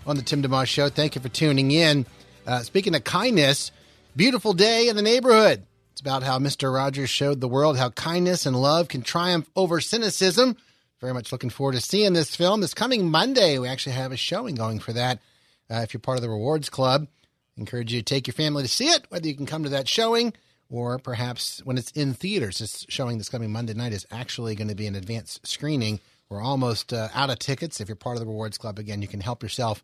on 0.05 0.15
the 0.15 0.21
Tim 0.21 0.43
DeMoss 0.43 0.67
Show. 0.67 0.89
Thank 0.89 1.15
you 1.15 1.21
for 1.21 1.29
tuning 1.29 1.71
in. 1.71 2.05
Uh, 2.45 2.59
speaking 2.59 2.93
of 2.93 3.03
kindness, 3.03 3.71
beautiful 4.15 4.53
day 4.53 4.89
in 4.89 4.95
the 4.95 5.01
neighborhood. 5.01 5.65
It's 5.91 6.01
about 6.01 6.21
how 6.21 6.37
Mr. 6.37 6.71
Rogers 6.71 7.09
showed 7.09 7.41
the 7.41 7.47
world 7.47 7.79
how 7.79 7.89
kindness 7.89 8.45
and 8.45 8.55
love 8.55 8.89
can 8.89 9.01
triumph 9.01 9.49
over 9.55 9.81
cynicism. 9.81 10.55
Very 11.01 11.15
much 11.15 11.31
looking 11.31 11.49
forward 11.49 11.73
to 11.73 11.81
seeing 11.81 12.13
this 12.13 12.35
film. 12.35 12.61
This 12.61 12.75
coming 12.75 13.09
Monday, 13.09 13.57
we 13.57 13.67
actually 13.67 13.93
have 13.93 14.11
a 14.11 14.17
showing 14.17 14.53
going 14.53 14.77
for 14.77 14.93
that. 14.93 15.17
Uh, 15.67 15.77
if 15.77 15.95
you're 15.95 15.99
part 15.99 16.19
of 16.19 16.21
the 16.21 16.29
Rewards 16.29 16.69
Club, 16.69 17.07
encourage 17.57 17.91
you 17.91 18.01
to 18.01 18.05
take 18.05 18.27
your 18.27 18.35
family 18.35 18.61
to 18.61 18.69
see 18.69 18.89
it, 18.89 19.07
whether 19.09 19.27
you 19.27 19.35
can 19.35 19.47
come 19.47 19.63
to 19.63 19.69
that 19.69 19.87
showing 19.87 20.31
or 20.69 20.99
perhaps 20.99 21.61
when 21.65 21.77
it's 21.77 21.91
in 21.91 22.13
theaters. 22.13 22.59
This 22.59 22.85
showing 22.89 23.17
this 23.17 23.29
coming 23.29 23.51
Monday 23.51 23.73
night 23.73 23.93
is 23.93 24.05
actually 24.11 24.55
going 24.55 24.67
to 24.67 24.75
be 24.75 24.87
an 24.87 24.95
advanced 24.95 25.45
screening. 25.45 25.99
We're 26.29 26.41
almost 26.41 26.93
uh, 26.93 27.09
out 27.13 27.29
of 27.29 27.39
tickets. 27.39 27.81
If 27.81 27.89
you're 27.89 27.95
part 27.95 28.15
of 28.15 28.19
the 28.21 28.27
Rewards 28.27 28.57
Club, 28.57 28.77
again, 28.77 29.01
you 29.01 29.07
can 29.07 29.21
help 29.21 29.41
yourself 29.41 29.83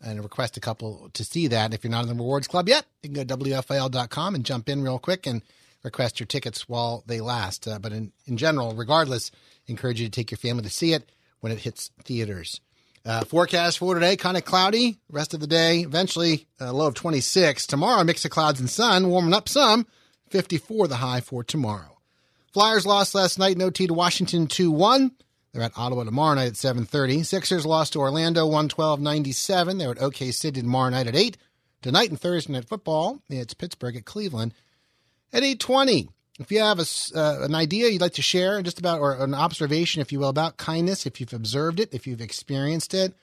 and 0.00 0.22
request 0.22 0.56
a 0.56 0.60
couple 0.60 1.10
to 1.12 1.24
see 1.24 1.48
that. 1.48 1.74
If 1.74 1.84
you're 1.84 1.90
not 1.90 2.02
in 2.02 2.08
the 2.08 2.14
Rewards 2.14 2.46
Club 2.46 2.68
yet, 2.68 2.86
you 3.02 3.10
can 3.10 3.14
go 3.14 3.24
to 3.24 3.36
WFIL.com 3.36 4.34
and 4.34 4.44
jump 4.44 4.68
in 4.68 4.82
real 4.82 4.98
quick 4.98 5.26
and 5.26 5.42
request 5.82 6.20
your 6.20 6.26
tickets 6.26 6.68
while 6.68 7.02
they 7.06 7.20
last. 7.20 7.66
Uh, 7.66 7.78
but 7.78 7.92
in, 7.92 8.12
in 8.26 8.36
general, 8.36 8.74
regardless, 8.74 9.30
encourage 9.66 10.00
you 10.00 10.06
to 10.06 10.12
take 10.12 10.30
your 10.30 10.38
family 10.38 10.62
to 10.62 10.70
see 10.70 10.92
it 10.92 11.10
when 11.40 11.52
it 11.52 11.60
hits 11.60 11.90
theaters. 12.04 12.60
Uh, 13.04 13.24
forecast 13.24 13.78
for 13.78 13.94
today, 13.94 14.14
kind 14.14 14.36
of 14.36 14.44
cloudy. 14.44 14.98
Rest 15.10 15.32
of 15.32 15.40
the 15.40 15.46
day, 15.46 15.80
eventually 15.80 16.46
a 16.60 16.72
low 16.72 16.86
of 16.86 16.94
26. 16.94 17.66
Tomorrow, 17.66 18.04
mix 18.04 18.24
of 18.24 18.30
clouds 18.30 18.60
and 18.60 18.68
sun, 18.68 19.08
warming 19.08 19.32
up 19.32 19.48
some. 19.48 19.86
54 20.30 20.88
the 20.88 20.96
high 20.96 21.20
for 21.20 21.44
tomorrow. 21.44 21.98
Flyers 22.52 22.86
lost 22.86 23.14
last 23.14 23.38
night 23.38 23.56
in 23.56 23.62
OT 23.62 23.86
to 23.86 23.94
Washington 23.94 24.46
2-1. 24.46 25.12
They're 25.52 25.62
at 25.62 25.76
Ottawa 25.76 26.04
tomorrow 26.04 26.34
night 26.34 26.48
at 26.48 26.52
7.30. 26.54 27.24
Sixers 27.24 27.66
lost 27.66 27.92
to 27.92 28.00
Orlando 28.00 28.48
112-97. 28.48 29.78
They're 29.78 29.90
at 29.90 30.02
OK 30.02 30.28
OKC 30.28 30.54
tomorrow 30.54 30.90
night 30.90 31.06
at 31.06 31.16
8. 31.16 31.36
Tonight 31.82 32.10
and 32.10 32.20
Thursday 32.20 32.52
night 32.52 32.68
football, 32.68 33.22
it's 33.28 33.54
Pittsburgh 33.54 33.96
at 33.96 34.04
Cleveland 34.04 34.54
at 35.32 35.42
8.20. 35.42 36.08
If 36.38 36.50
you 36.50 36.60
have 36.60 36.78
a, 36.78 36.86
uh, 37.14 37.44
an 37.44 37.54
idea 37.54 37.88
you'd 37.88 38.00
like 38.00 38.14
to 38.14 38.22
share, 38.22 38.62
just 38.62 38.78
about, 38.78 39.00
or 39.00 39.14
an 39.14 39.34
observation, 39.34 40.00
if 40.00 40.10
you 40.10 40.20
will, 40.20 40.28
about 40.28 40.56
kindness, 40.56 41.06
if 41.06 41.20
you've 41.20 41.32
observed 41.32 41.80
it, 41.80 41.92
if 41.92 42.06
you've 42.06 42.20
experienced 42.20 42.94
it, 42.94 43.14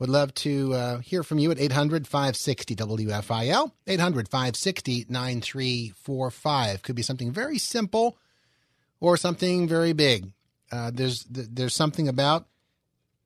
would 0.00 0.08
love 0.08 0.32
to 0.34 0.72
uh, 0.72 0.98
hear 0.98 1.22
from 1.22 1.38
you 1.38 1.50
at 1.50 1.60
800 1.60 2.08
560 2.08 2.74
WFIL, 2.74 3.70
800 3.86 4.28
560 4.28 5.06
9345. 5.08 6.82
Could 6.82 6.96
be 6.96 7.02
something 7.02 7.30
very 7.30 7.58
simple 7.58 8.16
or 8.98 9.16
something 9.16 9.68
very 9.68 9.92
big. 9.92 10.32
Uh, 10.72 10.90
there's 10.92 11.24
there's 11.28 11.74
something 11.74 12.08
about, 12.08 12.46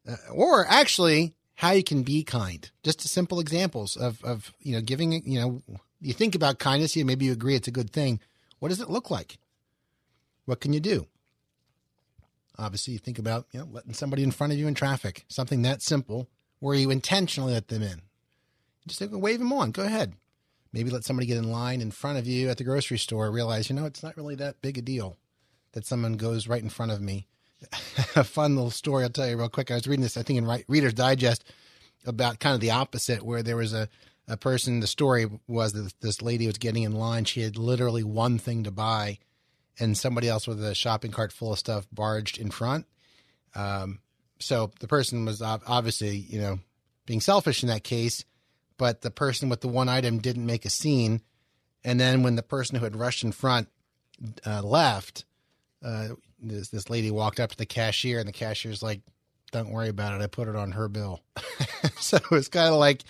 uh, 0.08 0.16
or 0.32 0.66
actually, 0.66 1.34
how 1.54 1.70
you 1.70 1.84
can 1.84 2.02
be 2.02 2.24
kind. 2.24 2.70
Just 2.82 3.00
simple 3.02 3.38
examples 3.38 3.96
of, 3.96 4.22
of 4.24 4.52
you 4.60 4.74
know 4.74 4.80
giving. 4.80 5.12
You 5.24 5.40
know, 5.40 5.62
you 6.00 6.12
think 6.12 6.34
about 6.34 6.58
kindness, 6.58 6.96
you 6.96 7.04
maybe 7.04 7.26
you 7.26 7.32
agree 7.32 7.54
it's 7.54 7.68
a 7.68 7.72
good 7.72 7.90
thing. 7.90 8.18
What 8.58 8.70
does 8.70 8.80
it 8.80 8.90
look 8.90 9.10
like? 9.10 9.38
What 10.44 10.60
can 10.60 10.72
you 10.72 10.80
do? 10.80 11.06
Obviously, 12.58 12.94
you 12.94 12.98
think 12.98 13.20
about 13.20 13.46
you 13.52 13.60
know 13.60 13.68
letting 13.70 13.94
somebody 13.94 14.24
in 14.24 14.32
front 14.32 14.52
of 14.52 14.58
you 14.58 14.66
in 14.66 14.74
traffic. 14.74 15.24
Something 15.28 15.62
that 15.62 15.80
simple 15.80 16.28
where 16.64 16.74
you 16.74 16.90
intentionally 16.90 17.52
let 17.52 17.68
them 17.68 17.82
in. 17.82 18.00
Just 18.86 19.02
wave 19.12 19.38
them 19.38 19.52
on. 19.52 19.70
Go 19.70 19.82
ahead. 19.82 20.14
Maybe 20.72 20.88
let 20.88 21.04
somebody 21.04 21.26
get 21.26 21.36
in 21.36 21.52
line 21.52 21.82
in 21.82 21.90
front 21.90 22.16
of 22.16 22.26
you 22.26 22.48
at 22.48 22.56
the 22.56 22.64
grocery 22.64 22.96
store. 22.96 23.30
Realize, 23.30 23.68
you 23.68 23.76
know, 23.76 23.84
it's 23.84 24.02
not 24.02 24.16
really 24.16 24.34
that 24.36 24.62
big 24.62 24.78
a 24.78 24.80
deal 24.80 25.18
that 25.72 25.84
someone 25.84 26.14
goes 26.14 26.48
right 26.48 26.62
in 26.62 26.70
front 26.70 26.90
of 26.90 27.02
me. 27.02 27.26
a 28.16 28.24
fun 28.24 28.56
little 28.56 28.70
story 28.70 29.04
I'll 29.04 29.10
tell 29.10 29.28
you 29.28 29.36
real 29.36 29.50
quick. 29.50 29.70
I 29.70 29.74
was 29.74 29.86
reading 29.86 30.02
this, 30.02 30.16
I 30.16 30.22
think, 30.22 30.38
in 30.38 30.64
Reader's 30.66 30.94
Digest 30.94 31.44
about 32.06 32.40
kind 32.40 32.54
of 32.54 32.62
the 32.62 32.70
opposite, 32.70 33.22
where 33.22 33.42
there 33.42 33.56
was 33.58 33.74
a, 33.74 33.86
a 34.26 34.38
person, 34.38 34.80
the 34.80 34.86
story 34.86 35.26
was 35.46 35.74
that 35.74 35.92
this 36.00 36.22
lady 36.22 36.46
was 36.46 36.56
getting 36.56 36.84
in 36.84 36.92
line. 36.92 37.26
She 37.26 37.42
had 37.42 37.58
literally 37.58 38.04
one 38.04 38.38
thing 38.38 38.64
to 38.64 38.70
buy, 38.70 39.18
and 39.78 39.98
somebody 39.98 40.30
else 40.30 40.48
with 40.48 40.64
a 40.64 40.74
shopping 40.74 41.10
cart 41.10 41.30
full 41.30 41.52
of 41.52 41.58
stuff 41.58 41.86
barged 41.92 42.38
in 42.38 42.50
front. 42.50 42.86
Um, 43.54 44.00
so 44.38 44.70
the 44.80 44.88
person 44.88 45.24
was 45.24 45.40
obviously, 45.42 46.16
you 46.16 46.40
know, 46.40 46.58
being 47.06 47.20
selfish 47.20 47.62
in 47.62 47.68
that 47.68 47.84
case, 47.84 48.24
but 48.76 49.02
the 49.02 49.10
person 49.10 49.48
with 49.48 49.60
the 49.60 49.68
one 49.68 49.88
item 49.88 50.18
didn't 50.18 50.46
make 50.46 50.64
a 50.64 50.70
scene. 50.70 51.20
And 51.84 52.00
then 52.00 52.22
when 52.22 52.36
the 52.36 52.42
person 52.42 52.76
who 52.76 52.84
had 52.84 52.96
rushed 52.96 53.24
in 53.24 53.32
front 53.32 53.68
uh, 54.46 54.62
left, 54.62 55.24
uh, 55.84 56.08
this 56.40 56.68
this 56.68 56.90
lady 56.90 57.10
walked 57.10 57.40
up 57.40 57.50
to 57.50 57.56
the 57.56 57.66
cashier, 57.66 58.18
and 58.18 58.28
the 58.28 58.32
cashier's 58.32 58.82
like, 58.82 59.00
"Don't 59.52 59.70
worry 59.70 59.88
about 59.88 60.18
it. 60.18 60.22
I 60.24 60.26
put 60.26 60.48
it 60.48 60.56
on 60.56 60.72
her 60.72 60.88
bill." 60.88 61.20
so 62.00 62.16
it 62.16 62.30
was 62.30 62.48
kind 62.48 62.68
of 62.68 62.76
like, 62.76 63.02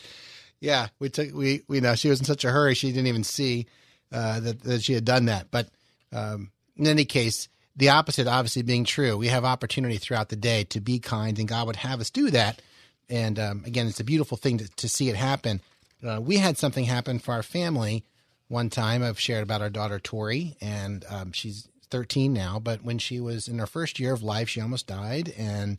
yeah, 0.61 0.89
we 0.99 1.09
took 1.09 1.33
we 1.33 1.63
we 1.69 1.81
know 1.81 1.95
she 1.95 2.09
was 2.09 2.21
in 2.21 2.27
such 2.27 2.45
a 2.45 2.51
hurry 2.51 2.75
she 2.75 2.91
didn't 2.91 3.07
even 3.07 3.25
see 3.25 3.67
uh, 4.13 4.41
that 4.41 4.63
that 4.63 4.83
she 4.83 4.93
had 4.93 5.05
done 5.05 5.27
that. 5.27 5.51
But 5.51 5.69
um, 6.13 6.51
in 6.77 6.87
any 6.87 7.05
case, 7.05 7.49
the 7.77 7.89
opposite 7.89 8.27
obviously 8.27 8.63
being 8.63 8.85
true. 8.85 9.17
We 9.17 9.29
have 9.29 9.45
opportunity 9.45 9.97
throughout 9.97 10.29
the 10.29 10.37
day 10.37 10.65
to 10.65 10.81
be 10.81 10.99
kind, 10.99 11.39
and 11.39 11.49
God 11.49 11.67
would 11.67 11.77
have 11.77 12.01
us 12.01 12.11
do 12.11 12.31
that. 12.31 12.63
And 13.09 13.39
um, 13.39 13.63
again, 13.67 13.87
it's 13.87 14.01
a 14.01 14.05
beautiful 14.05 14.37
thing 14.37 14.59
to, 14.59 14.69
to 14.77 14.89
see 14.89 15.09
it 15.09 15.17
happen. 15.17 15.61
Uh, 16.07 16.21
we 16.21 16.37
had 16.37 16.59
something 16.59 16.85
happen 16.85 17.19
for 17.19 17.33
our 17.33 17.43
family 17.43 18.05
one 18.49 18.71
time. 18.71 19.03
I've 19.03 19.21
shared 19.21 19.43
about 19.43 19.63
our 19.63 19.71
daughter 19.71 19.99
Tori, 19.99 20.57
and 20.61 21.05
um, 21.09 21.33
she's 21.33 21.69
13 21.91 22.33
now. 22.33 22.59
But 22.59 22.85
when 22.85 22.99
she 22.99 23.21
was 23.21 23.49
in 23.49 23.59
her 23.59 23.67
first 23.67 23.99
year 23.99 24.13
of 24.13 24.23
life, 24.23 24.49
she 24.49 24.61
almost 24.61 24.87
died, 24.87 25.33
and 25.37 25.79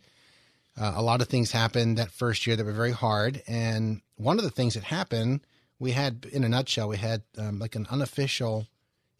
uh, 0.79 0.93
a 0.95 1.01
lot 1.01 1.21
of 1.21 1.29
things 1.29 1.51
happened 1.51 1.97
that 1.97 2.11
first 2.11 2.45
year 2.45 2.55
that 2.55 2.65
were 2.65 2.73
very 2.73 2.91
hard. 2.91 3.41
And 3.47 4.01
one 4.17 4.37
of 4.37 4.43
the 4.43 4.49
things 4.49 4.73
that 4.73 4.83
happened, 4.83 5.41
we 5.79 5.91
had, 5.91 6.27
in 6.31 6.43
a 6.43 6.49
nutshell, 6.49 6.89
we 6.89 6.97
had 6.97 7.21
um, 7.37 7.59
like 7.59 7.75
an 7.75 7.87
unofficial 7.89 8.67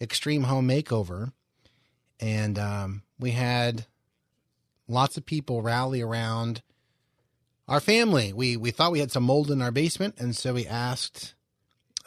extreme 0.02 0.44
home 0.44 0.68
makeover 0.68 1.32
and 2.20 2.58
um, 2.58 3.04
we 3.20 3.32
had 3.32 3.86
lots 4.88 5.18
of 5.18 5.26
people 5.26 5.62
rally 5.62 6.02
around 6.02 6.62
our 7.68 7.80
family. 7.80 8.34
We 8.34 8.58
we 8.58 8.72
thought 8.72 8.92
we 8.92 9.00
had 9.00 9.12
some 9.12 9.24
mold 9.24 9.52
in 9.52 9.62
our 9.62 9.72
basement, 9.72 10.16
and 10.18 10.36
so 10.36 10.54
we 10.54 10.68
asked. 10.68 11.34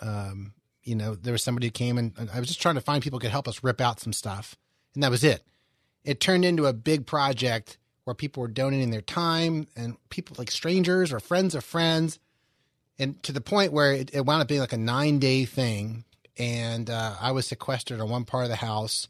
Um, 0.00 0.54
you 0.84 0.94
know, 0.94 1.14
there 1.14 1.32
was 1.32 1.42
somebody 1.42 1.66
who 1.66 1.72
came 1.72 1.98
and 1.98 2.14
I 2.32 2.38
was 2.38 2.48
just 2.48 2.62
trying 2.62 2.76
to 2.76 2.80
find 2.80 3.02
people 3.02 3.18
could 3.18 3.30
help 3.30 3.48
us 3.48 3.62
rip 3.62 3.80
out 3.80 4.00
some 4.00 4.12
stuff, 4.12 4.56
and 4.94 5.02
that 5.02 5.10
was 5.10 5.24
it. 5.24 5.42
It 6.04 6.20
turned 6.20 6.44
into 6.44 6.66
a 6.66 6.72
big 6.72 7.04
project 7.04 7.78
where 8.04 8.14
people 8.14 8.40
were 8.40 8.48
donating 8.48 8.90
their 8.90 9.02
time 9.02 9.66
and 9.76 9.96
people 10.08 10.36
like 10.38 10.50
strangers 10.50 11.12
or 11.12 11.20
friends 11.20 11.54
of 11.54 11.64
friends, 11.64 12.18
and 12.98 13.22
to 13.24 13.32
the 13.32 13.40
point 13.40 13.72
where 13.72 13.92
it, 13.92 14.14
it 14.14 14.24
wound 14.24 14.40
up 14.40 14.48
being 14.48 14.60
like 14.60 14.72
a 14.72 14.78
nine 14.78 15.18
day 15.18 15.44
thing. 15.44 16.04
And 16.38 16.88
uh, 16.88 17.16
I 17.20 17.32
was 17.32 17.48
sequestered 17.48 17.98
in 17.98 18.08
one 18.08 18.24
part 18.24 18.44
of 18.44 18.50
the 18.50 18.56
house 18.56 19.08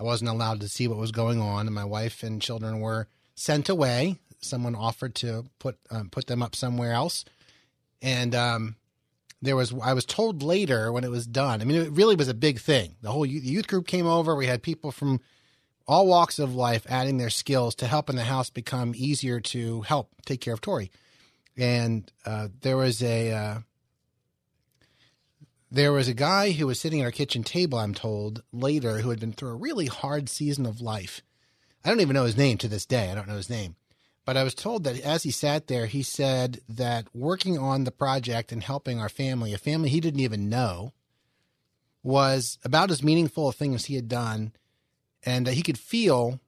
I 0.00 0.04
wasn't 0.04 0.30
allowed 0.30 0.60
to 0.60 0.68
see 0.68 0.86
what 0.86 0.98
was 0.98 1.12
going 1.12 1.40
on, 1.40 1.66
and 1.66 1.74
my 1.74 1.84
wife 1.84 2.22
and 2.22 2.40
children 2.40 2.80
were 2.80 3.08
sent 3.34 3.68
away. 3.68 4.18
Someone 4.40 4.74
offered 4.74 5.14
to 5.16 5.46
put 5.58 5.78
um, 5.90 6.10
put 6.10 6.26
them 6.26 6.42
up 6.42 6.54
somewhere 6.54 6.92
else, 6.92 7.24
and 8.00 8.34
um, 8.34 8.76
there 9.42 9.56
was 9.56 9.74
I 9.82 9.92
was 9.92 10.04
told 10.04 10.42
later 10.42 10.92
when 10.92 11.04
it 11.04 11.10
was 11.10 11.26
done. 11.26 11.60
I 11.60 11.64
mean, 11.64 11.80
it 11.80 11.92
really 11.92 12.14
was 12.14 12.28
a 12.28 12.34
big 12.34 12.60
thing. 12.60 12.96
The 13.02 13.10
whole 13.10 13.26
youth 13.26 13.66
group 13.66 13.86
came 13.86 14.06
over. 14.06 14.34
We 14.34 14.46
had 14.46 14.62
people 14.62 14.92
from 14.92 15.20
all 15.86 16.06
walks 16.06 16.38
of 16.38 16.54
life 16.54 16.86
adding 16.88 17.16
their 17.16 17.30
skills 17.30 17.74
to 17.76 17.86
helping 17.86 18.16
the 18.16 18.24
house 18.24 18.50
become 18.50 18.92
easier 18.94 19.40
to 19.40 19.80
help 19.82 20.10
take 20.26 20.40
care 20.40 20.52
of 20.54 20.60
Tori. 20.60 20.90
And 21.56 22.10
uh, 22.26 22.48
there 22.60 22.76
was 22.76 23.02
a 23.02 23.32
uh, 23.32 23.58
there 25.70 25.92
was 25.92 26.08
a 26.08 26.14
guy 26.14 26.52
who 26.52 26.66
was 26.66 26.80
sitting 26.80 27.00
at 27.00 27.04
our 27.04 27.10
kitchen 27.10 27.42
table, 27.42 27.78
I'm 27.78 27.94
told, 27.94 28.42
later, 28.52 28.98
who 28.98 29.10
had 29.10 29.20
been 29.20 29.32
through 29.32 29.50
a 29.50 29.56
really 29.56 29.86
hard 29.86 30.28
season 30.28 30.66
of 30.66 30.80
life. 30.80 31.20
I 31.84 31.90
don't 31.90 32.00
even 32.00 32.14
know 32.14 32.24
his 32.24 32.36
name 32.36 32.58
to 32.58 32.68
this 32.68 32.86
day. 32.86 33.10
I 33.10 33.14
don't 33.14 33.28
know 33.28 33.36
his 33.36 33.50
name. 33.50 33.76
But 34.24 34.36
I 34.36 34.42
was 34.42 34.54
told 34.54 34.84
that 34.84 35.00
as 35.00 35.22
he 35.22 35.30
sat 35.30 35.68
there, 35.68 35.86
he 35.86 36.02
said 36.02 36.60
that 36.68 37.06
working 37.14 37.58
on 37.58 37.84
the 37.84 37.90
project 37.90 38.52
and 38.52 38.62
helping 38.62 39.00
our 39.00 39.08
family, 39.08 39.54
a 39.54 39.58
family 39.58 39.88
he 39.88 40.00
didn't 40.00 40.20
even 40.20 40.48
know, 40.48 40.92
was 42.02 42.58
about 42.64 42.90
as 42.90 43.02
meaningful 43.02 43.48
a 43.48 43.52
thing 43.52 43.74
as 43.74 43.86
he 43.86 43.94
had 43.94 44.08
done. 44.08 44.52
And 45.24 45.46
that 45.46 45.54
he 45.54 45.62
could 45.62 45.78
feel 45.78 46.40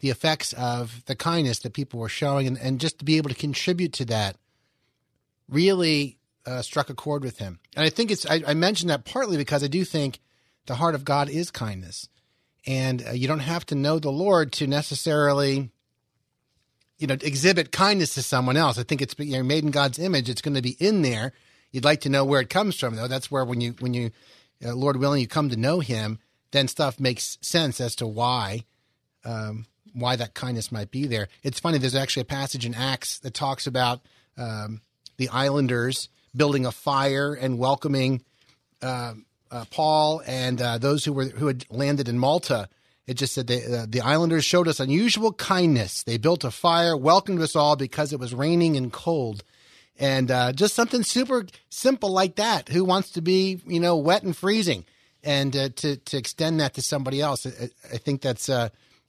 the 0.00 0.10
effects 0.10 0.52
of 0.52 1.04
the 1.06 1.16
kindness 1.16 1.60
that 1.60 1.72
people 1.72 1.98
were 1.98 2.08
showing 2.08 2.46
and, 2.46 2.58
and 2.58 2.80
just 2.80 2.98
to 2.98 3.04
be 3.04 3.16
able 3.16 3.30
to 3.30 3.34
contribute 3.34 3.92
to 3.94 4.04
that 4.04 4.36
really 5.48 6.18
uh, 6.46 6.62
struck 6.62 6.88
a 6.88 6.94
chord 6.94 7.22
with 7.22 7.38
him. 7.38 7.58
And 7.74 7.84
I 7.84 7.90
think 7.90 8.10
it's, 8.10 8.24
I, 8.26 8.42
I, 8.46 8.54
mentioned 8.54 8.90
that 8.90 9.04
partly 9.04 9.36
because 9.36 9.64
I 9.64 9.66
do 9.66 9.84
think 9.84 10.20
the 10.66 10.76
heart 10.76 10.94
of 10.94 11.04
God 11.04 11.28
is 11.28 11.50
kindness. 11.50 12.08
And 12.66 13.04
uh, 13.06 13.10
you 13.12 13.28
don't 13.28 13.40
have 13.40 13.66
to 13.66 13.74
know 13.74 13.98
the 13.98 14.10
Lord 14.10 14.52
to 14.52 14.66
necessarily, 14.66 15.70
you 16.98 17.06
know, 17.06 17.16
exhibit 17.20 17.72
kindness 17.72 18.14
to 18.14 18.22
someone 18.22 18.56
else. 18.56 18.78
I 18.78 18.84
think 18.84 19.02
it's 19.02 19.14
you're 19.18 19.44
made 19.44 19.64
in 19.64 19.70
God's 19.70 19.98
image. 19.98 20.28
It's 20.28 20.42
going 20.42 20.54
to 20.54 20.62
be 20.62 20.76
in 20.78 21.02
there. 21.02 21.32
You'd 21.72 21.84
like 21.84 22.00
to 22.02 22.08
know 22.08 22.24
where 22.24 22.40
it 22.40 22.50
comes 22.50 22.78
from, 22.78 22.96
though. 22.96 23.08
That's 23.08 23.30
where 23.30 23.44
when 23.44 23.60
you, 23.60 23.74
when 23.80 23.94
you, 23.94 24.10
uh, 24.64 24.74
Lord 24.74 24.96
willing, 24.96 25.20
you 25.20 25.28
come 25.28 25.50
to 25.50 25.56
know 25.56 25.80
Him, 25.80 26.18
then 26.52 26.68
stuff 26.68 26.98
makes 26.98 27.38
sense 27.42 27.80
as 27.80 27.96
to 27.96 28.06
why 28.06 28.64
um, 29.24 29.66
why 29.92 30.16
that 30.16 30.34
kindness 30.34 30.70
might 30.70 30.90
be 30.90 31.06
there. 31.06 31.28
It's 31.42 31.60
funny. 31.60 31.78
There's 31.78 31.94
actually 31.94 32.22
a 32.22 32.26
passage 32.26 32.64
in 32.64 32.74
Acts 32.74 33.18
that 33.20 33.34
talks 33.34 33.66
about 33.66 34.00
um, 34.36 34.80
the 35.16 35.28
islanders 35.30 36.08
building 36.36 36.66
a 36.66 36.72
fire 36.72 37.34
and 37.34 37.58
welcoming 37.58 38.22
uh, 38.82 39.14
uh, 39.50 39.64
Paul 39.70 40.22
and 40.26 40.60
uh, 40.60 40.78
those 40.78 41.04
who 41.04 41.12
were 41.12 41.26
who 41.26 41.46
had 41.46 41.64
landed 41.70 42.08
in 42.08 42.18
Malta. 42.18 42.68
It 43.06 43.14
just 43.14 43.34
said 43.34 43.46
they, 43.46 43.64
uh, 43.64 43.86
the 43.88 44.00
islanders 44.00 44.44
showed 44.44 44.66
us 44.66 44.80
unusual 44.80 45.32
kindness. 45.32 46.02
They 46.02 46.18
built 46.18 46.42
a 46.42 46.50
fire, 46.50 46.96
welcomed 46.96 47.40
us 47.40 47.54
all 47.54 47.76
because 47.76 48.12
it 48.12 48.18
was 48.18 48.34
raining 48.34 48.76
and 48.76 48.92
cold, 48.92 49.44
and 49.98 50.30
uh, 50.30 50.52
just 50.52 50.74
something 50.74 51.04
super 51.04 51.46
simple 51.68 52.10
like 52.10 52.34
that. 52.36 52.68
Who 52.68 52.84
wants 52.84 53.10
to 53.12 53.22
be 53.22 53.60
you 53.66 53.78
know 53.78 53.96
wet 53.96 54.24
and 54.24 54.36
freezing, 54.36 54.84
and 55.22 55.56
uh, 55.56 55.68
to 55.76 55.96
to 55.96 56.16
extend 56.16 56.58
that 56.60 56.74
to 56.74 56.82
somebody 56.82 57.20
else? 57.20 57.46
I, 57.46 57.70
I 57.92 57.98
think 57.98 58.22
that's 58.22 58.48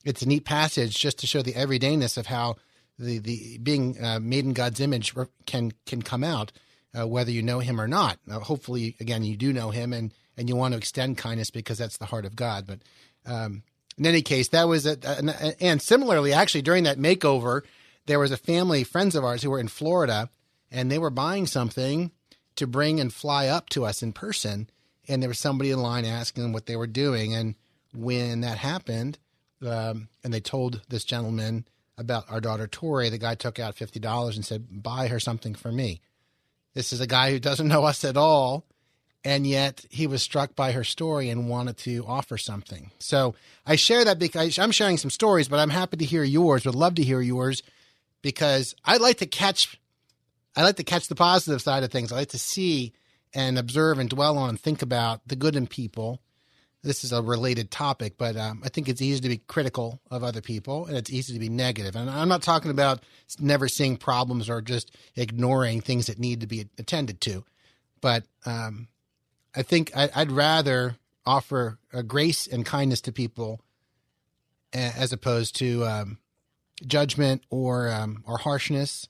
it's 0.06 0.22
a 0.22 0.28
neat 0.28 0.46
passage 0.46 1.00
just 1.00 1.20
to 1.20 1.28
show 1.28 1.42
the 1.42 1.54
everydayness 1.54 2.18
of 2.18 2.28
how 2.28 2.58
the 3.00 3.18
the 3.18 3.58
being 3.58 3.98
made 4.22 4.46
in 4.46 4.54
God's 4.54 4.80
image 4.80 5.16
can 5.48 5.72
can 5.88 6.04
come 6.04 6.24
out, 6.24 6.52
uh, 6.98 7.08
whether 7.08 7.32
you 7.32 7.42
know 7.42 7.60
Him 7.60 7.80
or 7.80 7.88
not. 7.88 8.20
Now, 8.26 8.40
hopefully, 8.40 8.96
again, 9.00 9.24
you 9.24 9.38
do 9.38 9.54
know 9.54 9.70
Him, 9.70 9.94
and 9.94 10.14
and 10.38 10.48
you 10.48 10.56
want 10.56 10.74
to 10.74 10.78
extend 10.78 11.18
kindness 11.18 11.50
because 11.50 11.78
that's 11.78 11.98
the 11.98 12.06
heart 12.06 12.26
of 12.26 12.36
God. 12.36 12.66
But 12.68 12.80
um, 13.26 13.64
in 13.98 14.06
any 14.06 14.22
case, 14.22 14.50
that 14.50 14.68
was 14.68 14.86
a, 14.86 14.98
and 15.60 15.82
similarly, 15.82 16.34
actually, 16.34 16.62
during 16.62 16.84
that 16.84 17.00
makeover, 17.00 17.62
there 18.06 18.20
was 18.20 18.32
a 18.32 18.38
family, 18.38 18.84
friends 18.84 19.16
of 19.16 19.24
ours, 19.24 19.42
who 19.42 19.50
were 19.50 19.60
in 19.60 19.68
Florida, 19.68 20.30
and 20.72 20.92
they 20.92 21.00
were 21.00 21.10
buying 21.10 21.48
something 21.48 22.12
to 22.56 22.68
bring 22.68 23.00
and 23.00 23.14
fly 23.14 23.48
up 23.48 23.70
to 23.70 23.86
us 23.86 24.02
in 24.02 24.14
person, 24.14 24.70
and 25.08 25.22
there 25.22 25.30
was 25.30 25.40
somebody 25.40 25.72
in 25.72 25.80
line 25.80 26.06
asking 26.06 26.44
them 26.44 26.54
what 26.54 26.66
they 26.66 26.76
were 26.76 26.88
doing, 26.88 27.34
and 27.34 27.56
when 27.94 28.42
that 28.42 28.58
happened, 28.58 29.18
um, 29.66 30.10
and 30.24 30.34
they 30.34 30.40
told 30.40 30.82
this 30.90 31.04
gentleman 31.04 31.66
about 31.98 32.30
our 32.30 32.40
daughter 32.40 32.68
Tori, 32.68 33.10
the 33.10 33.18
guy 33.18 33.34
took 33.34 33.58
out 33.60 33.76
fifty 33.76 34.00
dollars 34.00 34.36
and 34.36 34.46
said, 34.46 34.84
"Buy 34.84 35.08
her 35.08 35.20
something 35.20 35.56
for 35.56 35.72
me." 35.72 36.02
This 36.78 36.94
is 36.94 37.02
a 37.02 37.08
guy 37.08 37.32
who 37.32 37.40
doesn't 37.40 37.68
know 37.68 37.86
us 37.86 38.06
at 38.06 38.18
all, 38.18 38.64
and 39.24 39.48
yet 39.48 39.84
he 39.90 40.06
was 40.06 40.22
struck 40.22 40.56
by 40.56 40.74
her 40.74 40.84
story 40.84 41.32
and 41.32 41.50
wanted 41.50 41.76
to 41.78 42.06
offer 42.06 42.38
something. 42.38 42.92
So 43.00 43.34
I 43.66 43.76
share 43.78 44.06
that 44.06 44.20
because 44.20 44.60
I'm 44.60 44.70
sharing 44.70 44.98
some 44.98 45.10
stories, 45.10 45.48
but 45.48 45.58
I'm 45.58 45.72
happy 45.72 45.98
to 45.98 46.06
hear 46.06 46.24
yours. 46.24 46.68
Would 46.68 46.76
love 46.76 46.94
to 46.96 47.04
hear 47.04 47.20
yours 47.20 47.64
because 48.22 48.76
I 48.86 48.98
like 48.98 49.18
to 49.18 49.26
catch, 49.26 49.82
I 50.56 50.62
like 50.62 50.76
to 50.76 50.84
catch 50.84 51.08
the 51.08 51.16
positive 51.16 51.64
side 51.64 51.82
of 51.82 51.90
things. 51.90 52.12
I 52.12 52.18
like 52.18 52.30
to 52.30 52.38
see 52.38 52.94
and 53.34 53.58
observe 53.58 53.98
and 53.98 54.08
dwell 54.08 54.38
on 54.38 54.56
think 54.56 54.84
about 54.84 55.28
the 55.28 55.36
good 55.36 55.56
in 55.56 55.66
people. 55.66 56.22
This 56.88 57.04
is 57.04 57.12
a 57.12 57.22
related 57.22 57.70
topic, 57.70 58.18
but 58.18 58.38
um, 58.38 58.62
I 58.64 58.70
think 58.70 58.88
it's 58.88 59.02
easy 59.02 59.20
to 59.20 59.30
be 59.30 59.38
critical 59.38 60.02
of 60.10 60.24
other 60.24 60.42
people 60.42 60.86
and 60.86 60.96
it's 60.96 61.12
easy 61.12 61.34
to 61.34 61.40
be 61.40 61.50
negative. 61.50 61.96
And 61.96 62.10
I'm 62.10 62.30
not 62.30 62.42
talking 62.42 62.72
about 62.72 63.02
never 63.40 63.68
seeing 63.68 63.98
problems 63.98 64.50
or 64.50 64.62
just 64.62 64.96
ignoring 65.16 65.82
things 65.82 66.08
that 66.08 66.18
need 66.18 66.42
to 66.42 66.48
be 66.48 66.70
attended 66.80 67.20
to, 67.22 67.44
but 68.02 68.24
um, 68.46 68.88
I 69.56 69.64
think 69.64 69.92
I, 69.96 70.10
would 70.18 70.32
rather 70.32 70.96
offer 71.26 71.78
grace 72.08 72.48
and 72.48 72.66
kindness 72.66 73.02
to 73.02 73.12
people 73.12 73.60
as 74.74 75.12
opposed 75.12 75.56
to 75.58 75.86
um, 75.86 76.18
judgment 76.86 77.44
or 77.50 77.90
um, 77.92 78.24
or 78.26 78.38
harshness, 78.38 79.08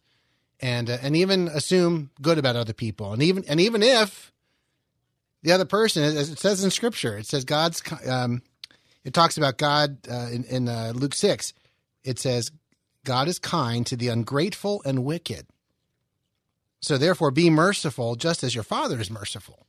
and 0.60 0.90
uh, 0.90 0.98
and 1.02 1.16
even 1.16 1.48
assume 1.48 2.12
good 2.22 2.38
about 2.38 2.56
other 2.56 2.74
people, 2.74 3.14
and 3.14 3.22
even 3.22 3.44
and 3.48 3.60
even 3.60 3.84
if 3.84 4.32
the 5.44 5.52
other 5.52 5.66
person, 5.66 6.04
as 6.04 6.30
it 6.30 6.40
says 6.40 6.64
in 6.64 6.72
Scripture, 6.72 7.18
it 7.18 7.26
says 7.26 7.46
God's. 7.46 7.82
Um, 8.08 8.42
it 9.04 9.14
talks 9.14 9.38
about 9.38 9.58
God 9.58 9.98
uh, 10.10 10.28
in, 10.32 10.44
in 10.46 10.68
uh, 10.68 10.92
Luke 10.96 11.14
six. 11.14 11.54
It 12.04 12.20
says 12.20 12.52
God 13.06 13.28
is 13.28 13.40
kind 13.40 13.86
to 13.86 13.96
the 13.96 14.10
ungrateful 14.10 14.82
and 14.86 15.06
wicked. 15.06 15.48
So 16.82 16.98
therefore, 16.98 17.32
be 17.32 17.50
merciful, 17.50 18.16
just 18.16 18.44
as 18.44 18.54
your 18.54 18.64
Father 18.64 19.00
is 19.00 19.10
merciful. 19.10 19.66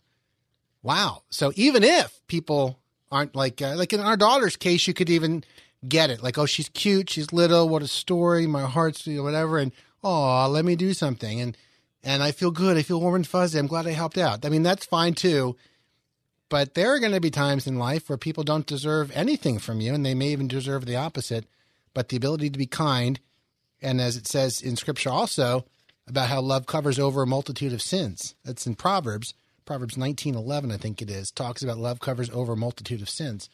Wow. 0.82 1.22
So 1.30 1.52
even 1.56 1.82
if 1.84 2.20
people 2.26 2.78
aren't 3.10 3.34
like 3.34 3.62
uh, 3.62 3.76
like 3.76 3.92
in 3.92 4.00
our 4.00 4.16
daughter's 4.16 4.56
case, 4.56 4.86
you 4.86 4.94
could 4.94 5.10
even 5.10 5.44
get 5.86 6.10
it. 6.10 6.22
Like, 6.22 6.36
oh, 6.38 6.46
she's 6.46 6.68
cute, 6.70 7.10
she's 7.10 7.32
little, 7.32 7.68
what 7.68 7.82
a 7.82 7.88
story, 7.88 8.46
my 8.46 8.62
heart's 8.62 9.06
whatever, 9.06 9.58
and 9.58 9.72
oh, 10.02 10.48
let 10.48 10.64
me 10.64 10.74
do 10.74 10.92
something, 10.92 11.40
and 11.40 11.56
and 12.02 12.22
I 12.22 12.32
feel 12.32 12.50
good, 12.50 12.76
I 12.76 12.82
feel 12.82 13.00
warm 13.00 13.16
and 13.16 13.26
fuzzy. 13.26 13.58
I'm 13.58 13.66
glad 13.66 13.86
I 13.86 13.92
helped 13.92 14.18
out. 14.18 14.44
I 14.44 14.48
mean, 14.48 14.62
that's 14.62 14.86
fine 14.86 15.14
too. 15.14 15.56
But 16.48 16.74
there 16.74 16.94
are 16.94 16.98
going 16.98 17.12
to 17.12 17.20
be 17.20 17.30
times 17.30 17.66
in 17.66 17.78
life 17.78 18.08
where 18.08 18.16
people 18.16 18.42
don't 18.42 18.66
deserve 18.66 19.10
anything 19.14 19.58
from 19.58 19.80
you, 19.80 19.92
and 19.92 20.04
they 20.04 20.14
may 20.14 20.28
even 20.28 20.48
deserve 20.48 20.86
the 20.86 20.96
opposite. 20.96 21.44
But 21.92 22.08
the 22.08 22.16
ability 22.16 22.50
to 22.50 22.58
be 22.58 22.66
kind, 22.66 23.20
and 23.82 24.00
as 24.00 24.16
it 24.16 24.26
says 24.26 24.62
in 24.62 24.76
Scripture 24.76 25.10
also 25.10 25.66
about 26.06 26.28
how 26.28 26.40
love 26.40 26.66
covers 26.66 26.98
over 26.98 27.22
a 27.22 27.26
multitude 27.26 27.72
of 27.72 27.82
sins. 27.82 28.34
That's 28.44 28.66
in 28.66 28.76
Proverbs 28.76 29.34
Proverbs 29.68 29.96
19:11 29.96 30.72
I 30.72 30.78
think 30.78 31.02
it 31.02 31.10
is 31.10 31.30
talks 31.30 31.62
about 31.62 31.76
love 31.76 32.00
covers 32.00 32.30
over 32.30 32.54
a 32.54 32.56
multitude 32.56 33.02
of 33.02 33.10
sins 33.10 33.50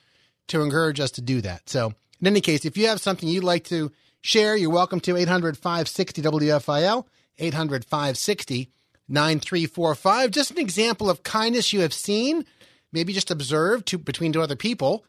to 0.47 0.63
encourage 0.63 1.01
us 1.01 1.11
to 1.11 1.21
do 1.21 1.41
that. 1.41 1.69
So, 1.69 1.93
in 2.21 2.29
any 2.29 2.41
case, 2.41 2.65
if 2.65 2.77
you 2.77 2.87
have 2.87 3.01
something 3.01 3.29
you'd 3.29 3.43
like 3.43 3.65
to 3.65 3.91
share, 4.21 4.57
you're 4.57 4.71
welcome 4.71 5.01
to 5.01 5.15
800-560 5.15 6.23
WFIL, 6.23 7.05
800-560 7.39 8.69
9345. 9.09 10.31
Just 10.31 10.51
an 10.51 10.59
example 10.59 11.11
of 11.11 11.23
kindness 11.23 11.73
you 11.73 11.81
have 11.81 11.93
seen, 11.93 12.45
maybe 12.93 13.13
just 13.13 13.31
observed 13.31 13.87
to, 13.87 13.99
between 13.99 14.33
two 14.33 14.41
other 14.41 14.57
people, 14.57 15.05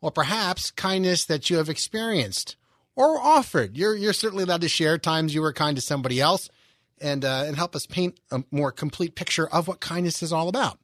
or 0.00 0.10
perhaps 0.10 0.70
kindness 0.70 1.24
that 1.24 1.50
you 1.50 1.56
have 1.56 1.68
experienced 1.68 2.56
or 2.96 3.18
offered. 3.18 3.76
You're, 3.76 3.96
you're 3.96 4.12
certainly 4.12 4.44
allowed 4.44 4.60
to 4.60 4.68
share 4.68 4.98
times 4.98 5.34
you 5.34 5.42
were 5.42 5.52
kind 5.52 5.76
to 5.76 5.82
somebody 5.82 6.20
else 6.20 6.48
and 7.00 7.24
uh, 7.24 7.44
and 7.46 7.56
help 7.56 7.74
us 7.74 7.86
paint 7.86 8.18
a 8.30 8.44
more 8.50 8.70
complete 8.70 9.14
picture 9.14 9.48
of 9.48 9.66
what 9.66 9.80
kindness 9.80 10.22
is 10.22 10.32
all 10.32 10.48
about. 10.48 10.78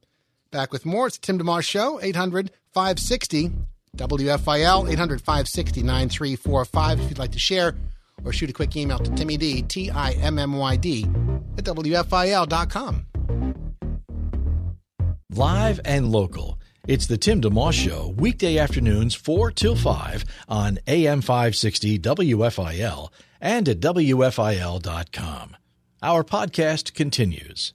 Back 0.51 0.73
with 0.73 0.85
more. 0.85 1.07
It's 1.07 1.17
Tim 1.17 1.39
DeMoss 1.39 1.63
Show, 1.63 2.01
800 2.01 2.51
560 2.73 3.51
WFIL, 3.95 4.91
800 4.91 5.21
560 5.21 5.83
9345. 5.83 6.99
If 6.99 7.09
you'd 7.09 7.17
like 7.17 7.31
to 7.31 7.39
share 7.39 7.75
or 8.23 8.33
shoot 8.33 8.49
a 8.49 8.53
quick 8.53 8.75
email 8.75 8.99
to 8.99 9.11
Timmy 9.11 9.37
D, 9.37 9.61
T 9.61 9.89
I 9.89 10.11
M 10.11 10.39
M 10.39 10.53
Y 10.53 10.75
D, 10.75 11.03
at 11.57 11.63
WFIL.com. 11.63 13.05
Live 15.33 15.79
and 15.85 16.11
local. 16.11 16.59
It's 16.87 17.05
the 17.05 17.17
Tim 17.17 17.41
DeMoss 17.41 17.73
Show, 17.73 18.13
weekday 18.17 18.57
afternoons 18.57 19.13
4 19.15 19.51
till 19.51 19.75
5 19.75 20.25
on 20.49 20.79
AM 20.87 21.21
560 21.21 21.99
WFIL 21.99 23.09
and 23.39 23.69
at 23.69 23.79
WFIL.com. 23.79 25.57
Our 26.03 26.23
podcast 26.23 26.93
continues. 26.93 27.73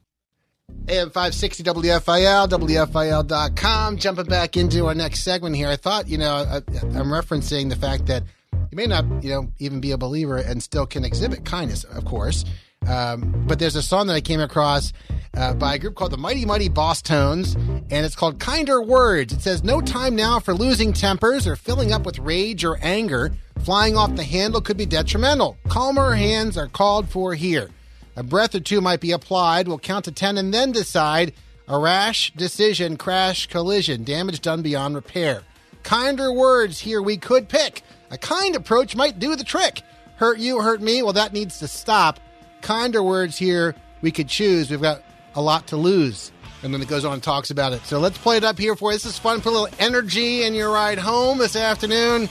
AM 0.89 1.11
560 1.11 1.63
WFIL, 1.63 2.49
WFIL.com. 2.49 3.97
Jumping 3.97 4.27
back 4.27 4.57
into 4.57 4.87
our 4.87 4.95
next 4.95 5.23
segment 5.23 5.55
here. 5.55 5.69
I 5.69 5.77
thought, 5.77 6.09
you 6.09 6.19
know, 6.19 6.35
I, 6.35 6.57
I'm 6.57 7.07
referencing 7.07 7.71
the 7.71 7.77
fact 7.77 8.07
that 8.07 8.25
you 8.71 8.77
may 8.77 8.87
not, 8.87 9.05
you 9.23 9.31
know, 9.31 9.49
even 9.59 9.81
be 9.81 9.93
a 9.93 9.99
believer 9.99 10.37
and 10.37 10.63
still 10.63 10.87
can 10.87 11.05
exhibit 11.05 11.45
kindness, 11.45 11.85
of 11.85 12.05
course. 12.05 12.45
Um, 12.87 13.45
but 13.47 13.59
there's 13.59 13.77
a 13.77 13.83
song 13.83 14.07
that 14.07 14.15
I 14.15 14.21
came 14.21 14.41
across 14.41 14.93
uh, 15.35 15.55
by 15.55 15.75
a 15.75 15.79
group 15.79 15.97
called 15.97 16.13
the 16.13 16.17
Mighty 16.17 16.45
Mighty 16.45 16.69
Bosstones, 16.69 17.57
and 17.91 18.07
it's 18.07 18.15
called 18.15 18.39
Kinder 18.39 18.81
Words. 18.81 19.33
It 19.33 19.43
says, 19.43 19.65
No 19.65 19.81
time 19.81 20.15
now 20.15 20.39
for 20.39 20.55
losing 20.55 20.93
tempers 20.93 21.47
or 21.47 21.57
filling 21.57 21.93
up 21.93 22.07
with 22.07 22.19
rage 22.19 22.65
or 22.65 22.79
anger. 22.83 23.33
Flying 23.65 23.97
off 23.97 24.15
the 24.15 24.23
handle 24.23 24.61
could 24.61 24.77
be 24.77 24.87
detrimental. 24.87 25.57
Calmer 25.69 26.15
hands 26.15 26.57
are 26.57 26.69
called 26.69 27.09
for 27.09 27.35
here. 27.35 27.71
A 28.15 28.23
breath 28.23 28.55
or 28.55 28.61
two 28.61 28.81
might 28.81 29.01
be 29.01 29.13
applied. 29.13 29.67
We'll 29.67 29.79
count 29.79 30.05
to 30.05 30.13
10 30.13 30.39
and 30.39 30.55
then 30.55 30.73
decide 30.73 31.33
a 31.69 31.79
rash 31.79 32.33
decision, 32.35 32.97
crash, 32.97 33.47
collision, 33.49 34.05
damage 34.05 34.41
done 34.41 34.63
beyond 34.63 34.95
repair. 34.95 35.43
Kinder 35.83 36.33
words 36.33 36.81
here 36.81 37.03
we 37.03 37.17
could 37.17 37.49
pick. 37.49 37.83
A 38.11 38.19
kind 38.19 38.55
approach 38.57 38.97
might 38.97 39.19
do 39.19 39.37
the 39.37 39.45
trick. 39.45 39.83
Hurt 40.17 40.39
you, 40.39 40.61
hurt 40.61 40.81
me. 40.81 41.03
Well, 41.03 41.13
that 41.15 41.33
needs 41.33 41.59
to 41.59 41.69
stop. 41.69 42.21
Kinder 42.63 43.03
words 43.03 43.37
here 43.37 43.75
we 44.01 44.11
could 44.11 44.29
choose. 44.29 44.71
We've 44.71 44.81
got 44.81 45.03
a 45.35 45.43
lot 45.43 45.67
to 45.69 45.77
lose. 45.77 46.33
And 46.63 46.73
then 46.73 46.81
it 46.81 46.89
goes 46.89 47.05
on 47.05 47.15
and 47.15 47.23
talks 47.23 47.51
about 47.51 47.73
it. 47.73 47.85
So 47.85 47.99
let's 47.99 48.19
play 48.19 48.39
it 48.39 48.45
up 48.45 48.59
here 48.59 48.75
for 48.75 48.91
you. 48.91 48.97
This 48.97 49.05
is 49.05 49.19
fun. 49.19 49.41
Put 49.41 49.51
a 49.51 49.59
little 49.59 49.77
energy 49.79 50.43
in 50.43 50.55
your 50.55 50.71
ride 50.71 50.99
home 50.99 51.39
this 51.39 51.55
afternoon. 51.55 52.29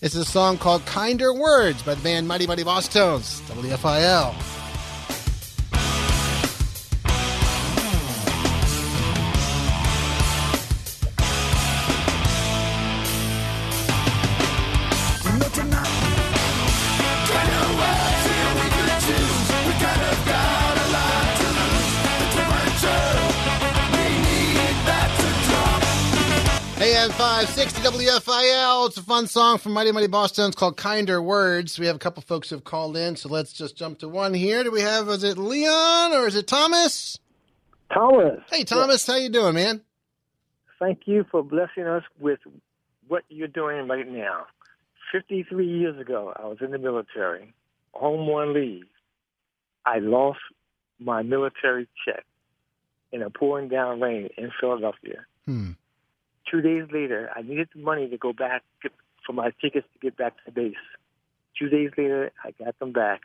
This 0.00 0.14
is 0.14 0.22
a 0.22 0.30
song 0.30 0.58
called 0.58 0.84
Kinder 0.86 1.32
Words 1.32 1.82
by 1.82 1.94
the 1.94 2.02
band 2.02 2.26
Mighty 2.28 2.46
Mighty 2.46 2.64
Bosstones, 2.64 3.40
WFIL. 3.48 4.65
560 27.16 27.80
WFIL. 27.80 28.88
It's 28.88 28.98
a 28.98 29.02
fun 29.02 29.26
song 29.26 29.56
from 29.56 29.72
Mighty 29.72 29.90
Mighty 29.90 30.06
Bosstones. 30.06 30.48
It's 30.48 30.56
called 30.56 30.76
Kinder 30.76 31.22
Words. 31.22 31.78
We 31.78 31.86
have 31.86 31.96
a 31.96 31.98
couple 31.98 32.22
folks 32.22 32.50
who 32.50 32.56
have 32.56 32.64
called 32.64 32.94
in, 32.94 33.16
so 33.16 33.30
let's 33.30 33.54
just 33.54 33.74
jump 33.74 34.00
to 34.00 34.08
one 34.08 34.34
here. 34.34 34.62
Do 34.62 34.70
we 34.70 34.82
have, 34.82 35.08
is 35.08 35.24
it 35.24 35.38
Leon 35.38 36.12
or 36.12 36.26
is 36.26 36.36
it 36.36 36.46
Thomas? 36.46 37.18
Thomas. 37.90 38.40
Hey, 38.50 38.64
Thomas, 38.64 39.06
how 39.06 39.16
you 39.16 39.30
doing, 39.30 39.54
man? 39.54 39.80
Thank 40.78 41.06
you 41.06 41.24
for 41.30 41.42
blessing 41.42 41.84
us 41.84 42.02
with 42.20 42.40
what 43.08 43.22
you're 43.30 43.48
doing 43.48 43.88
right 43.88 44.06
now. 44.06 44.44
53 45.10 45.66
years 45.66 45.98
ago, 45.98 46.34
I 46.36 46.44
was 46.44 46.58
in 46.60 46.70
the 46.70 46.78
military, 46.78 47.54
home 47.92 48.26
one 48.28 48.52
leave. 48.52 48.84
I 49.86 50.00
lost 50.00 50.40
my 50.98 51.22
military 51.22 51.88
check 52.06 52.26
in 53.10 53.22
a 53.22 53.30
pouring 53.30 53.68
down 53.68 54.02
rain 54.02 54.28
in 54.36 54.50
Philadelphia. 54.60 55.24
Hmm. 55.46 55.70
Two 56.50 56.60
days 56.60 56.84
later, 56.92 57.30
I 57.34 57.42
needed 57.42 57.68
the 57.74 57.80
money 57.80 58.08
to 58.08 58.16
go 58.16 58.32
back 58.32 58.62
to, 58.82 58.90
for 59.26 59.32
my 59.32 59.52
tickets 59.60 59.86
to 59.92 59.98
get 60.00 60.16
back 60.16 60.34
to 60.44 60.52
base. 60.52 60.74
Two 61.58 61.68
days 61.68 61.90
later, 61.96 62.30
I 62.44 62.52
got 62.52 62.78
them 62.78 62.92
back 62.92 63.22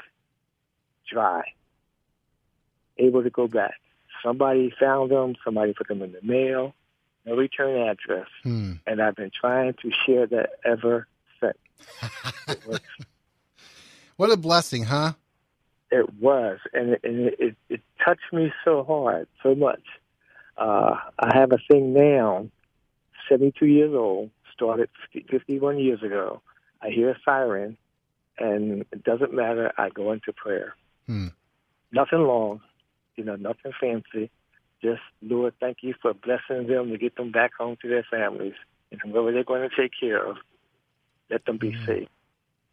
dry, 1.12 1.44
able 2.98 3.24
to 3.24 3.30
go 3.30 3.48
back. 3.48 3.76
Somebody 4.24 4.74
found 4.80 5.12
them, 5.12 5.36
somebody 5.44 5.74
put 5.74 5.88
them 5.88 6.02
in 6.02 6.14
the 6.14 6.22
mail, 6.22 6.74
no 7.26 7.36
return 7.36 7.90
address. 7.90 8.28
Hmm. 8.44 8.74
And 8.88 9.02
I've 9.02 9.16
been 9.16 9.32
trying 9.32 9.74
to 9.82 9.92
share 10.06 10.28
that 10.28 10.52
ever 10.66 11.08
since. 11.40 11.58
What 14.18 14.30
a 14.30 14.38
blessing, 14.38 14.84
huh? 14.84 15.14
it 15.92 16.14
was, 16.20 16.60
and, 16.74 16.92
it, 16.92 17.02
and 17.04 17.20
it, 17.28 17.36
it, 17.40 17.56
it 17.70 17.82
touched 18.04 18.32
me 18.32 18.52
so 18.64 18.84
hard, 18.84 19.28
so 19.44 19.54
much. 19.54 19.84
Uh, 20.58 20.96
I 21.20 21.38
have 21.38 21.52
a 21.52 21.58
thing 21.70 21.94
now, 21.94 22.48
72 23.30 23.66
years 23.66 23.94
old, 23.94 24.30
started 24.54 24.90
50, 25.14 25.28
51 25.30 25.80
years 25.80 26.02
ago. 26.04 26.42
I 26.82 26.90
hear 26.90 27.12
a 27.12 27.18
siren, 27.24 27.78
and 28.38 28.86
it 28.92 29.04
doesn't 29.04 29.34
matter. 29.34 29.72
I 29.78 29.90
go 29.90 30.12
into 30.12 30.34
prayer. 30.34 30.76
Hmm. 31.08 31.28
Nothing 31.92 32.20
long, 32.20 32.62
you 33.16 33.24
know, 33.24 33.36
nothing 33.36 33.72
fancy. 33.80 34.32
Just, 34.82 35.02
Lord, 35.22 35.54
thank 35.60 35.78
you 35.82 35.94
for 36.02 36.14
blessing 36.14 36.68
them 36.68 36.90
to 36.90 36.98
get 36.98 37.16
them 37.16 37.32
back 37.32 37.52
home 37.58 37.78
to 37.82 37.88
their 37.88 38.06
families. 38.10 38.54
And 38.92 39.00
whoever 39.02 39.32
they're 39.32 39.44
going 39.44 39.70
to 39.70 39.76
take 39.76 39.92
care 40.00 40.26
of, 40.26 40.38
let 41.30 41.46
them 41.46 41.58
be 41.58 41.76
safe. 41.86 42.08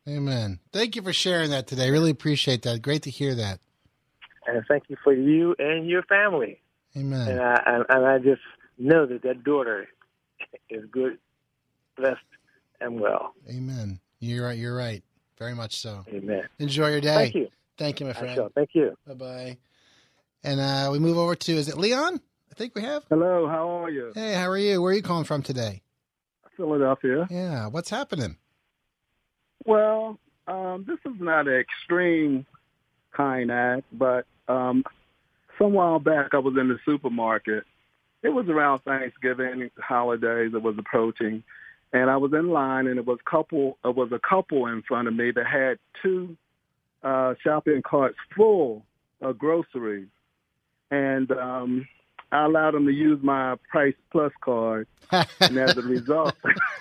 Amen. 0.08 0.58
Thank 0.72 0.96
you 0.96 1.02
for 1.02 1.12
sharing 1.12 1.50
that 1.50 1.66
today. 1.66 1.90
Really 1.90 2.10
appreciate 2.10 2.62
that. 2.62 2.80
Great 2.80 3.02
to 3.02 3.10
hear 3.10 3.34
that. 3.34 3.60
And 4.46 4.64
thank 4.66 4.84
you 4.88 4.96
for 5.04 5.12
you 5.12 5.54
and 5.58 5.86
your 5.86 6.02
family. 6.04 6.60
Amen. 6.96 7.28
And 7.28 7.40
I, 7.40 7.62
and, 7.66 7.84
and 7.90 8.06
I 8.06 8.18
just 8.18 8.40
know 8.78 9.04
that 9.04 9.22
that 9.22 9.44
daughter 9.44 9.86
is 10.70 10.84
good, 10.90 11.18
blessed, 11.96 12.18
and 12.80 13.00
well. 13.00 13.34
Amen. 13.48 14.00
You're 14.20 14.46
right. 14.46 14.58
You're 14.58 14.76
right. 14.76 15.02
Very 15.38 15.54
much 15.54 15.78
so. 15.78 16.04
Amen. 16.08 16.42
Enjoy 16.58 16.88
your 16.90 17.00
day. 17.00 17.14
Thank 17.14 17.34
you. 17.34 17.48
Thank 17.76 18.00
you, 18.00 18.06
my 18.06 18.12
friend. 18.12 18.34
shall. 18.34 18.50
Thank 18.54 18.70
you. 18.72 18.96
Bye 19.06 19.14
bye. 19.14 19.58
And 20.42 20.60
uh, 20.60 20.88
we 20.90 20.98
move 20.98 21.18
over 21.18 21.34
to 21.34 21.52
is 21.52 21.68
it 21.68 21.78
Leon? 21.78 22.20
I 22.50 22.54
think 22.54 22.74
we 22.74 22.82
have. 22.82 23.04
Hello, 23.08 23.46
how 23.46 23.68
are 23.84 23.90
you? 23.90 24.12
Hey, 24.14 24.34
how 24.34 24.48
are 24.48 24.58
you? 24.58 24.82
Where 24.82 24.92
are 24.92 24.96
you 24.96 25.02
calling 25.02 25.24
from 25.24 25.42
today? 25.42 25.82
Philadelphia. 26.56 27.26
Yeah. 27.30 27.68
What's 27.68 27.90
happening? 27.90 28.36
Well, 29.64 30.18
um, 30.48 30.84
this 30.86 30.98
is 31.04 31.20
not 31.20 31.46
an 31.46 31.54
extreme 31.54 32.46
kind 33.12 33.50
act, 33.50 33.84
but 33.92 34.26
um, 34.48 34.82
some 35.58 35.72
while 35.72 35.98
back 35.98 36.30
I 36.32 36.38
was 36.38 36.54
in 36.58 36.68
the 36.68 36.78
supermarket. 36.84 37.64
It 38.22 38.30
was 38.30 38.48
around 38.48 38.80
Thanksgiving 38.80 39.70
holidays. 39.78 40.52
It 40.54 40.62
was 40.62 40.76
approaching, 40.78 41.44
and 41.92 42.10
I 42.10 42.16
was 42.16 42.32
in 42.32 42.48
line, 42.48 42.86
and 42.86 42.98
it 42.98 43.06
was 43.06 43.18
couple. 43.24 43.78
It 43.84 43.94
was 43.94 44.10
a 44.12 44.18
couple 44.18 44.66
in 44.66 44.82
front 44.82 45.08
of 45.08 45.14
me 45.14 45.30
that 45.30 45.46
had 45.46 45.78
two 46.02 46.36
uh, 47.02 47.34
shopping 47.42 47.82
carts 47.82 48.16
full 48.36 48.84
of 49.20 49.38
groceries, 49.38 50.08
and 50.90 51.30
um, 51.30 51.86
I 52.32 52.44
allowed 52.44 52.74
them 52.74 52.86
to 52.86 52.92
use 52.92 53.20
my 53.22 53.54
Price 53.70 53.94
Plus 54.10 54.32
card, 54.40 54.86
and 55.12 55.56
as 55.58 55.76
a 55.76 55.82
result, 55.82 56.34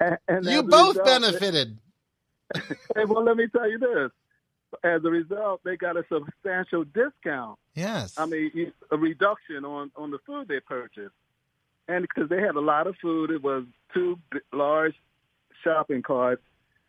and, 0.00 0.18
and 0.28 0.46
you 0.46 0.62
both 0.62 0.96
result- 0.96 1.04
benefited. 1.04 1.78
Hey, 2.96 3.04
well, 3.04 3.22
let 3.22 3.36
me 3.36 3.46
tell 3.48 3.70
you 3.70 3.78
this. 3.78 4.10
As 4.84 5.04
a 5.04 5.10
result, 5.10 5.60
they 5.64 5.76
got 5.76 5.96
a 5.96 6.04
substantial 6.12 6.84
discount. 6.84 7.58
Yes. 7.74 8.14
I 8.18 8.26
mean, 8.26 8.72
a 8.90 8.96
reduction 8.96 9.64
on 9.64 9.90
on 9.96 10.10
the 10.10 10.18
food 10.26 10.48
they 10.48 10.60
purchased, 10.60 11.14
and 11.88 12.02
because 12.02 12.28
they 12.28 12.40
had 12.40 12.54
a 12.54 12.60
lot 12.60 12.86
of 12.86 12.96
food, 13.00 13.30
it 13.30 13.42
was 13.42 13.64
two 13.94 14.18
large 14.52 14.94
shopping 15.64 16.02
carts, 16.02 16.42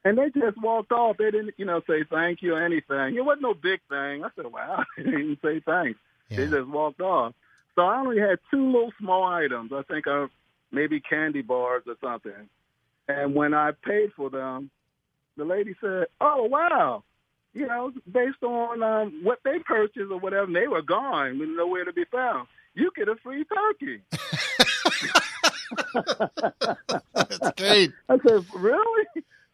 and 0.03 0.17
they 0.17 0.29
just 0.29 0.61
walked 0.61 0.91
off. 0.91 1.17
They 1.17 1.31
didn't, 1.31 1.53
you 1.57 1.65
know, 1.65 1.81
say 1.87 2.03
thank 2.09 2.41
you 2.41 2.55
or 2.55 2.63
anything. 2.63 3.15
It 3.15 3.23
wasn't 3.23 3.43
no 3.43 3.53
big 3.53 3.79
thing. 3.89 4.23
I 4.23 4.29
said, 4.35 4.47
wow, 4.47 4.83
they 4.97 5.03
didn't 5.03 5.39
say 5.41 5.61
thanks. 5.65 5.99
They 6.29 6.47
just 6.47 6.67
walked 6.67 7.01
off. 7.01 7.33
So 7.75 7.81
I 7.81 7.99
only 7.99 8.19
had 8.19 8.39
two 8.51 8.65
little 8.65 8.91
small 8.99 9.23
items. 9.23 9.71
I 9.73 9.83
think 9.83 10.05
uh, 10.05 10.27
maybe 10.71 10.99
candy 10.99 11.41
bars 11.41 11.83
or 11.87 11.95
something. 12.01 12.49
And 13.07 13.33
when 13.33 13.53
I 13.53 13.71
paid 13.71 14.11
for 14.15 14.29
them, 14.29 14.69
the 15.37 15.45
lady 15.45 15.75
said, 15.81 16.07
"Oh 16.21 16.43
wow." 16.43 17.03
You 17.53 17.65
know, 17.67 17.91
based 18.11 18.43
on 18.43 18.83
um, 18.83 19.21
what 19.23 19.39
they 19.43 19.59
purchased 19.59 20.11
or 20.11 20.19
whatever, 20.19 20.51
they 20.51 20.67
were 20.67 20.81
gone, 20.83 21.39
with 21.39 21.49
nowhere 21.49 21.83
to 21.85 21.93
be 21.93 22.05
found. 22.05 22.47
You 22.75 22.91
get 22.95 23.07
a 23.09 23.15
free 23.23 23.43
turkey. 23.45 24.01
That's 27.13 27.51
great. 27.57 27.91
I 28.07 28.17
said, 28.27 28.45
really? 28.55 29.05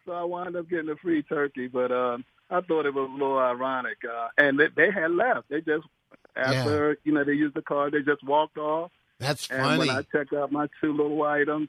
So 0.04 0.12
I 0.12 0.22
wound 0.24 0.56
up 0.56 0.68
getting 0.68 0.88
a 0.90 0.96
free 0.96 1.22
turkey, 1.22 1.66
but 1.68 1.90
um, 1.90 2.24
I 2.50 2.60
thought 2.60 2.86
it 2.86 2.94
was 2.94 3.08
a 3.10 3.12
little 3.12 3.38
ironic. 3.38 3.98
Uh, 4.04 4.28
and 4.38 4.58
they, 4.58 4.68
they 4.76 4.90
had 4.90 5.10
left. 5.12 5.48
They 5.48 5.60
just 5.60 5.86
after 6.36 6.98
you 7.04 7.12
know 7.12 7.24
they 7.24 7.32
used 7.32 7.54
the 7.54 7.62
card, 7.62 7.94
they 7.94 8.02
just 8.02 8.22
walked 8.22 8.58
off. 8.58 8.90
That's 9.18 9.48
And 9.50 9.78
when 9.78 9.88
funny. 9.88 9.90
I 9.98 10.02
checked 10.16 10.34
out 10.34 10.52
my 10.52 10.68
two 10.80 10.92
little 10.92 11.22
items, 11.22 11.68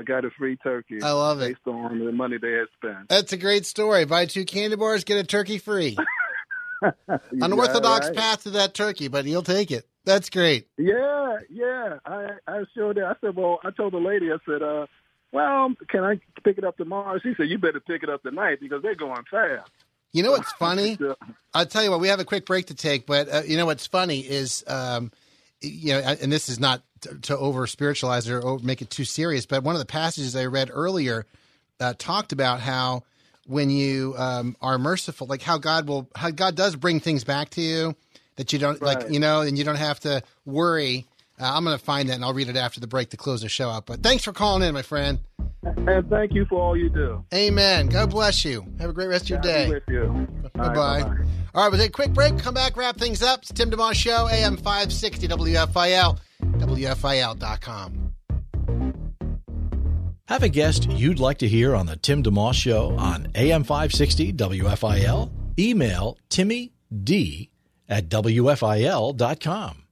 I 0.00 0.02
got 0.02 0.24
a 0.24 0.30
free 0.30 0.56
turkey. 0.56 1.02
I 1.02 1.10
love 1.10 1.42
it. 1.42 1.48
based 1.48 1.66
on 1.66 1.98
the 1.98 2.10
money 2.10 2.38
they 2.38 2.52
had 2.52 2.68
spent. 2.74 3.10
That's 3.10 3.34
a 3.34 3.36
great 3.36 3.66
story. 3.66 4.06
Buy 4.06 4.24
two 4.24 4.46
candy 4.46 4.74
bars, 4.74 5.04
get 5.04 5.18
a 5.18 5.24
turkey 5.24 5.58
free. 5.58 5.98
Unorthodox 7.32 8.06
right. 8.06 8.16
path 8.16 8.44
to 8.44 8.50
that 8.50 8.72
turkey, 8.72 9.08
but 9.08 9.26
you'll 9.26 9.42
take 9.42 9.70
it. 9.70 9.86
That's 10.06 10.30
great. 10.30 10.68
Yeah, 10.78 11.36
yeah. 11.50 11.98
I 12.06 12.28
I 12.46 12.62
sure 12.72 12.94
did. 12.94 13.04
I 13.04 13.12
said, 13.20 13.36
well, 13.36 13.60
I 13.62 13.72
told 13.72 13.92
the 13.92 13.98
lady, 13.98 14.32
I 14.32 14.38
said, 14.46 14.62
uh, 14.62 14.86
well, 15.32 15.74
can 15.90 16.02
I 16.02 16.18
pick 16.42 16.56
it 16.56 16.64
up 16.64 16.78
tomorrow? 16.78 17.18
She 17.22 17.34
said, 17.36 17.50
you 17.50 17.58
better 17.58 17.80
pick 17.80 18.02
it 18.02 18.08
up 18.08 18.22
tonight 18.22 18.58
because 18.62 18.80
they're 18.82 18.94
going 18.94 19.24
fast. 19.30 19.70
You 20.12 20.22
know 20.22 20.30
what's 20.30 20.50
funny? 20.58 20.98
I'll 21.52 21.66
tell 21.66 21.84
you 21.84 21.90
what. 21.90 22.00
We 22.00 22.08
have 22.08 22.20
a 22.20 22.24
quick 22.24 22.46
break 22.46 22.68
to 22.68 22.74
take, 22.74 23.04
but 23.04 23.28
uh, 23.28 23.42
you 23.46 23.58
know 23.58 23.66
what's 23.66 23.86
funny 23.86 24.20
is, 24.20 24.64
um, 24.66 25.12
you 25.60 25.92
know, 25.92 26.00
and 26.00 26.32
this 26.32 26.48
is 26.48 26.58
not 26.58 26.82
to, 27.02 27.18
to 27.20 27.38
over 27.38 27.66
spiritualize 27.66 28.28
or 28.28 28.44
over, 28.44 28.64
make 28.64 28.82
it 28.82 28.90
too 28.90 29.04
serious, 29.04 29.46
but 29.46 29.62
one 29.62 29.74
of 29.74 29.78
the 29.80 29.86
passages 29.86 30.36
I 30.36 30.46
read 30.46 30.70
earlier 30.72 31.26
uh, 31.80 31.94
talked 31.98 32.32
about 32.32 32.60
how 32.60 33.02
when 33.46 33.70
you 33.70 34.14
um, 34.16 34.56
are 34.60 34.78
merciful, 34.78 35.26
like 35.26 35.42
how 35.42 35.58
God 35.58 35.88
will, 35.88 36.08
how 36.14 36.30
God 36.30 36.54
does 36.54 36.76
bring 36.76 37.00
things 37.00 37.24
back 37.24 37.50
to 37.50 37.60
you 37.60 37.96
that 38.36 38.52
you 38.52 38.58
don't 38.58 38.80
like, 38.80 39.10
you 39.10 39.20
know, 39.20 39.40
and 39.40 39.58
you 39.58 39.64
don't 39.64 39.76
have 39.76 40.00
to 40.00 40.22
worry. 40.44 41.06
Uh, 41.40 41.52
I'm 41.54 41.64
going 41.64 41.76
to 41.76 41.82
find 41.82 42.08
that 42.08 42.14
and 42.16 42.24
I'll 42.24 42.34
read 42.34 42.48
it 42.48 42.56
after 42.56 42.80
the 42.80 42.86
break 42.86 43.10
to 43.10 43.16
close 43.16 43.40
the 43.40 43.48
show 43.48 43.70
out. 43.70 43.86
But 43.86 44.02
thanks 44.02 44.24
for 44.24 44.32
calling 44.32 44.62
in, 44.62 44.74
my 44.74 44.82
friend. 44.82 45.20
And 45.62 46.08
thank 46.08 46.34
you 46.34 46.44
for 46.46 46.60
all 46.60 46.76
you 46.76 46.90
do. 46.90 47.24
Amen. 47.32 47.88
God 47.88 48.10
bless 48.10 48.44
you. 48.44 48.66
Have 48.78 48.90
a 48.90 48.92
great 48.92 49.08
rest 49.08 49.24
of 49.24 49.30
your 49.30 49.38
God 49.38 49.44
be 49.44 49.48
day. 49.48 49.68
with 49.70 49.82
you. 49.88 50.28
Bye 50.42 50.48
bye. 50.54 50.66
right, 50.66 50.74
bye-bye. 51.02 51.24
All 51.54 51.62
right, 51.62 51.70
we'll 51.70 51.80
take 51.80 51.90
a 51.90 51.92
quick 51.92 52.12
break. 52.12 52.38
Come 52.38 52.54
back, 52.54 52.76
wrap 52.76 52.96
things 52.96 53.22
up. 53.22 53.40
It's 53.40 53.52
Tim 53.52 53.70
DeMoss 53.70 53.94
Show, 53.94 54.28
AM 54.28 54.56
560 54.56 55.28
WFIL, 55.28 56.18
WFIL.com. 56.42 58.12
Have 60.28 60.42
a 60.44 60.48
guest 60.48 60.88
you'd 60.90 61.18
like 61.18 61.38
to 61.38 61.48
hear 61.48 61.74
on 61.74 61.86
the 61.86 61.96
Tim 61.96 62.22
DeMoss 62.22 62.54
Show 62.54 62.96
on 62.96 63.28
AM 63.34 63.64
560 63.64 64.32
WFIL? 64.34 65.32
Email 65.58 66.16
Timmy 66.28 66.72
D 67.02 67.50
at 67.88 68.08
WFIL.com. 68.08 69.82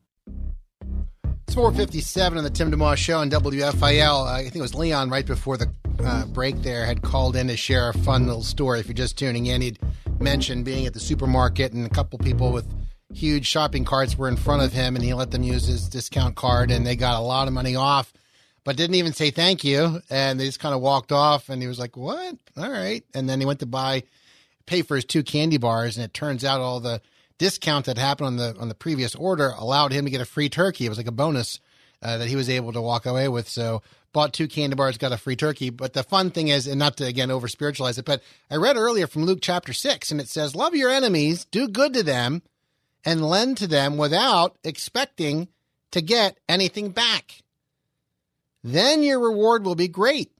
It's 1.49 1.55
457 1.55 2.37
on 2.37 2.45
the 2.45 2.51
Tim 2.51 2.71
DeMoss 2.71 2.99
Show 2.99 3.21
on 3.21 3.31
WFIL. 3.31 4.27
Uh, 4.27 4.31
I 4.31 4.43
think 4.43 4.57
it 4.57 4.61
was 4.61 4.75
Leon 4.75 5.09
right 5.09 5.25
before 5.25 5.57
the 5.57 5.73
uh, 6.05 6.27
break 6.27 6.61
there 6.61 6.85
had 6.85 7.01
called 7.01 7.37
in 7.37 7.49
to 7.49 7.57
share 7.57 7.89
a 7.89 7.95
fun 7.95 8.27
little 8.27 8.43
story. 8.43 8.81
If 8.81 8.87
you're 8.87 8.93
just 8.93 9.17
tuning 9.17 9.47
in, 9.47 9.63
he'd 9.63 9.79
mentioned 10.21 10.67
being 10.67 10.85
at 10.85 10.93
the 10.93 11.01
supermarket 11.01 11.73
and 11.73 11.87
a 11.87 11.89
couple 11.89 12.19
people 12.19 12.53
with 12.53 12.67
huge 13.15 13.47
shopping 13.47 13.87
carts 13.87 14.19
were 14.19 14.29
in 14.29 14.37
front 14.37 14.61
of 14.61 14.75
him 14.75 14.95
and 14.95 15.03
he 15.03 15.15
let 15.15 15.31
them 15.31 15.43
use 15.43 15.67
his 15.67 15.89
discount 15.89 16.37
card 16.37 16.71
and 16.71 16.87
they 16.87 16.97
got 16.97 17.19
a 17.19 17.25
lot 17.25 17.49
of 17.49 17.55
money 17.55 17.75
off 17.75 18.13
but 18.65 18.77
didn't 18.77 18.97
even 18.97 19.15
say 19.15 19.31
thank 19.31 19.65
you 19.65 20.03
and 20.11 20.39
they 20.39 20.45
just 20.45 20.61
kind 20.61 20.75
of 20.75 20.83
walked 20.83 21.13
off 21.13 21.49
and 21.49 21.63
he 21.63 21.67
was 21.67 21.79
like 21.79 21.97
what 21.97 22.37
all 22.59 22.71
right 22.71 23.05
and 23.15 23.27
then 23.27 23.41
he 23.41 23.47
went 23.47 23.61
to 23.61 23.65
buy 23.65 24.03
pay 24.67 24.83
for 24.83 24.97
his 24.97 25.07
two 25.07 25.23
candy 25.23 25.57
bars 25.57 25.97
and 25.97 26.05
it 26.05 26.13
turns 26.13 26.45
out 26.45 26.61
all 26.61 26.79
the 26.79 27.01
discount 27.39 27.87
that 27.87 27.99
happened 27.99 28.27
on 28.27 28.37
the 28.37 28.57
on 28.59 28.69
the 28.69 28.75
previous 28.75 29.15
order 29.15 29.55
allowed 29.57 29.93
him 29.93 30.05
to 30.05 30.11
get 30.11 30.21
a 30.21 30.25
free 30.25 30.49
turkey 30.49 30.87
it 30.87 30.89
was 30.89 30.99
like 30.99 31.07
a 31.07 31.13
bonus 31.13 31.61
uh, 32.03 32.19
that 32.19 32.29
he 32.29 32.37
was 32.37 32.49
able 32.49 32.73
to 32.73 32.81
walk 32.81 33.07
away 33.07 33.29
with. 33.29 33.49
So 33.49 33.83
bought 34.13 34.33
two 34.33 34.49
candy 34.49 34.77
bars, 34.77 34.99
got 34.99 35.13
a 35.13 35.17
free 35.17 35.37
turkey. 35.37 35.71
But 35.71 35.93
the 35.95 36.03
fun 36.03 36.31
thing 36.31 36.49
is, 36.49 36.67
and 36.67 36.79
not 36.79 36.97
to 36.99 37.05
again 37.05 37.31
over 37.31 37.49
spiritualize 37.49 37.99
it, 37.99 38.05
but 38.05 38.23
I 38.51 38.57
read 38.57 38.77
earlier 38.77 39.07
from 39.07 39.25
Luke 39.25 39.41
chapter 39.43 39.73
six, 39.73 40.11
and 40.11 40.21
it 40.21 40.29
says, 40.29 40.55
"Love 40.55 40.75
your 40.75 40.91
enemies, 40.91 41.47
do 41.51 41.69
good 41.69 41.95
to 41.95 42.03
them, 42.03 42.43
and 43.05 43.29
lend 43.29 43.57
to 43.59 43.67
them 43.67 43.97
without 43.97 44.57
expecting 44.65 45.49
to 45.91 46.01
get 46.01 46.39
anything 46.49 46.91
back. 46.91 47.43
Then 48.63 49.03
your 49.03 49.21
reward 49.21 49.65
will 49.65 49.75
be 49.75 49.89
great. 49.89 50.33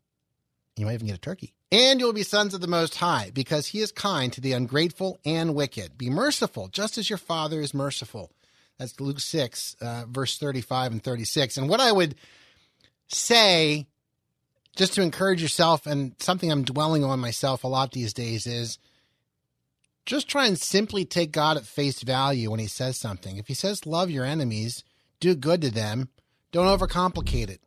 You 0.77 0.87
might 0.87 0.95
even 0.95 1.07
get 1.07 1.17
a 1.17 1.21
turkey." 1.21 1.55
And 1.71 2.01
you'll 2.01 2.15
be 2.15 2.23
sons 2.23 2.55
of 2.55 2.63
the 2.63 2.67
Most 2.67 2.95
High, 2.95 3.31
because 3.35 3.67
he 3.67 3.81
is 3.81 3.93
kind 3.93 4.33
to 4.33 4.41
the 4.41 4.53
ungrateful 4.53 5.21
and 5.25 5.55
wicked. 5.55 5.99
Be 5.99 6.09
merciful, 6.09 6.69
just 6.69 6.97
as 6.97 7.11
your 7.11 7.19
Father 7.19 7.61
is 7.61 7.75
merciful. 7.75 8.31
That's 8.79 8.99
Luke 9.01 9.21
6, 9.21 9.77
uh, 9.81 10.05
verse 10.09 10.39
35 10.39 10.93
and 10.93 11.03
36. 11.03 11.59
And 11.59 11.69
what 11.69 11.81
I 11.81 11.93
would 11.93 12.15
say, 13.09 13.87
just 14.77 14.95
to 14.95 15.03
encourage 15.03 15.43
yourself, 15.43 15.87
and 15.87 16.15
something 16.21 16.51
I'm 16.51 16.65
dwelling 16.65 17.05
on 17.05 17.21
myself 17.21 17.65
a 17.65 17.69
lot 17.69 17.93
these 17.93 18.15
days, 18.15 18.47
is 18.47 18.79
just 20.07 20.27
try 20.27 20.47
and 20.47 20.59
simply 20.59 21.05
take 21.05 21.33
God 21.33 21.59
at 21.59 21.67
face 21.67 22.03
value 22.03 22.51
when 22.51 22.61
he 22.61 22.67
says 22.67 22.97
something. 22.97 23.37
If 23.37 23.49
he 23.49 23.55
says, 23.55 23.85
love 23.85 24.11
your 24.11 24.25
enemies, 24.25 24.85
do 25.21 25.35
good 25.35 25.61
to 25.61 25.71
them, 25.71 26.09
don't 26.51 26.67
overcomplicate 26.67 27.51
it 27.51 27.61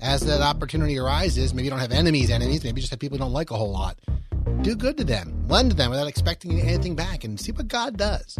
as 0.00 0.22
that 0.22 0.40
opportunity 0.40 0.98
arises, 0.98 1.52
maybe 1.54 1.64
you 1.64 1.70
don't 1.70 1.80
have 1.80 1.92
enemies, 1.92 2.30
enemies, 2.30 2.64
maybe 2.64 2.80
you 2.80 2.82
just 2.82 2.90
have 2.90 2.98
people 2.98 3.16
you 3.16 3.20
don't 3.20 3.32
like 3.32 3.50
a 3.50 3.56
whole 3.56 3.72
lot. 3.72 3.98
Do 4.62 4.74
good 4.74 4.96
to 4.98 5.04
them, 5.04 5.46
lend 5.48 5.70
to 5.70 5.76
them 5.76 5.90
without 5.90 6.06
expecting 6.06 6.60
anything 6.60 6.94
back, 6.94 7.24
and 7.24 7.38
see 7.38 7.52
what 7.52 7.68
God 7.68 7.96
does. 7.96 8.38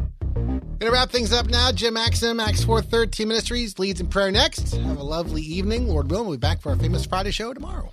Gonna 0.81 0.93
wrap 0.93 1.11
things 1.11 1.33
up 1.33 1.47
now. 1.47 1.71
Jim 1.73 1.95
Maxim, 1.95 2.41
Acts 2.41 2.65
413 2.65 3.29
Ministries, 3.29 3.79
leads 3.79 4.01
in 4.01 4.07
prayer 4.07 4.31
next. 4.31 4.75
Have 4.75 4.97
a 4.97 5.03
lovely 5.03 5.43
evening. 5.43 5.89
Lord 5.89 6.11
willing, 6.11 6.27
we'll 6.27 6.39
be 6.39 6.41
back 6.41 6.63
for 6.63 6.71
our 6.71 6.77
famous 6.77 7.05
Friday 7.05 7.31
show 7.31 7.53
tomorrow. 7.53 7.93